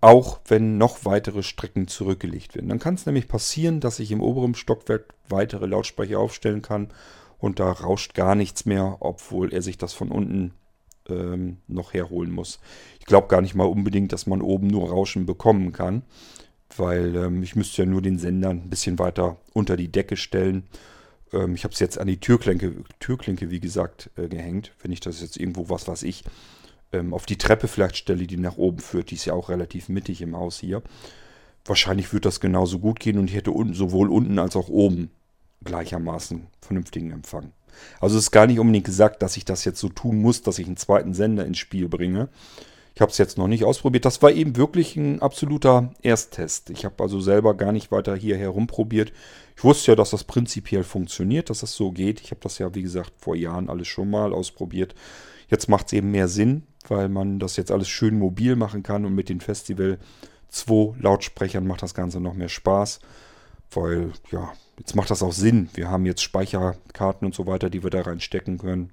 auch 0.00 0.40
wenn 0.48 0.78
noch 0.78 1.04
weitere 1.04 1.42
Strecken 1.42 1.86
zurückgelegt 1.86 2.54
werden. 2.54 2.68
Dann 2.68 2.80
kann 2.80 2.94
es 2.94 3.06
nämlich 3.06 3.28
passieren, 3.28 3.80
dass 3.80 4.00
ich 4.00 4.10
im 4.10 4.20
oberen 4.20 4.54
Stockwerk 4.54 5.14
weitere 5.28 5.66
Lautsprecher 5.66 6.18
aufstellen 6.18 6.60
kann 6.60 6.88
und 7.38 7.60
da 7.60 7.70
rauscht 7.70 8.14
gar 8.14 8.34
nichts 8.34 8.64
mehr, 8.64 8.96
obwohl 9.00 9.52
er 9.52 9.62
sich 9.62 9.78
das 9.78 9.92
von 9.92 10.10
unten 10.10 10.54
ähm, 11.08 11.58
noch 11.68 11.94
herholen 11.94 12.30
muss. 12.30 12.60
Ich 13.00 13.06
glaube 13.06 13.28
gar 13.28 13.40
nicht 13.40 13.54
mal 13.54 13.64
unbedingt, 13.64 14.12
dass 14.12 14.26
man 14.26 14.42
oben 14.42 14.66
nur 14.66 14.90
Rauschen 14.90 15.26
bekommen 15.26 15.72
kann 15.72 16.02
weil 16.76 17.14
ähm, 17.16 17.42
ich 17.42 17.56
müsste 17.56 17.82
ja 17.82 17.86
nur 17.86 18.02
den 18.02 18.18
Sender 18.18 18.50
ein 18.50 18.70
bisschen 18.70 18.98
weiter 18.98 19.36
unter 19.52 19.76
die 19.76 19.90
Decke 19.90 20.16
stellen. 20.16 20.64
Ähm, 21.32 21.54
ich 21.54 21.64
habe 21.64 21.74
es 21.74 21.80
jetzt 21.80 21.98
an 21.98 22.06
die 22.06 22.18
Türklinke, 22.20 22.72
Türklinke 23.00 23.50
wie 23.50 23.60
gesagt, 23.60 24.10
äh, 24.16 24.28
gehängt. 24.28 24.72
Wenn 24.82 24.92
ich 24.92 25.00
das 25.00 25.20
jetzt 25.20 25.36
irgendwo, 25.36 25.68
was 25.68 25.86
weiß 25.86 26.02
ich, 26.02 26.24
ähm, 26.92 27.14
auf 27.14 27.26
die 27.26 27.38
Treppe 27.38 27.68
vielleicht 27.68 27.96
stelle, 27.96 28.26
die 28.26 28.36
nach 28.36 28.56
oben 28.56 28.78
führt, 28.78 29.10
die 29.10 29.16
ist 29.16 29.24
ja 29.24 29.34
auch 29.34 29.48
relativ 29.48 29.88
mittig 29.88 30.22
im 30.22 30.36
Haus 30.36 30.58
hier. 30.58 30.82
Wahrscheinlich 31.64 32.12
wird 32.12 32.26
das 32.26 32.40
genauso 32.40 32.78
gut 32.78 33.00
gehen 33.00 33.18
und 33.18 33.30
ich 33.30 33.36
hätte 33.36 33.50
unten, 33.50 33.74
sowohl 33.74 34.10
unten 34.10 34.38
als 34.38 34.54
auch 34.56 34.68
oben 34.68 35.10
gleichermaßen 35.64 36.46
vernünftigen 36.60 37.10
Empfang. 37.10 37.52
Also 38.00 38.16
es 38.18 38.24
ist 38.24 38.30
gar 38.30 38.46
nicht 38.46 38.58
unbedingt 38.58 38.86
gesagt, 38.86 39.22
dass 39.22 39.36
ich 39.36 39.44
das 39.44 39.64
jetzt 39.64 39.80
so 39.80 39.88
tun 39.88 40.18
muss, 40.18 40.42
dass 40.42 40.58
ich 40.58 40.66
einen 40.66 40.76
zweiten 40.76 41.14
Sender 41.14 41.44
ins 41.44 41.58
Spiel 41.58 41.88
bringe. 41.88 42.28
Ich 42.94 43.00
habe 43.00 43.10
es 43.10 43.18
jetzt 43.18 43.38
noch 43.38 43.48
nicht 43.48 43.64
ausprobiert. 43.64 44.04
Das 44.04 44.22
war 44.22 44.30
eben 44.30 44.56
wirklich 44.56 44.94
ein 44.94 45.20
absoluter 45.20 45.92
Ersttest. 46.02 46.70
Ich 46.70 46.84
habe 46.84 47.02
also 47.02 47.20
selber 47.20 47.54
gar 47.54 47.72
nicht 47.72 47.90
weiter 47.90 48.14
hier 48.14 48.36
herumprobiert. 48.36 49.12
Ich 49.56 49.64
wusste 49.64 49.92
ja, 49.92 49.96
dass 49.96 50.10
das 50.10 50.22
prinzipiell 50.22 50.84
funktioniert, 50.84 51.50
dass 51.50 51.60
das 51.60 51.74
so 51.74 51.90
geht. 51.90 52.20
Ich 52.20 52.30
habe 52.30 52.40
das 52.40 52.58
ja, 52.58 52.72
wie 52.74 52.82
gesagt, 52.82 53.12
vor 53.18 53.34
Jahren 53.34 53.68
alles 53.68 53.88
schon 53.88 54.10
mal 54.10 54.32
ausprobiert. 54.32 54.94
Jetzt 55.48 55.68
macht 55.68 55.86
es 55.86 55.92
eben 55.92 56.12
mehr 56.12 56.28
Sinn, 56.28 56.62
weil 56.86 57.08
man 57.08 57.40
das 57.40 57.56
jetzt 57.56 57.72
alles 57.72 57.88
schön 57.88 58.16
mobil 58.16 58.54
machen 58.54 58.84
kann 58.84 59.04
und 59.04 59.14
mit 59.14 59.28
den 59.28 59.40
Festival 59.40 59.98
2 60.50 60.94
Lautsprechern 61.00 61.66
macht 61.66 61.82
das 61.82 61.94
Ganze 61.94 62.20
noch 62.20 62.34
mehr 62.34 62.48
Spaß. 62.48 63.00
Weil, 63.76 64.12
ja, 64.30 64.52
jetzt 64.78 64.94
macht 64.94 65.10
das 65.10 65.22
auch 65.22 65.32
Sinn. 65.32 65.68
Wir 65.74 65.90
haben 65.90 66.06
jetzt 66.06 66.22
Speicherkarten 66.22 67.26
und 67.26 67.34
so 67.34 67.46
weiter, 67.46 67.70
die 67.70 67.82
wir 67.82 67.90
da 67.90 68.02
reinstecken 68.02 68.58
können. 68.58 68.92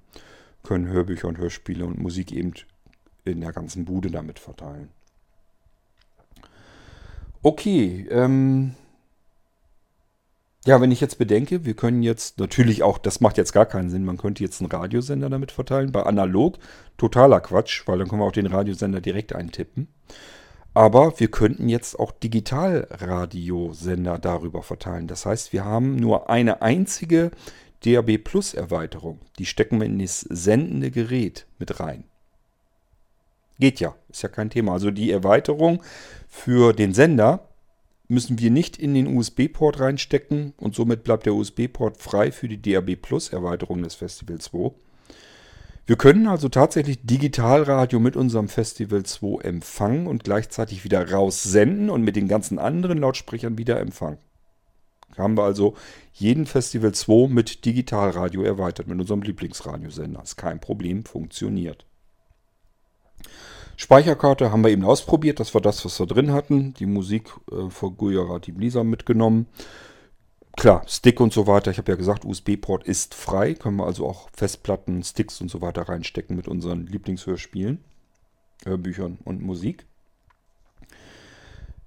Können 0.63 0.87
Hörbücher 0.87 1.27
und 1.27 1.37
Hörspiele 1.37 1.85
und 1.85 1.99
Musik 1.99 2.31
eben 2.31 2.53
in 3.25 3.41
der 3.41 3.53
ganzen 3.53 3.85
Bude 3.85 4.11
damit 4.11 4.39
verteilen. 4.39 4.89
Okay, 7.43 8.07
ähm, 8.11 8.75
ja, 10.65 10.79
wenn 10.79 10.91
ich 10.91 11.01
jetzt 11.01 11.17
bedenke, 11.17 11.65
wir 11.65 11.73
können 11.73 12.03
jetzt 12.03 12.39
natürlich 12.39 12.83
auch, 12.83 12.99
das 12.99 13.19
macht 13.19 13.37
jetzt 13.37 13.51
gar 13.51 13.65
keinen 13.65 13.89
Sinn, 13.89 14.05
man 14.05 14.17
könnte 14.17 14.43
jetzt 14.43 14.61
einen 14.61 14.71
Radiosender 14.71 15.27
damit 15.29 15.51
verteilen. 15.51 15.91
Bei 15.91 16.03
analog 16.03 16.59
totaler 16.97 17.39
Quatsch, 17.39 17.87
weil 17.87 17.97
dann 17.97 18.07
können 18.07 18.21
wir 18.21 18.27
auch 18.27 18.31
den 18.31 18.45
Radiosender 18.45 19.01
direkt 19.01 19.33
eintippen. 19.33 19.87
Aber 20.73 21.19
wir 21.19 21.29
könnten 21.29 21.67
jetzt 21.67 21.99
auch 21.99 22.11
Digitalradiosender 22.11 24.19
darüber 24.19 24.63
verteilen. 24.63 25.07
Das 25.07 25.25
heißt, 25.25 25.51
wir 25.51 25.65
haben 25.65 25.97
nur 25.97 26.29
eine 26.29 26.61
einzige 26.61 27.31
DAB 27.83 28.17
Plus 28.19 28.53
Erweiterung. 28.53 29.19
Die 29.37 29.45
stecken 29.45 29.79
wir 29.79 29.87
in 29.87 29.99
das 29.99 30.21
sendende 30.21 30.91
Gerät 30.91 31.45
mit 31.59 31.79
rein. 31.79 32.05
Geht 33.59 33.79
ja, 33.79 33.95
ist 34.09 34.23
ja 34.23 34.29
kein 34.29 34.49
Thema. 34.49 34.73
Also 34.73 34.91
die 34.91 35.11
Erweiterung 35.11 35.83
für 36.27 36.73
den 36.73 36.93
Sender 36.93 37.47
müssen 38.07 38.39
wir 38.39 38.49
nicht 38.49 38.77
in 38.77 38.93
den 38.93 39.15
USB-Port 39.15 39.79
reinstecken 39.79 40.53
und 40.57 40.75
somit 40.75 41.03
bleibt 41.03 41.25
der 41.25 41.35
USB-Port 41.35 41.97
frei 41.97 42.31
für 42.31 42.47
die 42.47 42.61
DAB 42.61 42.95
Plus 42.95 43.29
Erweiterung 43.29 43.83
des 43.83 43.95
Festival 43.95 44.39
2. 44.39 44.71
Wir 45.91 45.97
können 45.97 46.27
also 46.27 46.47
tatsächlich 46.47 46.99
Digitalradio 47.03 47.99
mit 47.99 48.15
unserem 48.15 48.47
Festival 48.47 49.03
2 49.03 49.43
empfangen 49.43 50.07
und 50.07 50.23
gleichzeitig 50.23 50.85
wieder 50.85 51.11
raussenden 51.11 51.89
und 51.89 52.01
mit 52.01 52.15
den 52.15 52.29
ganzen 52.29 52.59
anderen 52.59 52.99
Lautsprechern 52.99 53.57
wieder 53.57 53.77
empfangen. 53.77 54.17
Haben 55.17 55.35
wir 55.35 55.43
also 55.43 55.75
jeden 56.13 56.45
Festival 56.45 56.93
2 56.93 57.27
mit 57.27 57.65
Digitalradio 57.65 58.41
erweitert, 58.41 58.87
mit 58.87 59.01
unserem 59.01 59.21
Lieblingsradiosender. 59.21 60.23
Ist 60.23 60.37
kein 60.37 60.61
Problem, 60.61 61.03
funktioniert. 61.03 61.85
Speicherkarte 63.75 64.49
haben 64.49 64.63
wir 64.63 64.71
eben 64.71 64.85
ausprobiert. 64.85 65.41
Das 65.41 65.53
war 65.53 65.59
das, 65.59 65.83
was 65.83 65.99
wir 65.99 66.07
drin 66.07 66.31
hatten. 66.31 66.73
Die 66.75 66.85
Musik 66.85 67.33
äh, 67.51 67.69
von 67.69 67.97
Gujarati 67.97 68.53
Blisa 68.53 68.85
mitgenommen. 68.85 69.47
Klar, 70.57 70.83
Stick 70.87 71.19
und 71.19 71.33
so 71.33 71.47
weiter. 71.47 71.71
Ich 71.71 71.77
habe 71.77 71.91
ja 71.91 71.95
gesagt, 71.95 72.25
USB-Port 72.25 72.83
ist 72.83 73.15
frei. 73.15 73.53
Können 73.53 73.77
wir 73.77 73.85
also 73.85 74.07
auch 74.07 74.29
Festplatten, 74.33 75.03
Sticks 75.03 75.41
und 75.41 75.49
so 75.49 75.61
weiter 75.61 75.83
reinstecken 75.83 76.35
mit 76.35 76.47
unseren 76.47 76.85
Lieblingshörspielen, 76.87 77.79
Hörbüchern 78.65 79.17
und 79.23 79.41
Musik. 79.41 79.85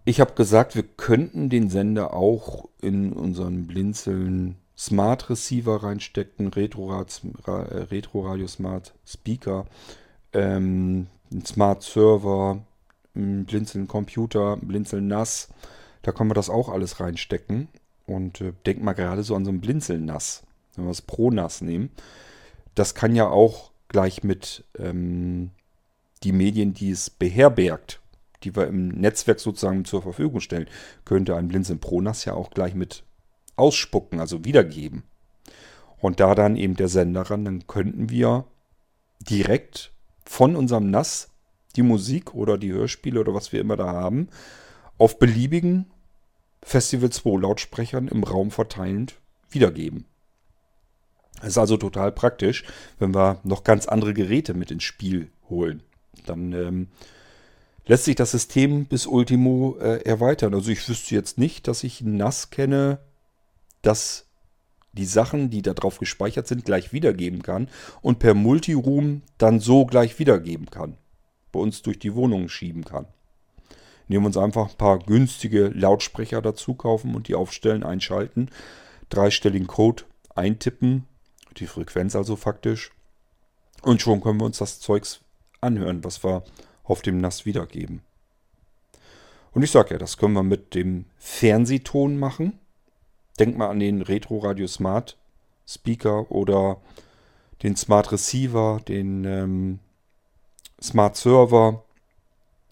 Ich 0.07 0.21
habe 0.21 0.35
gesagt, 0.35 0.75
wir 0.75 0.83
könnten 0.83 1.49
den 1.49 1.71
Sender 1.71 2.15
auch 2.15 2.69
in 2.81 3.13
unseren 3.13 3.67
Blinzeln 3.67 4.57
Smart 4.77 5.31
Receiver 5.31 5.83
reinstecken, 5.83 6.49
Retro, 6.49 6.93
äh, 6.93 8.03
Radio 8.15 8.47
Smart 8.49 8.93
Speaker. 9.07 9.67
Ähm, 10.33 11.07
Smart 11.47 11.83
Server, 11.83 12.65
Blinzeln 13.15 13.89
Computer, 13.89 14.57
Blinzeln 14.61 15.07
NAS. 15.07 15.49
Da 16.03 16.13
können 16.13 16.31
wir 16.31 16.35
das 16.35 16.51
auch 16.51 16.69
alles 16.69 17.01
reinstecken. 17.01 17.69
Und 18.07 18.41
äh, 18.41 18.53
denk 18.67 18.83
mal 18.83 18.93
gerade 18.93 19.23
so 19.23 19.35
an 19.35 19.45
so 19.45 19.51
ein 19.51 19.61
Blinzeln 19.61 20.05
NAS. 20.05 20.43
Wenn 20.75 20.85
wir 20.85 20.91
das 20.91 21.03
Pro 21.03 21.31
NAS 21.31 21.61
nehmen. 21.61 21.91
Das 22.75 22.95
kann 22.95 23.15
ja 23.15 23.29
auch 23.29 23.71
gleich 23.89 24.25
mit 24.25 24.65
ähm, 24.79 25.51
die 26.23 26.33
Medien, 26.33 26.75
die 26.75 26.91
es 26.91 27.11
beherbergt, 27.11 28.01
die 28.43 28.57
wir 28.57 28.67
im 28.67 28.89
Netzwerk 28.89 29.41
sozusagen 29.41 29.85
zur 29.85 30.03
Verfügung 30.03 30.41
stellen, 30.41 30.69
könnte 31.05 31.37
ein 31.37 31.49
Blinzeln 31.49 31.79
Pro 31.79 32.01
NAS 32.01 32.25
ja 32.25 32.35
auch 32.35 32.51
gleich 32.51 32.75
mit 32.75 33.05
ausspucken, 33.57 34.21
also 34.21 34.45
wiedergeben. 34.45 35.05
Und 35.99 36.21
da 36.21 36.35
dann 36.35 36.57
eben 36.57 36.75
der 36.75 36.89
Sender 36.89 37.23
ran, 37.23 37.45
dann 37.45 37.67
könnten 37.67 38.11
wir 38.11 38.45
direkt 39.21 39.93
von 40.25 40.57
unserem 40.57 40.91
NAS 40.91 41.31
die 41.77 41.83
Musik 41.83 42.35
oder 42.35 42.59
die 42.59 42.73
Hörspiele 42.73 43.21
oder 43.21 43.35
was 43.35 43.53
wir 43.53 43.61
immer 43.61 43.77
da 43.77 43.93
haben, 43.93 44.29
auf 44.99 45.19
beliebigen 45.19 45.87
Festival 46.65 47.11
2 47.11 47.41
Lautsprechern 47.41 48.09
im 48.09 48.25
Raum 48.25 48.51
verteilend 48.51 49.15
wiedergeben. 49.51 50.07
Das 51.41 51.51
ist 51.51 51.59
also 51.59 51.77
total 51.77 52.11
praktisch, 52.11 52.65
wenn 52.99 53.15
wir 53.15 53.39
noch 53.45 53.65
ganz 53.65 53.87
andere 53.87 54.15
Geräte 54.15 54.55
mit 54.55 54.71
ins 54.71 54.85
Spiel 54.85 55.29
holen. 55.49 55.83
Dann 56.27 56.53
ähm, 56.53 56.89
lässt 57.87 58.05
sich 58.05 58.17
das 58.17 58.31
System 58.31 58.87
bis 58.87 59.07
Ultimo 59.07 59.77
äh, 59.79 60.03
erweitern. 60.05 60.55
Also 60.55 60.71
ich 60.71 60.89
wüsste 60.89 61.15
jetzt 61.15 61.39
nicht, 61.39 61.69
dass 61.69 61.85
ich 61.85 62.01
NAS 62.01 62.51
kenne, 62.51 62.99
das 63.83 64.27
die 64.93 65.05
Sachen, 65.07 65.51
die 65.51 65.61
da 65.61 65.75
drauf 65.75 65.99
gespeichert 65.99 66.47
sind, 66.47 66.65
gleich 66.65 66.93
wiedergeben 66.93 67.43
kann 67.43 67.69
und 68.01 68.21
per 68.21 68.35
Multiroom 68.35 69.23
dann 69.39 69.61
so 69.61 69.87
gleich 69.87 70.19
wiedergeben 70.19 70.71
kann. 70.71 70.97
Bei 71.53 71.61
uns 71.61 71.83
durch 71.83 71.99
die 71.99 72.15
Wohnung 72.15 72.49
schieben 72.49 72.85
kann. 72.85 73.07
Nehmen 74.09 74.25
wir 74.25 74.29
uns 74.29 74.37
einfach 74.37 74.71
ein 74.71 74.77
paar 74.77 74.99
günstige 74.99 75.69
Lautsprecher 75.69 76.43
dazu 76.43 76.75
kaufen 76.75 77.15
und 77.15 77.29
die 77.29 77.35
aufstellen, 77.35 77.83
einschalten, 77.83 78.51
dreistelligen 79.09 79.67
Code 79.67 80.05
eintippen, 80.35 81.07
die 81.57 81.67
Frequenz 81.67 82.17
also 82.17 82.37
faktisch. 82.37 82.91
Und 83.83 84.03
schon 84.03 84.21
können 84.21 84.41
wir 84.41 84.47
uns 84.47 84.59
das 84.59 84.81
Zeugs 84.81 85.21
anhören, 85.61 86.05
was 86.05 86.23
wir 86.25 86.45
auf 86.83 87.03
dem 87.03 87.21
NAS 87.21 87.47
wiedergeben. 87.47 88.03
Und 89.53 89.63
ich 89.63 89.71
sage 89.71 89.91
ja, 89.93 89.99
das 89.99 90.17
können 90.17 90.35
wir 90.35 90.43
mit 90.43 90.75
dem 90.75 91.07
Fernsehton 91.17 92.19
machen. 92.19 92.59
Denk 93.39 93.57
mal 93.57 93.71
an 93.71 93.81
den 93.81 94.03
Retro 94.03 94.39
Radio 94.39 94.67
Smart 94.67 95.17
Speaker 95.67 96.31
oder 96.31 96.81
den 97.63 97.77
Smart 97.77 98.13
Receiver, 98.13 98.81
den 98.87 99.25
ähm, 99.25 99.79
Smart 100.83 101.17
Server. 101.17 101.84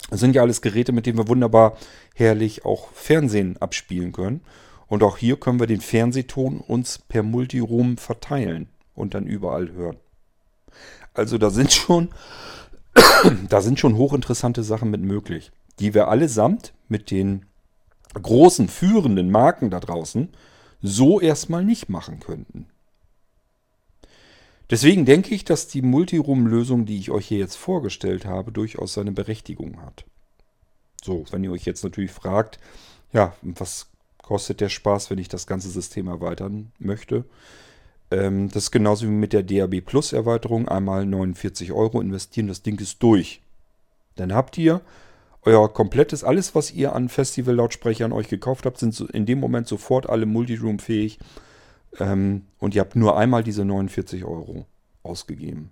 Das 0.09 0.19
sind 0.19 0.35
ja 0.35 0.41
alles 0.41 0.61
Geräte, 0.61 0.91
mit 0.91 1.05
denen 1.05 1.17
wir 1.17 1.27
wunderbar 1.27 1.77
herrlich 2.13 2.65
auch 2.65 2.91
Fernsehen 2.91 3.57
abspielen 3.57 4.11
können. 4.11 4.41
Und 4.87 5.01
auch 5.01 5.17
hier 5.17 5.39
können 5.39 5.59
wir 5.59 5.67
den 5.67 5.81
Fernsehton 5.81 6.59
uns 6.59 6.99
per 6.99 7.23
Multiroom 7.23 7.97
verteilen 7.97 8.67
und 8.95 9.13
dann 9.13 9.25
überall 9.25 9.71
hören. 9.71 9.97
Also 11.13 11.37
da 11.37 11.49
sind 11.49 11.71
schon, 11.71 12.09
da 13.49 13.61
sind 13.61 13.79
schon 13.79 13.97
hochinteressante 13.97 14.63
Sachen 14.63 14.91
mit 14.91 15.01
möglich, 15.01 15.51
die 15.79 15.93
wir 15.93 16.09
allesamt 16.09 16.73
mit 16.87 17.11
den 17.11 17.45
großen 18.13 18.67
führenden 18.67 19.31
Marken 19.31 19.69
da 19.71 19.79
draußen 19.79 20.29
so 20.81 21.19
erstmal 21.19 21.63
nicht 21.63 21.89
machen 21.89 22.19
könnten. 22.19 22.67
Deswegen 24.73 25.05
denke 25.05 25.35
ich, 25.35 25.45
dass 25.45 25.67
die 25.67 25.83
Multiroom-Lösung, 25.83 26.87
die 26.87 26.97
ich 26.97 27.11
euch 27.11 27.27
hier 27.27 27.37
jetzt 27.37 27.57
vorgestellt 27.57 28.25
habe, 28.25 28.51
durchaus 28.51 28.95
seine 28.95 29.11
Berechtigung 29.11 29.79
hat. 29.83 30.03
So, 31.03 31.25
wenn 31.29 31.43
ihr 31.43 31.51
euch 31.51 31.63
jetzt 31.63 31.83
natürlich 31.83 32.09
fragt, 32.09 32.57
ja, 33.11 33.35
was 33.43 33.85
kostet 34.23 34.61
der 34.61 34.69
Spaß, 34.69 35.11
wenn 35.11 35.19
ich 35.19 35.27
das 35.27 35.45
ganze 35.45 35.69
System 35.69 36.07
erweitern 36.07 36.71
möchte? 36.79 37.23
Ähm, 38.09 38.49
das 38.49 38.63
ist 38.63 38.71
genauso 38.71 39.05
wie 39.05 39.11
mit 39.11 39.31
der 39.31 39.43
DAB 39.43 39.81
Plus 39.81 40.11
Erweiterung. 40.11 40.67
Einmal 40.67 41.05
49 41.05 41.71
Euro 41.71 42.01
investieren, 42.01 42.47
das 42.47 42.63
Ding 42.63 42.79
ist 42.79 43.03
durch. 43.03 43.41
Dann 44.15 44.33
habt 44.33 44.57
ihr 44.57 44.81
euer 45.43 45.71
komplettes, 45.71 46.23
alles 46.23 46.55
was 46.55 46.71
ihr 46.71 46.95
an 46.95 47.09
Festival-Lautsprechern 47.09 48.11
euch 48.11 48.27
gekauft 48.27 48.65
habt, 48.65 48.79
sind 48.79 48.99
in 49.01 49.27
dem 49.27 49.39
Moment 49.39 49.67
sofort 49.67 50.09
alle 50.09 50.25
Multiroom 50.25 50.79
fähig. 50.79 51.19
Ähm, 51.99 52.43
und 52.59 52.75
ihr 52.75 52.81
habt 52.81 52.95
nur 52.95 53.17
einmal 53.17 53.43
diese 53.43 53.65
49 53.65 54.23
Euro 54.25 54.65
ausgegeben. 55.03 55.71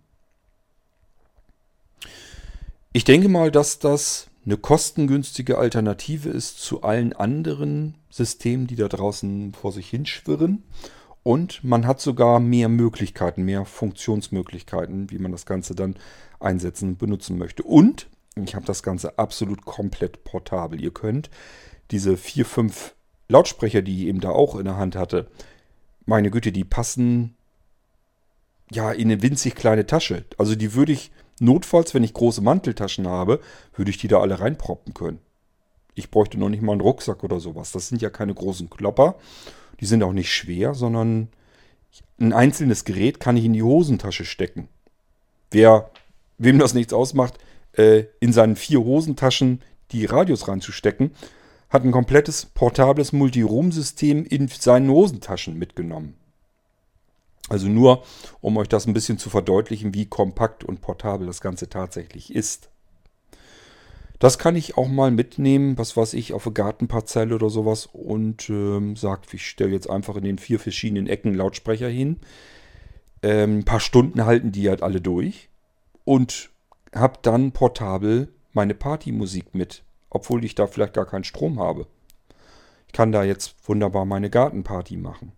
Ich 2.93 3.05
denke 3.05 3.29
mal, 3.29 3.51
dass 3.51 3.79
das 3.79 4.27
eine 4.45 4.57
kostengünstige 4.57 5.57
Alternative 5.57 6.29
ist 6.29 6.59
zu 6.59 6.81
allen 6.81 7.13
anderen 7.13 7.95
Systemen, 8.09 8.67
die 8.67 8.75
da 8.75 8.87
draußen 8.87 9.53
vor 9.53 9.71
sich 9.71 9.89
hinschwirren. 9.89 10.63
Und 11.23 11.63
man 11.63 11.85
hat 11.85 12.01
sogar 12.01 12.39
mehr 12.39 12.67
Möglichkeiten, 12.67 13.43
mehr 13.43 13.65
Funktionsmöglichkeiten, 13.65 15.11
wie 15.11 15.19
man 15.19 15.31
das 15.31 15.45
Ganze 15.45 15.75
dann 15.75 15.95
einsetzen 16.39 16.89
und 16.89 16.97
benutzen 16.97 17.37
möchte. 17.37 17.61
Und 17.63 18.07
ich 18.35 18.55
habe 18.55 18.65
das 18.65 18.81
Ganze 18.81 19.19
absolut 19.19 19.65
komplett 19.65 20.23
portabel. 20.23 20.81
Ihr 20.81 20.91
könnt 20.91 21.29
diese 21.91 22.17
vier, 22.17 22.45
fünf 22.45 22.95
Lautsprecher, 23.27 23.81
die 23.81 24.01
ich 24.01 24.07
eben 24.07 24.19
da 24.19 24.29
auch 24.29 24.55
in 24.55 24.65
der 24.65 24.77
Hand 24.77 24.95
hatte, 24.95 25.27
meine 26.05 26.31
Güte, 26.31 26.51
die 26.51 26.63
passen 26.63 27.35
ja 28.71 28.91
in 28.91 29.11
eine 29.11 29.21
winzig 29.21 29.55
kleine 29.55 29.85
Tasche. 29.85 30.25
Also 30.37 30.55
die 30.55 30.73
würde 30.73 30.93
ich 30.93 31.11
notfalls, 31.39 31.93
wenn 31.93 32.03
ich 32.03 32.13
große 32.13 32.41
Manteltaschen 32.41 33.07
habe, 33.07 33.39
würde 33.75 33.91
ich 33.91 33.97
die 33.97 34.07
da 34.07 34.19
alle 34.19 34.39
reinproppen 34.39 34.93
können. 34.93 35.19
Ich 35.95 36.09
bräuchte 36.09 36.39
noch 36.39 36.49
nicht 36.49 36.61
mal 36.61 36.73
einen 36.73 36.81
Rucksack 36.81 37.23
oder 37.23 37.39
sowas. 37.39 37.71
Das 37.71 37.89
sind 37.89 38.01
ja 38.01 38.09
keine 38.09 38.33
großen 38.33 38.69
Klopper. 38.69 39.15
Die 39.79 39.85
sind 39.85 40.03
auch 40.03 40.13
nicht 40.13 40.31
schwer, 40.33 40.73
sondern 40.73 41.29
ein 42.19 42.33
einzelnes 42.33 42.85
Gerät 42.85 43.19
kann 43.19 43.35
ich 43.35 43.45
in 43.45 43.53
die 43.53 43.63
Hosentasche 43.63 44.23
stecken. 44.23 44.69
Wer, 45.49 45.91
wem 46.37 46.59
das 46.59 46.73
nichts 46.73 46.93
ausmacht, 46.93 47.37
äh, 47.73 48.05
in 48.19 48.31
seinen 48.31 48.55
vier 48.55 48.83
Hosentaschen 48.83 49.61
die 49.91 50.05
Radios 50.05 50.47
reinzustecken, 50.47 51.11
hat 51.71 51.83
ein 51.83 51.91
komplettes 51.91 52.45
portables 52.45 53.13
Multiroom-System 53.13 54.25
in 54.25 54.47
seinen 54.49 54.89
Hosentaschen 54.89 55.57
mitgenommen. 55.57 56.15
Also 57.49 57.67
nur, 57.67 58.03
um 58.39 58.57
euch 58.57 58.69
das 58.69 58.85
ein 58.85 58.93
bisschen 58.93 59.17
zu 59.17 59.29
verdeutlichen, 59.29 59.93
wie 59.93 60.05
kompakt 60.05 60.63
und 60.63 60.81
portabel 60.81 61.27
das 61.27 61.41
Ganze 61.41 61.69
tatsächlich 61.69 62.33
ist. 62.33 62.69
Das 64.19 64.37
kann 64.37 64.55
ich 64.55 64.77
auch 64.77 64.87
mal 64.87 65.09
mitnehmen, 65.09 65.77
was 65.77 65.97
weiß 65.97 66.13
ich, 66.13 66.33
auf 66.33 66.45
eine 66.45 66.53
Gartenparzelle 66.53 67.33
oder 67.33 67.49
sowas 67.49 67.89
und 67.91 68.49
ähm, 68.49 68.95
sagt, 68.95 69.33
ich 69.33 69.47
stelle 69.47 69.71
jetzt 69.71 69.89
einfach 69.89 70.15
in 70.15 70.23
den 70.23 70.37
vier 70.37 70.59
verschiedenen 70.59 71.07
Ecken 71.07 71.33
Lautsprecher 71.33 71.89
hin. 71.89 72.17
Ähm, 73.23 73.59
ein 73.59 73.65
paar 73.65 73.79
Stunden 73.79 74.25
halten 74.25 74.51
die 74.51 74.69
halt 74.69 74.83
alle 74.83 75.01
durch 75.01 75.49
und 76.03 76.51
habe 76.93 77.17
dann 77.23 77.51
portabel 77.51 78.27
meine 78.53 78.75
Partymusik 78.75 79.55
mit 79.55 79.83
obwohl 80.11 80.45
ich 80.45 80.53
da 80.53 80.67
vielleicht 80.67 80.93
gar 80.93 81.07
keinen 81.07 81.23
Strom 81.23 81.59
habe. 81.59 81.87
Ich 82.85 82.93
kann 82.93 83.11
da 83.11 83.23
jetzt 83.23 83.55
wunderbar 83.67 84.05
meine 84.05 84.29
Gartenparty 84.29 84.97
machen. 84.97 85.31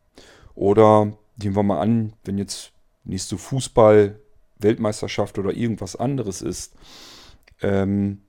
Oder 0.56 1.14
nehmen 1.38 1.56
wir 1.56 1.64
mal 1.64 1.80
an, 1.80 2.14
wenn 2.26 2.38
jetzt 2.38 2.74
nächste 3.06 3.38
Fußball, 3.38 4.20
Weltmeisterschaft 4.58 5.38
oder 5.38 5.54
irgendwas 5.54 5.96
anderes 5.96 6.42
ist, 6.42 6.74
ähm, 7.62 8.24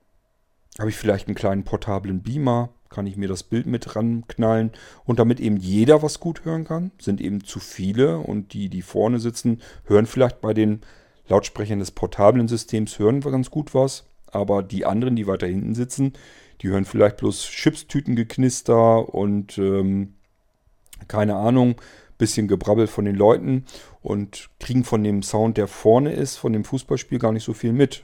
habe 0.77 0.89
ich 0.89 0.95
vielleicht 0.95 1.27
einen 1.27 1.35
kleinen 1.35 1.63
portablen 1.63 2.21
Beamer, 2.21 2.69
kann 2.89 3.07
ich 3.07 3.17
mir 3.17 3.27
das 3.27 3.43
Bild 3.43 3.65
mit 3.65 3.95
ranknallen 3.95 4.71
und 5.05 5.17
damit 5.17 5.39
eben 5.39 5.57
jeder 5.57 6.03
was 6.03 6.19
gut 6.19 6.45
hören 6.45 6.65
kann, 6.65 6.91
sind 6.99 7.21
eben 7.21 7.43
zu 7.43 7.59
viele 7.59 8.19
und 8.19 8.53
die, 8.53 8.69
die 8.69 8.81
vorne 8.81 9.19
sitzen, 9.19 9.61
hören 9.85 10.05
vielleicht 10.05 10.41
bei 10.41 10.53
den 10.53 10.81
Lautsprechern 11.27 11.79
des 11.79 11.91
portablen 11.91 12.47
Systems, 12.47 12.99
hören 12.99 13.23
wir 13.23 13.31
ganz 13.31 13.49
gut 13.49 13.73
was 13.73 14.05
aber 14.35 14.61
die 14.61 14.85
anderen, 14.85 15.15
die 15.15 15.27
weiter 15.27 15.47
hinten 15.47 15.73
sitzen, 15.73 16.13
die 16.61 16.69
hören 16.69 16.85
vielleicht 16.85 17.17
bloß 17.17 17.43
Chipstütengeknister 17.49 19.13
und 19.13 19.57
ähm, 19.57 20.13
keine 21.07 21.35
Ahnung, 21.35 21.75
bisschen 22.17 22.47
Gebrabbel 22.47 22.87
von 22.87 23.05
den 23.05 23.15
Leuten 23.15 23.65
und 24.01 24.49
kriegen 24.59 24.83
von 24.83 25.03
dem 25.03 25.21
Sound, 25.23 25.57
der 25.57 25.67
vorne 25.67 26.13
ist, 26.13 26.37
von 26.37 26.53
dem 26.53 26.63
Fußballspiel 26.63 27.19
gar 27.19 27.31
nicht 27.31 27.43
so 27.43 27.53
viel 27.53 27.73
mit. 27.73 28.03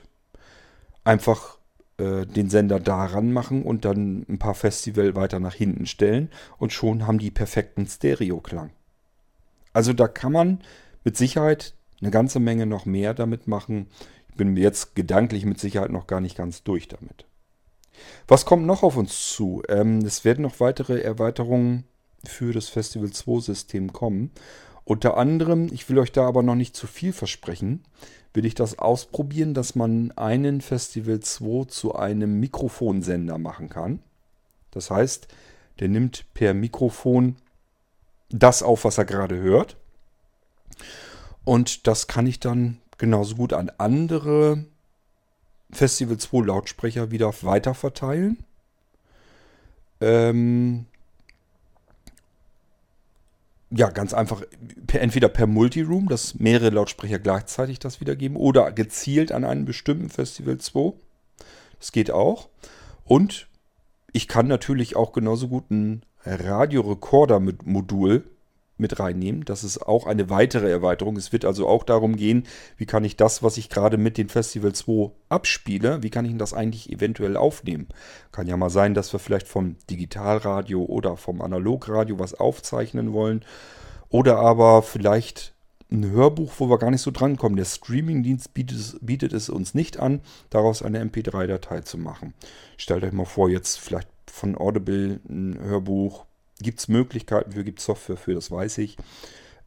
Einfach 1.04 1.58
äh, 1.98 2.26
den 2.26 2.50
Sender 2.50 2.78
daran 2.80 3.32
machen 3.32 3.62
und 3.62 3.84
dann 3.84 4.26
ein 4.28 4.38
paar 4.38 4.54
Festival 4.54 5.16
weiter 5.16 5.40
nach 5.40 5.54
hinten 5.54 5.86
stellen 5.86 6.30
und 6.58 6.72
schon 6.72 7.06
haben 7.06 7.18
die 7.18 7.30
perfekten 7.30 7.86
Stereo-Klang. 7.86 8.70
Also 9.72 9.92
da 9.92 10.08
kann 10.08 10.32
man 10.32 10.60
mit 11.04 11.16
Sicherheit 11.16 11.74
eine 12.00 12.10
ganze 12.10 12.40
Menge 12.40 12.66
noch 12.66 12.84
mehr 12.84 13.14
damit 13.14 13.46
machen 13.46 13.86
bin 14.36 14.56
jetzt 14.56 14.94
gedanklich 14.94 15.44
mit 15.44 15.60
Sicherheit 15.60 15.90
noch 15.90 16.06
gar 16.06 16.20
nicht 16.20 16.36
ganz 16.36 16.62
durch 16.62 16.88
damit. 16.88 17.26
Was 18.26 18.44
kommt 18.44 18.66
noch 18.66 18.82
auf 18.82 18.96
uns 18.96 19.32
zu? 19.32 19.62
Ähm, 19.68 19.98
es 19.98 20.24
werden 20.24 20.42
noch 20.42 20.60
weitere 20.60 21.00
Erweiterungen 21.00 21.84
für 22.24 22.52
das 22.52 22.68
Festival 22.68 23.10
2 23.10 23.40
System 23.40 23.92
kommen. 23.92 24.30
Unter 24.84 25.16
anderem, 25.16 25.68
ich 25.72 25.88
will 25.88 25.98
euch 25.98 26.12
da 26.12 26.26
aber 26.26 26.42
noch 26.42 26.54
nicht 26.54 26.74
zu 26.74 26.86
viel 26.86 27.12
versprechen, 27.12 27.84
will 28.34 28.46
ich 28.46 28.54
das 28.54 28.78
ausprobieren, 28.78 29.54
dass 29.54 29.74
man 29.74 30.12
einen 30.12 30.60
Festival 30.60 31.20
2 31.20 31.66
zu 31.66 31.94
einem 31.94 32.40
Mikrofonsender 32.40 33.38
machen 33.38 33.68
kann. 33.68 34.00
Das 34.70 34.90
heißt, 34.90 35.28
der 35.80 35.88
nimmt 35.88 36.24
per 36.34 36.54
Mikrofon 36.54 37.36
das 38.30 38.62
auf, 38.62 38.84
was 38.84 38.98
er 38.98 39.04
gerade 39.04 39.36
hört. 39.36 39.76
Und 41.44 41.86
das 41.86 42.06
kann 42.06 42.26
ich 42.26 42.40
dann 42.40 42.78
genauso 43.02 43.34
gut 43.34 43.52
an 43.52 43.68
andere 43.78 44.64
Festival 45.72 46.18
2 46.18 46.46
Lautsprecher 46.46 47.10
wieder 47.10 47.34
weiter 47.42 47.74
verteilen. 47.74 48.44
Ähm 50.00 50.86
ja, 53.70 53.90
ganz 53.90 54.14
einfach, 54.14 54.44
entweder 54.92 55.28
per 55.28 55.48
Multiroom, 55.48 56.08
dass 56.08 56.36
mehrere 56.36 56.70
Lautsprecher 56.70 57.18
gleichzeitig 57.18 57.80
das 57.80 58.00
wiedergeben, 58.00 58.36
oder 58.36 58.70
gezielt 58.70 59.32
an 59.32 59.44
einem 59.44 59.64
bestimmten 59.64 60.08
Festival 60.08 60.58
2. 60.58 60.92
Das 61.80 61.90
geht 61.90 62.12
auch. 62.12 62.50
Und 63.04 63.48
ich 64.12 64.28
kann 64.28 64.46
natürlich 64.46 64.94
auch 64.94 65.10
genauso 65.12 65.48
gut 65.48 65.72
ein 65.72 66.04
Radiorekorder-Modul 66.24 68.14
mit 68.14 68.26
reinnehmen. 68.98 69.44
Das 69.44 69.64
ist 69.64 69.78
auch 69.78 70.06
eine 70.06 70.30
weitere 70.30 70.70
Erweiterung. 70.70 71.16
Es 71.16 71.32
wird 71.32 71.44
also 71.44 71.68
auch 71.68 71.84
darum 71.84 72.16
gehen, 72.16 72.44
wie 72.76 72.86
kann 72.86 73.04
ich 73.04 73.16
das, 73.16 73.42
was 73.42 73.56
ich 73.56 73.68
gerade 73.68 73.96
mit 73.96 74.18
den 74.18 74.28
Festival 74.28 74.72
2 74.72 75.10
abspiele, 75.28 76.02
wie 76.02 76.10
kann 76.10 76.24
ich 76.24 76.36
das 76.36 76.54
eigentlich 76.54 76.90
eventuell 76.90 77.36
aufnehmen. 77.36 77.88
Kann 78.32 78.46
ja 78.46 78.56
mal 78.56 78.70
sein, 78.70 78.94
dass 78.94 79.12
wir 79.12 79.20
vielleicht 79.20 79.48
vom 79.48 79.76
Digitalradio 79.90 80.84
oder 80.84 81.16
vom 81.16 81.40
Analogradio 81.40 82.18
was 82.18 82.34
aufzeichnen 82.34 83.12
wollen. 83.12 83.44
Oder 84.08 84.38
aber 84.38 84.82
vielleicht 84.82 85.54
ein 85.90 86.10
Hörbuch, 86.10 86.54
wo 86.58 86.68
wir 86.68 86.78
gar 86.78 86.90
nicht 86.90 87.02
so 87.02 87.10
drankommen. 87.10 87.56
Der 87.56 87.64
Streamingdienst 87.64 88.54
bietet, 88.54 88.98
bietet 89.00 89.32
es 89.32 89.48
uns 89.48 89.74
nicht 89.74 90.00
an, 90.00 90.20
daraus 90.50 90.82
eine 90.82 91.04
MP3-Datei 91.04 91.80
zu 91.80 91.98
machen. 91.98 92.34
Stellt 92.76 93.04
euch 93.04 93.12
mal 93.12 93.26
vor, 93.26 93.48
jetzt 93.48 93.78
vielleicht 93.78 94.08
von 94.26 94.56
Audible 94.56 95.20
ein 95.28 95.58
Hörbuch 95.60 96.24
Gibt 96.62 96.80
es 96.80 96.88
Möglichkeiten 96.88 97.52
für, 97.52 97.64
gibt 97.64 97.80
es 97.80 97.84
Software 97.84 98.16
für, 98.16 98.34
das 98.34 98.50
weiß 98.50 98.78
ich. 98.78 98.96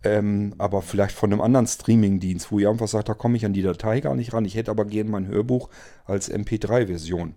ähm, 0.04 0.54
aber 0.58 0.82
vielleicht 0.82 1.16
von 1.16 1.32
einem 1.32 1.42
anderen 1.42 1.68
Streaming-Dienst, 1.68 2.52
wo 2.52 2.60
ihr 2.60 2.70
einfach 2.70 2.88
sagt, 2.88 3.10
da 3.10 3.14
komme 3.14 3.38
ich 3.38 3.46
an 3.46 3.54
die 3.54 3.64
Datei 3.64 4.02
gar 4.02 4.16
nicht 4.16 4.34
ran. 4.34 4.46
Ich 4.46 4.56
hätte 4.56 4.72
aber 4.72 4.86
gerne 4.86 5.10
mein 5.10 5.28
Hörbuch 5.28 5.70
als 6.06 6.32
MP3-Version. 6.32 7.36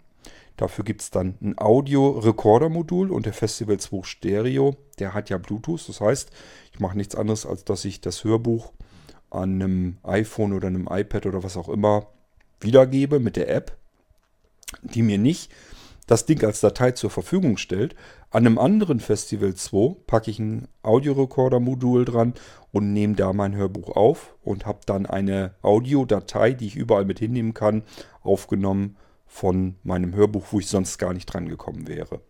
Dafür 0.59 0.85
gibt 0.85 1.03
es 1.03 1.11
dann 1.11 1.37
ein 1.41 1.57
Audio-Recorder-Modul 1.57 3.11
und 3.11 3.27
der 3.27 3.33
Festival 3.33 3.79
2 3.79 4.03
Stereo, 4.03 4.77
der 4.99 5.15
hat 5.15 5.31
ja 5.31 5.39
Bluetooth. 5.39 5.89
Das 5.89 6.01
heißt, 6.01 6.31
ich 6.73 6.81
mache 6.81 6.97
nichts 6.97 7.15
anderes, 7.15 7.47
als 7.47 7.65
dass 7.65 7.85
ich 7.85 8.01
das 8.01 8.25
Hörbuch 8.25 8.73
an 9.31 9.63
einem 9.63 9.99
iPhone 10.03 10.53
oder 10.53 10.67
einem 10.67 10.89
iPad 10.91 11.27
oder 11.27 11.43
was 11.45 11.57
auch 11.57 11.69
immer 11.69 12.09
wiedergebe 12.61 13.21
mit 13.21 13.37
der 13.37 13.49
App, 13.55 13.77
die 14.83 15.03
mir 15.03 15.19
nicht 15.19 15.53
das 16.09 16.27
Ding 16.27 16.43
als 16.43 16.61
Datei 16.61 16.93
zur 16.93 17.11
Verfügung 17.11 17.59
stellt. 17.59 17.95
An 18.31 18.47
einem 18.47 18.59
anderen 18.59 18.99
Festival 18.99 19.55
2 19.55 19.97
packe 20.07 20.31
ich 20.31 20.41
ein 20.41 20.67
Audiorekorder-Modul 20.83 22.05
dran 22.05 22.35
und 22.73 22.93
nehme 22.93 23.15
da 23.15 23.33
mein 23.33 23.55
Hörbuch 23.55 23.95
auf 23.95 24.35
und 24.43 24.67
habe 24.67 24.81
dann 24.87 25.07
eine 25.07 25.55
Audiodatei, 25.63 26.53
die 26.53 26.67
ich 26.67 26.77
überall 26.77 27.05
mit 27.05 27.19
hinnehmen 27.19 27.55
kann, 27.55 27.83
aufgenommen 28.23 28.97
von 29.27 29.77
meinem 29.83 30.15
Hörbuch, 30.15 30.47
wo 30.51 30.59
ich 30.59 30.67
sonst 30.67 30.99
gar 30.99 31.13
nicht 31.13 31.27
dran 31.27 31.49
gekommen 31.49 31.87
wäre. 31.87 32.23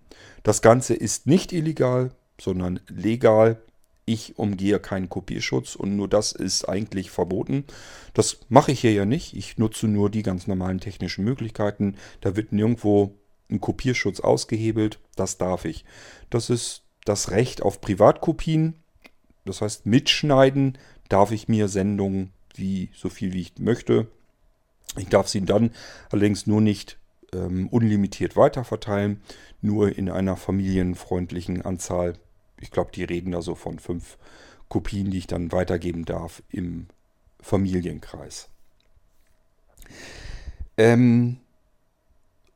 Das 0.42 0.60
Ganze 0.60 0.94
ist 0.94 1.28
nicht 1.28 1.52
illegal, 1.52 2.10
sondern 2.40 2.80
legal. 2.88 3.62
Ich 4.04 4.38
umgehe 4.38 4.80
keinen 4.80 5.08
Kopierschutz 5.08 5.76
und 5.76 5.94
nur 5.94 6.08
das 6.08 6.32
ist 6.32 6.64
eigentlich 6.64 7.10
verboten. 7.10 7.64
Das 8.14 8.40
mache 8.48 8.72
ich 8.72 8.80
hier 8.80 8.92
ja 8.92 9.04
nicht. 9.04 9.36
Ich 9.36 9.58
nutze 9.58 9.86
nur 9.86 10.10
die 10.10 10.22
ganz 10.22 10.48
normalen 10.48 10.80
technischen 10.80 11.24
Möglichkeiten. 11.24 11.96
Da 12.20 12.34
wird 12.34 12.52
nirgendwo 12.52 13.14
ein 13.50 13.60
Kopierschutz 13.60 14.20
ausgehebelt. 14.20 15.00
Das 15.16 15.38
darf 15.38 15.64
ich. 15.64 15.84
Das 16.30 16.50
ist 16.50 16.82
das 17.04 17.30
Recht 17.30 17.62
auf 17.62 17.80
Privatkopien. 17.80 18.74
Das 19.44 19.62
heißt, 19.62 19.86
mitschneiden 19.86 20.78
darf 21.08 21.32
ich 21.32 21.48
mir 21.48 21.68
Sendungen 21.68 22.32
wie 22.54 22.90
so 22.94 23.08
viel 23.08 23.32
wie 23.32 23.40
ich 23.40 23.58
möchte. 23.58 24.08
Ich 24.96 25.08
darf 25.08 25.28
sie 25.28 25.42
dann 25.42 25.70
allerdings 26.10 26.46
nur 26.46 26.60
nicht 26.60 26.98
ähm, 27.32 27.68
unlimitiert 27.68 28.36
weiterverteilen, 28.36 29.22
nur 29.60 29.96
in 29.96 30.10
einer 30.10 30.36
familienfreundlichen 30.36 31.62
Anzahl. 31.62 32.14
Ich 32.60 32.70
glaube, 32.70 32.90
die 32.92 33.04
reden 33.04 33.32
da 33.32 33.42
so 33.42 33.54
von 33.54 33.78
fünf 33.78 34.18
Kopien, 34.68 35.10
die 35.10 35.18
ich 35.18 35.26
dann 35.26 35.52
weitergeben 35.52 36.04
darf 36.04 36.42
im 36.50 36.88
Familienkreis. 37.40 38.48
Ähm, 40.76 41.38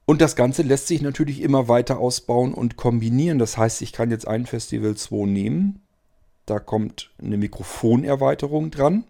und 0.05 0.21
das 0.21 0.37
Ganze 0.37 0.63
lässt 0.63 0.89
sich 0.89 1.01
natürlich 1.01 1.41
immer 1.41 1.69
weiter 1.69 1.99
ausbauen 1.99 2.55
und 2.55 2.77
kombinieren. 2.77 3.39
Das 3.39 3.57
heißt, 3.57 3.83
ich 3.83 3.93
kann 3.93 4.11
jetzt 4.11 4.27
ein 4.27 4.47
Festival 4.47 4.97
2 4.97 5.27
nehmen. 5.27 5.83
Da 6.45 6.59
kommt 6.59 7.11
eine 7.23 7.37
Mikrofonerweiterung 7.37 8.71
dran. 8.71 9.05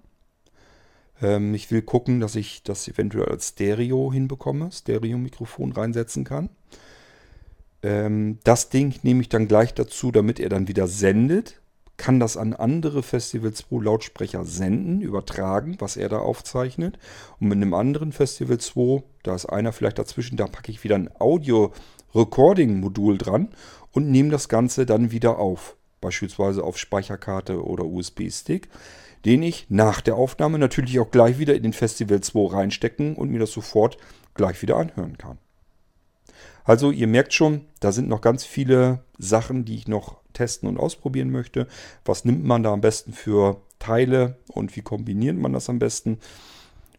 Ähm, 1.23 1.55
ich 1.55 1.71
will 1.71 1.81
gucken, 1.81 2.21
dass 2.21 2.37
ich 2.37 2.63
das 2.63 2.87
eventuell 2.89 3.29
als 3.29 3.51
Stereo 3.51 4.13
hinbekomme, 4.13 4.71
Stereo-Mikrofon 4.71 5.73
reinsetzen 5.73 6.25
kann. 6.25 6.51
Ähm, 7.83 8.39
das 8.45 8.69
Ding 8.69 8.95
nehme 9.03 9.23
ich 9.23 9.31
dann 9.31 9.49
gleich 9.49 9.73
dazu, 9.73 10.13
damit 10.13 10.41
er 10.41 10.51
dann 10.51 10.69
wieder 10.69 10.89
sendet. 10.89 11.62
Kann 12.03 12.19
das 12.19 12.37
an 12.37 12.53
andere 12.53 13.05
Festivals 13.05 13.63
pro 13.63 13.81
Lautsprecher 13.81 14.45
senden, 14.45 15.03
übertragen, 15.03 15.77
was 15.79 15.97
er 15.97 16.09
da 16.09 16.19
aufzeichnet. 16.19 16.99
Und 17.39 17.47
mit 17.47 17.57
einem 17.59 17.75
anderen 17.75 18.11
Festival 18.11 18.59
2, 18.59 19.05
da 19.23 19.37
ist 19.37 19.47
einer 19.47 19.73
vielleicht 19.73 20.01
dazwischen, 20.01 20.37
da 20.37 20.49
packe 20.49 20.73
ich 20.73 20.83
wieder 20.83 20.97
ein 20.97 21.11
Audio-Recording-Modul 21.21 23.19
dran 23.19 23.51
und 23.93 24.11
nehme 24.11 24.31
das 24.31 24.49
Ganze 24.49 24.85
dann 24.85 25.13
wieder 25.13 25.39
auf. 25.39 25.77
Beispielsweise 26.01 26.65
auf 26.65 26.77
Speicherkarte 26.77 27.65
oder 27.65 27.85
USB-Stick 27.85 28.69
den 29.25 29.43
ich 29.43 29.67
nach 29.69 30.01
der 30.01 30.17
Aufnahme 30.17 30.59
natürlich 30.59 30.99
auch 30.99 31.11
gleich 31.11 31.39
wieder 31.39 31.55
in 31.55 31.63
den 31.63 31.73
Festival 31.73 32.21
2 32.21 32.55
reinstecken 32.55 33.15
und 33.15 33.31
mir 33.31 33.39
das 33.39 33.53
sofort 33.53 33.97
gleich 34.35 34.61
wieder 34.63 34.77
anhören 34.77 35.17
kann. 35.17 35.39
Also 36.65 36.91
ihr 36.91 37.07
merkt 37.07 37.33
schon, 37.33 37.67
da 37.81 37.93
sind 37.93 38.09
noch 38.09 38.21
ganz 38.21 38.45
viele 38.45 39.05
Sachen, 39.19 39.65
die 39.65 39.77
ich 39.77 39.89
noch 39.89 40.22
testen 40.33 40.69
und 40.69 40.79
ausprobieren 40.79 41.31
möchte. 41.31 41.67
Was 42.05 42.25
nimmt 42.25 42.45
man 42.45 42.63
da 42.63 42.73
am 42.73 42.81
besten 42.81 43.13
für 43.13 43.61
Teile 43.79 44.37
und 44.49 44.77
wie 44.77 44.83
kombiniert 44.83 45.37
man 45.37 45.53
das 45.53 45.69
am 45.69 45.79
besten? 45.79 46.19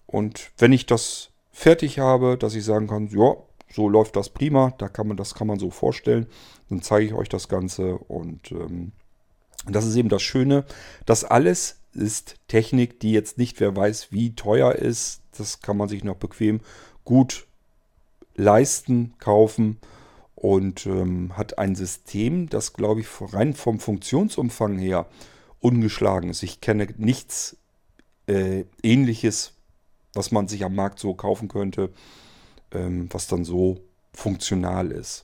Und 0.05 0.51
wenn 0.57 0.73
ich 0.73 0.85
das 0.85 1.29
fertig 1.51 1.99
habe, 1.99 2.37
dass 2.37 2.55
ich 2.55 2.65
sagen 2.65 2.87
kann, 2.87 3.07
ja, 3.07 3.35
so 3.71 3.89
läuft 3.89 4.15
das 4.15 4.29
prima, 4.29 4.73
da 4.77 4.87
kann 4.87 5.07
man, 5.07 5.17
das 5.17 5.33
kann 5.33 5.47
man 5.47 5.59
so 5.59 5.71
vorstellen, 5.71 6.27
dann 6.69 6.81
zeige 6.81 7.07
ich 7.07 7.13
euch 7.13 7.29
das 7.29 7.47
Ganze 7.49 7.97
und 7.97 8.51
ähm, 8.51 8.91
das 9.67 9.85
ist 9.85 9.95
eben 9.95 10.09
das 10.09 10.21
Schöne, 10.21 10.65
dass 11.05 11.23
alles 11.23 11.79
ist 11.93 12.35
Technik, 12.47 12.99
die 12.99 13.11
jetzt 13.11 13.37
nicht 13.37 13.59
wer 13.59 13.75
weiß, 13.75 14.11
wie 14.11 14.35
teuer 14.35 14.73
ist. 14.73 15.21
Das 15.37 15.61
kann 15.61 15.77
man 15.77 15.89
sich 15.89 16.03
noch 16.03 16.15
bequem 16.15 16.61
gut 17.05 17.47
leisten, 18.35 19.13
kaufen 19.19 19.77
und 20.43 20.85
ähm, 20.87 21.37
hat 21.37 21.57
ein 21.57 21.73
System, 21.73 22.49
das, 22.49 22.73
glaube 22.73 22.99
ich, 22.99 23.07
rein 23.21 23.53
vom 23.53 23.79
Funktionsumfang 23.79 24.77
her 24.77 25.07
ungeschlagen 25.61 26.29
ist. 26.29 26.43
Ich 26.43 26.59
kenne 26.59 26.89
nichts 26.97 27.55
äh, 28.27 28.65
ähnliches, 28.83 29.53
was 30.13 30.31
man 30.31 30.49
sich 30.49 30.65
am 30.65 30.75
Markt 30.75 30.99
so 30.99 31.13
kaufen 31.13 31.47
könnte, 31.47 31.91
ähm, 32.73 33.07
was 33.09 33.27
dann 33.27 33.45
so 33.45 33.79
funktional 34.11 34.91
ist. 34.91 35.23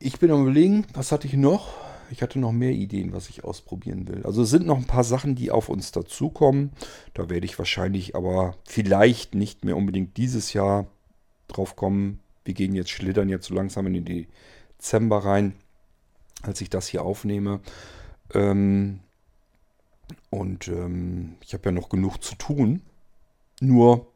Ich 0.00 0.18
bin 0.18 0.32
am 0.32 0.42
überlegen, 0.42 0.84
was 0.94 1.12
hatte 1.12 1.28
ich 1.28 1.34
noch? 1.34 1.76
Ich 2.10 2.22
hatte 2.22 2.40
noch 2.40 2.50
mehr 2.50 2.72
Ideen, 2.72 3.12
was 3.12 3.28
ich 3.28 3.44
ausprobieren 3.44 4.08
will. 4.08 4.24
Also 4.24 4.42
es 4.42 4.50
sind 4.50 4.66
noch 4.66 4.78
ein 4.78 4.86
paar 4.88 5.04
Sachen, 5.04 5.36
die 5.36 5.52
auf 5.52 5.68
uns 5.68 5.92
dazukommen. 5.92 6.72
Da 7.14 7.30
werde 7.30 7.46
ich 7.46 7.56
wahrscheinlich 7.56 8.16
aber 8.16 8.56
vielleicht 8.64 9.36
nicht 9.36 9.64
mehr 9.64 9.76
unbedingt 9.76 10.16
dieses 10.16 10.54
Jahr 10.54 10.88
drauf 11.46 11.76
kommen. 11.76 12.18
Wir 12.48 12.54
gehen 12.54 12.74
jetzt, 12.74 12.88
schlittern 12.88 13.28
jetzt 13.28 13.48
so 13.48 13.54
langsam 13.54 13.86
in 13.88 14.02
den 14.02 14.26
Dezember 14.78 15.18
rein, 15.18 15.52
als 16.40 16.62
ich 16.62 16.70
das 16.70 16.88
hier 16.88 17.02
aufnehme. 17.02 17.60
Ähm, 18.32 19.00
und 20.30 20.66
ähm, 20.68 21.34
ich 21.44 21.52
habe 21.52 21.66
ja 21.66 21.72
noch 21.72 21.90
genug 21.90 22.22
zu 22.22 22.36
tun. 22.36 22.80
Nur 23.60 24.06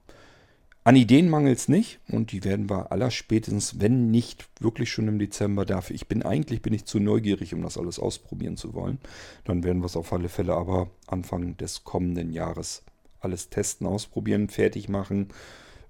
an 0.82 0.96
Ideen 0.96 1.28
mangelt 1.28 1.58
es 1.58 1.68
nicht 1.68 2.00
und 2.08 2.32
die 2.32 2.42
werden 2.42 2.70
wir 2.70 2.90
aller 2.90 3.10
spätestens, 3.10 3.80
wenn 3.80 4.10
nicht 4.10 4.48
wirklich 4.60 4.90
schon 4.90 5.08
im 5.08 5.18
Dezember 5.18 5.66
dafür. 5.66 5.94
Ich 5.94 6.08
bin 6.08 6.22
eigentlich 6.22 6.62
bin 6.62 6.72
ich 6.72 6.86
zu 6.86 7.00
neugierig, 7.00 7.52
um 7.52 7.60
das 7.60 7.76
alles 7.76 7.98
ausprobieren 7.98 8.56
zu 8.56 8.72
wollen. 8.72 8.98
Dann 9.44 9.62
werden 9.62 9.82
wir 9.82 9.86
es 9.86 9.96
auf 9.96 10.10
alle 10.10 10.30
Fälle 10.30 10.54
aber 10.54 10.88
Anfang 11.06 11.58
des 11.58 11.84
kommenden 11.84 12.32
Jahres 12.32 12.82
alles 13.20 13.50
testen, 13.50 13.86
ausprobieren, 13.86 14.48
fertig 14.48 14.88
machen, 14.88 15.28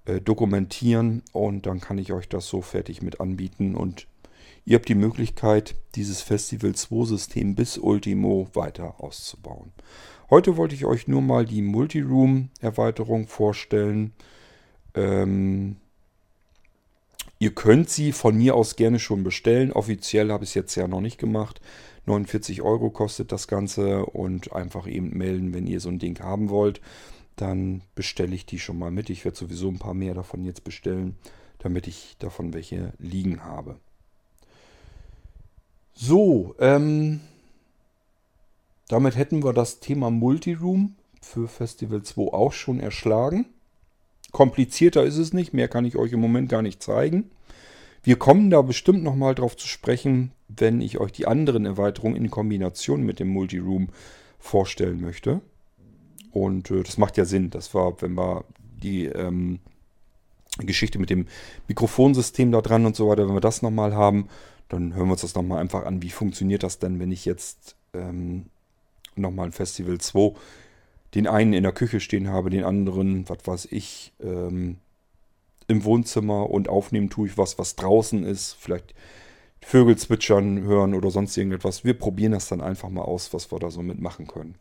äh, 0.04 0.20
dokumentieren 0.20 1.22
und 1.32 1.66
dann 1.66 1.80
kann 1.80 1.98
ich 1.98 2.12
euch 2.12 2.28
das 2.28 2.46
so 2.46 2.62
fertig 2.62 3.02
mit 3.02 3.20
anbieten 3.20 3.74
und 3.74 4.06
ihr 4.64 4.76
habt 4.76 4.88
die 4.88 4.94
Möglichkeit, 4.94 5.74
dieses 5.94 6.22
Festival 6.22 6.74
2 6.74 7.04
System 7.06 7.54
bis 7.54 7.78
Ultimo 7.78 8.48
weiter 8.54 8.96
auszubauen. 8.98 9.72
Heute 10.30 10.56
wollte 10.56 10.74
ich 10.74 10.84
euch 10.86 11.08
nur 11.08 11.22
mal 11.22 11.44
die 11.44 11.62
Multiroom 11.62 12.50
Erweiterung 12.60 13.26
vorstellen 13.28 14.12
ähm, 14.94 15.76
ihr 17.38 17.54
könnt 17.54 17.90
sie 17.90 18.12
von 18.12 18.36
mir 18.36 18.54
aus 18.54 18.76
gerne 18.76 18.98
schon 18.98 19.24
bestellen. 19.24 19.72
Offiziell 19.72 20.30
habe 20.30 20.44
ich 20.44 20.50
es 20.50 20.54
jetzt 20.54 20.74
ja 20.74 20.88
noch 20.88 21.00
nicht 21.00 21.18
gemacht. 21.18 21.60
49 22.06 22.62
Euro 22.62 22.90
kostet 22.90 23.32
das 23.32 23.46
Ganze 23.46 24.06
und 24.06 24.52
einfach 24.52 24.86
eben 24.86 25.16
melden, 25.16 25.54
wenn 25.54 25.66
ihr 25.66 25.80
so 25.80 25.88
ein 25.88 25.98
Ding 25.98 26.18
haben 26.20 26.50
wollt. 26.50 26.80
Dann 27.42 27.82
bestelle 27.96 28.36
ich 28.36 28.46
die 28.46 28.60
schon 28.60 28.78
mal 28.78 28.92
mit. 28.92 29.10
Ich 29.10 29.24
werde 29.24 29.36
sowieso 29.36 29.66
ein 29.66 29.80
paar 29.80 29.94
mehr 29.94 30.14
davon 30.14 30.44
jetzt 30.44 30.62
bestellen, 30.62 31.16
damit 31.58 31.88
ich 31.88 32.14
davon 32.20 32.54
welche 32.54 32.92
liegen 33.00 33.42
habe. 33.42 33.80
So, 35.92 36.54
ähm, 36.60 37.18
damit 38.86 39.16
hätten 39.16 39.42
wir 39.42 39.52
das 39.52 39.80
Thema 39.80 40.08
Multiroom 40.08 40.94
für 41.20 41.48
Festival 41.48 42.04
2 42.04 42.32
auch 42.32 42.52
schon 42.52 42.78
erschlagen. 42.78 43.46
Komplizierter 44.30 45.02
ist 45.02 45.18
es 45.18 45.32
nicht, 45.32 45.52
mehr 45.52 45.66
kann 45.66 45.84
ich 45.84 45.96
euch 45.96 46.12
im 46.12 46.20
Moment 46.20 46.48
gar 46.48 46.62
nicht 46.62 46.80
zeigen. 46.80 47.32
Wir 48.04 48.20
kommen 48.20 48.50
da 48.50 48.62
bestimmt 48.62 49.02
nochmal 49.02 49.34
drauf 49.34 49.56
zu 49.56 49.66
sprechen, 49.66 50.30
wenn 50.46 50.80
ich 50.80 51.00
euch 51.00 51.10
die 51.10 51.26
anderen 51.26 51.66
Erweiterungen 51.66 52.14
in 52.14 52.30
Kombination 52.30 53.02
mit 53.02 53.18
dem 53.18 53.30
Multiroom 53.30 53.88
vorstellen 54.38 55.00
möchte. 55.00 55.40
Und 56.32 56.70
äh, 56.70 56.82
das 56.82 56.98
macht 56.98 57.16
ja 57.16 57.24
Sinn. 57.24 57.50
Das 57.50 57.74
war, 57.74 58.00
wenn 58.02 58.14
wir 58.14 58.44
die 58.82 59.06
ähm, 59.06 59.60
Geschichte 60.58 60.98
mit 60.98 61.10
dem 61.10 61.26
Mikrofonsystem 61.68 62.52
da 62.52 62.60
dran 62.60 62.86
und 62.86 62.96
so 62.96 63.08
weiter, 63.08 63.26
wenn 63.26 63.34
wir 63.34 63.40
das 63.40 63.62
nochmal 63.62 63.94
haben, 63.94 64.28
dann 64.68 64.94
hören 64.94 65.06
wir 65.06 65.12
uns 65.12 65.22
das 65.22 65.34
nochmal 65.34 65.60
einfach 65.60 65.84
an. 65.84 66.02
Wie 66.02 66.10
funktioniert 66.10 66.62
das 66.62 66.78
denn, 66.78 66.98
wenn 66.98 67.12
ich 67.12 67.24
jetzt 67.24 67.76
ähm, 67.92 68.46
nochmal 69.14 69.46
ein 69.46 69.52
Festival 69.52 69.98
2 69.98 70.34
den 71.14 71.26
einen 71.26 71.52
in 71.52 71.62
der 71.62 71.72
Küche 71.72 72.00
stehen 72.00 72.28
habe, 72.28 72.48
den 72.48 72.64
anderen, 72.64 73.28
was 73.28 73.38
weiß 73.44 73.68
ich, 73.70 74.12
ähm, 74.22 74.78
im 75.68 75.84
Wohnzimmer 75.84 76.50
und 76.50 76.68
aufnehmen 76.68 77.10
tue 77.10 77.28
ich 77.28 77.38
was, 77.38 77.58
was 77.58 77.76
draußen 77.76 78.24
ist. 78.24 78.56
Vielleicht 78.58 78.94
Vögel 79.60 79.96
zwitschern 79.96 80.62
hören 80.62 80.94
oder 80.94 81.10
sonst 81.10 81.36
irgendetwas. 81.36 81.84
Wir 81.84 81.94
probieren 81.94 82.32
das 82.32 82.48
dann 82.48 82.60
einfach 82.60 82.88
mal 82.88 83.02
aus, 83.02 83.32
was 83.32 83.52
wir 83.52 83.58
da 83.58 83.70
so 83.70 83.82
mitmachen 83.82 84.26
können. 84.26 84.56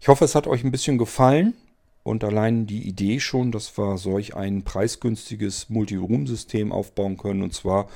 Ich 0.00 0.08
hoffe, 0.08 0.24
es 0.24 0.34
hat 0.34 0.46
euch 0.46 0.64
ein 0.64 0.70
bisschen 0.70 0.98
gefallen 0.98 1.54
und 2.02 2.24
allein 2.24 2.66
die 2.66 2.86
Idee 2.86 3.20
schon, 3.20 3.52
dass 3.52 3.76
wir 3.78 3.98
solch 3.98 4.36
ein 4.36 4.62
preisgünstiges 4.62 5.70
Multi-Room-System 5.70 6.72
aufbauen 6.72 7.16
können 7.16 7.42
und 7.42 7.54
zwar 7.54 7.88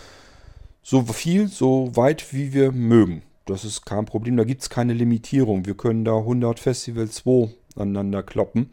so 0.82 1.04
viel, 1.04 1.48
so 1.48 1.94
weit 1.94 2.32
wie 2.32 2.52
wir 2.52 2.72
mögen. 2.72 3.22
Das 3.44 3.64
ist 3.64 3.84
kein 3.84 4.04
Problem, 4.04 4.36
da 4.36 4.44
gibt 4.44 4.62
es 4.62 4.70
keine 4.70 4.94
Limitierung. 4.94 5.66
Wir 5.66 5.74
können 5.74 6.04
da 6.04 6.16
100 6.16 6.58
Festival 6.58 7.08
2 7.08 7.50
aneinander 7.76 8.22
kloppen 8.22 8.70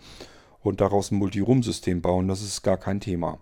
und 0.61 0.81
daraus 0.81 1.11
ein 1.11 1.17
Multi-Room-System 1.17 2.01
bauen. 2.01 2.27
Das 2.27 2.41
ist 2.41 2.61
gar 2.61 2.77
kein 2.77 2.99
Thema. 2.99 3.39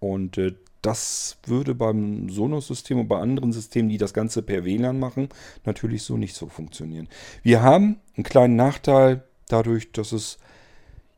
Und 0.00 0.38
äh, 0.38 0.54
das 0.82 1.38
würde 1.46 1.74
beim 1.74 2.28
Sonos-System 2.28 2.98
und 2.98 3.08
bei 3.08 3.18
anderen 3.18 3.52
Systemen, 3.52 3.88
die 3.88 3.98
das 3.98 4.12
Ganze 4.12 4.42
per 4.42 4.64
WLAN 4.64 4.98
machen, 4.98 5.28
natürlich 5.64 6.02
so 6.02 6.16
nicht 6.16 6.34
so 6.34 6.48
funktionieren. 6.48 7.08
Wir 7.42 7.62
haben 7.62 8.00
einen 8.16 8.24
kleinen 8.24 8.56
Nachteil 8.56 9.22
dadurch, 9.48 9.92
dass 9.92 10.10
es, 10.10 10.38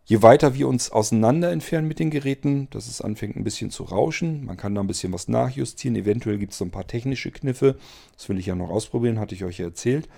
je 0.04 0.20
weiter 0.20 0.54
wir 0.54 0.68
uns 0.68 0.92
auseinander 0.92 1.50
entfernen 1.50 1.88
mit 1.88 1.98
den 1.98 2.10
Geräten, 2.10 2.68
dass 2.70 2.88
es 2.88 3.00
anfängt 3.00 3.36
ein 3.36 3.44
bisschen 3.44 3.70
zu 3.70 3.84
rauschen. 3.84 4.44
Man 4.44 4.58
kann 4.58 4.74
da 4.74 4.82
ein 4.82 4.86
bisschen 4.86 5.14
was 5.14 5.28
nachjustieren. 5.28 5.96
Eventuell 5.96 6.36
gibt 6.36 6.52
es 6.52 6.58
so 6.58 6.64
ein 6.66 6.70
paar 6.70 6.86
technische 6.86 7.30
Kniffe. 7.30 7.76
Das 8.16 8.28
will 8.28 8.38
ich 8.38 8.46
ja 8.46 8.54
noch 8.54 8.70
ausprobieren, 8.70 9.18
hatte 9.18 9.34
ich 9.34 9.44
euch 9.44 9.58
ja 9.58 9.66
erzählt. 9.66 10.08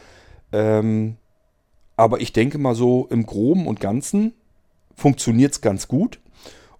Ähm, 0.52 1.16
aber 1.96 2.20
ich 2.20 2.32
denke 2.32 2.58
mal 2.58 2.74
so 2.74 3.06
im 3.10 3.26
Groben 3.26 3.68
und 3.68 3.78
Ganzen 3.78 4.34
funktioniert 4.96 5.52
es 5.52 5.60
ganz 5.60 5.86
gut. 5.86 6.18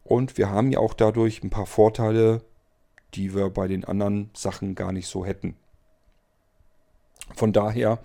Und 0.02 0.36
wir 0.38 0.50
haben 0.50 0.70
ja 0.70 0.78
auch 0.78 0.94
dadurch 0.94 1.42
ein 1.42 1.50
paar 1.50 1.66
Vorteile, 1.66 2.42
die 3.14 3.34
wir 3.34 3.50
bei 3.50 3.68
den 3.68 3.84
anderen 3.84 4.30
Sachen 4.34 4.74
gar 4.74 4.92
nicht 4.92 5.06
so 5.06 5.24
hätten. 5.24 5.56
Von 7.34 7.52
daher 7.52 7.98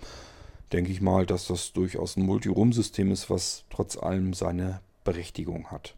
denke 0.72 0.90
ich 0.90 1.00
mal, 1.00 1.26
dass 1.26 1.46
das 1.46 1.72
durchaus 1.72 2.16
ein 2.16 2.24
Multi-Room-System 2.24 3.10
ist, 3.10 3.30
was 3.30 3.64
trotz 3.70 3.96
allem 3.96 4.34
seine 4.34 4.80
Berechtigung 5.04 5.70
hat. 5.70 5.94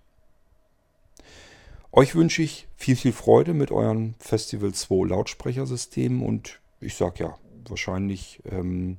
Euch 1.92 2.16
wünsche 2.16 2.42
ich 2.42 2.66
viel, 2.76 2.96
viel 2.96 3.12
Freude 3.12 3.54
mit 3.54 3.70
euren 3.70 4.14
Festival 4.18 4.72
2 4.74 5.08
Lautsprechersystemen 5.08 6.22
und 6.22 6.60
ich 6.80 6.96
sage 6.96 7.24
ja, 7.24 7.38
wahrscheinlich 7.68 8.42
ähm, 8.50 8.98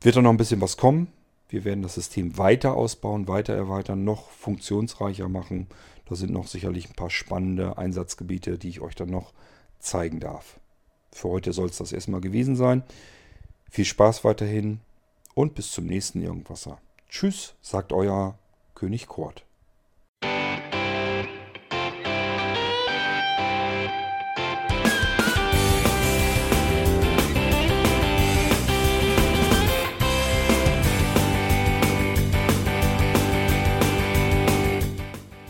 wird 0.00 0.16
da 0.16 0.22
noch 0.22 0.30
ein 0.30 0.36
bisschen 0.36 0.60
was 0.60 0.76
kommen. 0.76 1.12
Wir 1.48 1.64
werden 1.64 1.82
das 1.82 1.94
System 1.94 2.36
weiter 2.36 2.74
ausbauen, 2.74 3.26
weiter 3.26 3.54
erweitern, 3.54 4.04
noch 4.04 4.30
funktionsreicher 4.30 5.28
machen. 5.28 5.66
Da 6.06 6.14
sind 6.14 6.32
noch 6.32 6.46
sicherlich 6.46 6.88
ein 6.88 6.94
paar 6.94 7.10
spannende 7.10 7.78
Einsatzgebiete, 7.78 8.58
die 8.58 8.68
ich 8.68 8.80
euch 8.80 8.94
dann 8.94 9.10
noch 9.10 9.32
zeigen 9.78 10.20
darf. 10.20 10.60
Für 11.12 11.28
heute 11.28 11.52
soll 11.52 11.68
es 11.68 11.78
das 11.78 11.92
erstmal 11.92 12.20
gewesen 12.20 12.56
sein. 12.56 12.82
Viel 13.70 13.84
Spaß 13.84 14.24
weiterhin 14.24 14.80
und 15.34 15.54
bis 15.54 15.72
zum 15.72 15.86
nächsten 15.86 16.22
Irgendwasser. 16.22 16.78
Tschüss, 17.08 17.54
sagt 17.62 17.92
euer 17.92 18.38
König 18.74 19.06
Kurt. 19.06 19.47